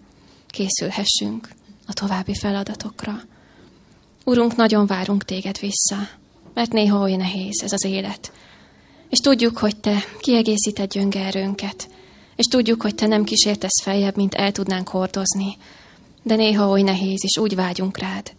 készülhessünk 0.46 1.48
a 1.86 1.92
további 1.92 2.34
feladatokra. 2.34 3.22
Urunk, 4.24 4.56
nagyon 4.56 4.86
várunk 4.86 5.24
téged 5.24 5.58
vissza, 5.58 5.96
mert 6.54 6.72
néha 6.72 7.00
oly 7.00 7.16
nehéz 7.16 7.62
ez 7.62 7.72
az 7.72 7.84
élet. 7.84 8.32
És 9.08 9.18
tudjuk, 9.18 9.58
hogy 9.58 9.76
te 9.76 10.04
kiegészíted 10.18 10.92
gyönge 10.92 11.24
erőnket, 11.24 11.88
és 12.36 12.46
tudjuk, 12.46 12.82
hogy 12.82 12.94
te 12.94 13.06
nem 13.06 13.24
kísértesz 13.24 13.82
feljebb, 13.82 14.16
mint 14.16 14.34
el 14.34 14.52
tudnánk 14.52 14.88
hordozni, 14.88 15.56
de 16.22 16.34
néha 16.34 16.68
oly 16.68 16.82
nehéz, 16.82 17.20
és 17.22 17.38
úgy 17.38 17.54
vágyunk 17.54 17.98
rád, 17.98 18.32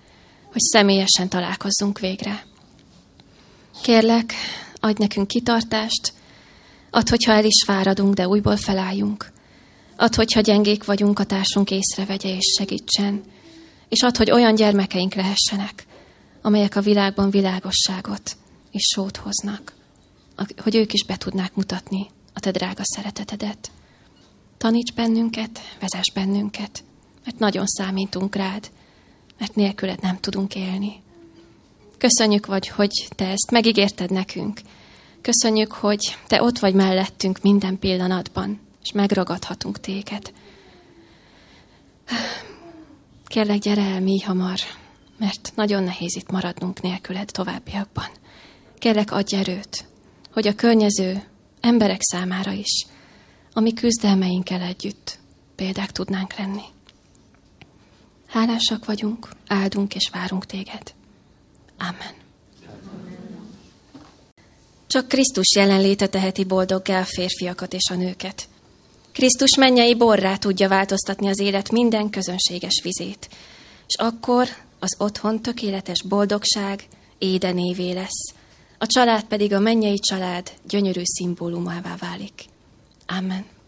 hogy 0.52 0.62
személyesen 0.62 1.30
találkozzunk 1.30 2.00
végre. 2.00 2.46
Kérlek, 3.82 4.34
adj 4.80 5.02
nekünk 5.02 5.28
kitartást, 5.28 6.14
add, 6.90 7.10
hogyha 7.10 7.32
el 7.32 7.46
is 7.46 7.64
fáradunk, 7.66 8.14
de 8.14 8.28
újból 8.28 8.58
felálljunk. 8.58 9.32
Add, 9.96 10.16
hogyha 10.16 10.42
gyengék 10.42 10.86
vagyunk, 10.86 11.20
a 11.20 11.24
társunk 11.24 11.72
észrevegye 11.72 12.36
és 12.36 12.56
segítsen. 12.58 13.24
És 13.90 14.02
add, 14.02 14.18
hogy 14.18 14.32
olyan 14.32 14.56
gyermekeink 14.56 15.14
lehessenek, 15.14 15.86
amelyek 16.42 16.76
a 16.76 16.82
világban 16.82 17.30
világosságot 17.30 18.38
és 18.72 18.84
sót 18.94 19.18
hoznak, 19.18 19.74
hogy 20.58 20.76
ők 20.76 20.94
is 20.94 21.04
be 21.04 21.18
tudnák 21.18 21.56
mutatni 21.56 22.08
a 22.34 22.40
te 22.40 22.52
drága 22.52 22.82
szeretetedet. 22.84 23.72
Taníts 24.58 24.94
bennünket, 24.94 25.60
vezess 25.80 26.12
bennünket, 26.14 26.84
mert 27.24 27.40
nagyon 27.40 27.66
számítunk 27.66 28.36
rád, 28.36 28.72
mert 29.38 29.56
nélküled 29.56 30.02
nem 30.02 30.20
tudunk 30.20 30.56
élni. 30.56 31.02
Köszönjük 31.98 32.46
vagy, 32.46 32.68
hogy 32.68 33.08
te 33.16 33.28
ezt 33.28 33.52
megígérted 33.52 34.12
nekünk. 34.12 34.62
Köszönjük, 35.22 35.72
hogy 35.72 36.18
te 36.28 36.42
ott 36.42 36.60
vagy 36.60 36.74
mellettünk 36.74 37.42
minden 37.42 37.80
pillanatban, 37.80 38.60
és 38.84 38.92
megragadhatunk 38.92 39.80
téged. 39.80 40.34
Kérlek, 43.26 43.60
gyere 43.60 43.82
el 43.82 44.02
mi 44.02 44.22
hamar, 44.22 44.60
mert 45.18 45.52
nagyon 45.56 45.84
nehéz 45.84 46.16
itt 46.16 46.32
maradnunk 46.32 46.82
nélküled 46.82 47.30
továbbiakban. 47.32 48.08
Kérlek, 48.80 49.12
adj 49.12 49.36
erőt, 49.36 49.86
hogy 50.34 50.48
a 50.48 50.56
környező 50.56 51.24
emberek 51.60 52.02
számára 52.02 52.52
is, 52.52 52.86
ami 53.54 53.74
küzdelmeinkkel 53.74 54.62
együtt 54.62 55.20
példák 55.56 55.92
tudnánk 55.92 56.38
lenni. 56.38 56.64
Hálásak 58.32 58.86
vagyunk, 58.86 59.30
áldunk 59.48 59.96
és 59.96 60.10
várunk 60.10 60.46
téged. 60.46 60.94
Amen. 61.78 62.14
Csak 64.88 65.08
Krisztus 65.08 65.56
jelenléte 65.56 66.08
teheti 66.08 66.44
boldoggá 66.44 67.00
a 67.00 67.06
férfiakat 67.06 67.74
és 67.74 67.90
a 67.90 67.96
nőket. 67.96 68.48
Krisztus 69.12 69.56
mennyei 69.56 69.96
borrá 69.96 70.38
tudja 70.38 70.68
változtatni 70.68 71.28
az 71.28 71.40
élet 71.40 71.72
minden 71.72 72.10
közönséges 72.10 72.82
vizét, 72.84 73.30
és 73.88 73.96
akkor 73.98 74.48
az 74.80 74.96
otthon 74.98 75.42
tökéletes 75.42 76.04
boldogság 76.04 76.88
édenévé 77.18 77.92
lesz, 77.92 78.34
a 78.78 78.86
család 78.86 79.24
pedig 79.24 79.54
a 79.54 79.60
mennyei 79.60 80.00
család 80.00 80.52
gyönyörű 80.68 81.02
szimbólumává 81.04 81.96
válik. 81.96 82.46
Amen. 83.08 83.46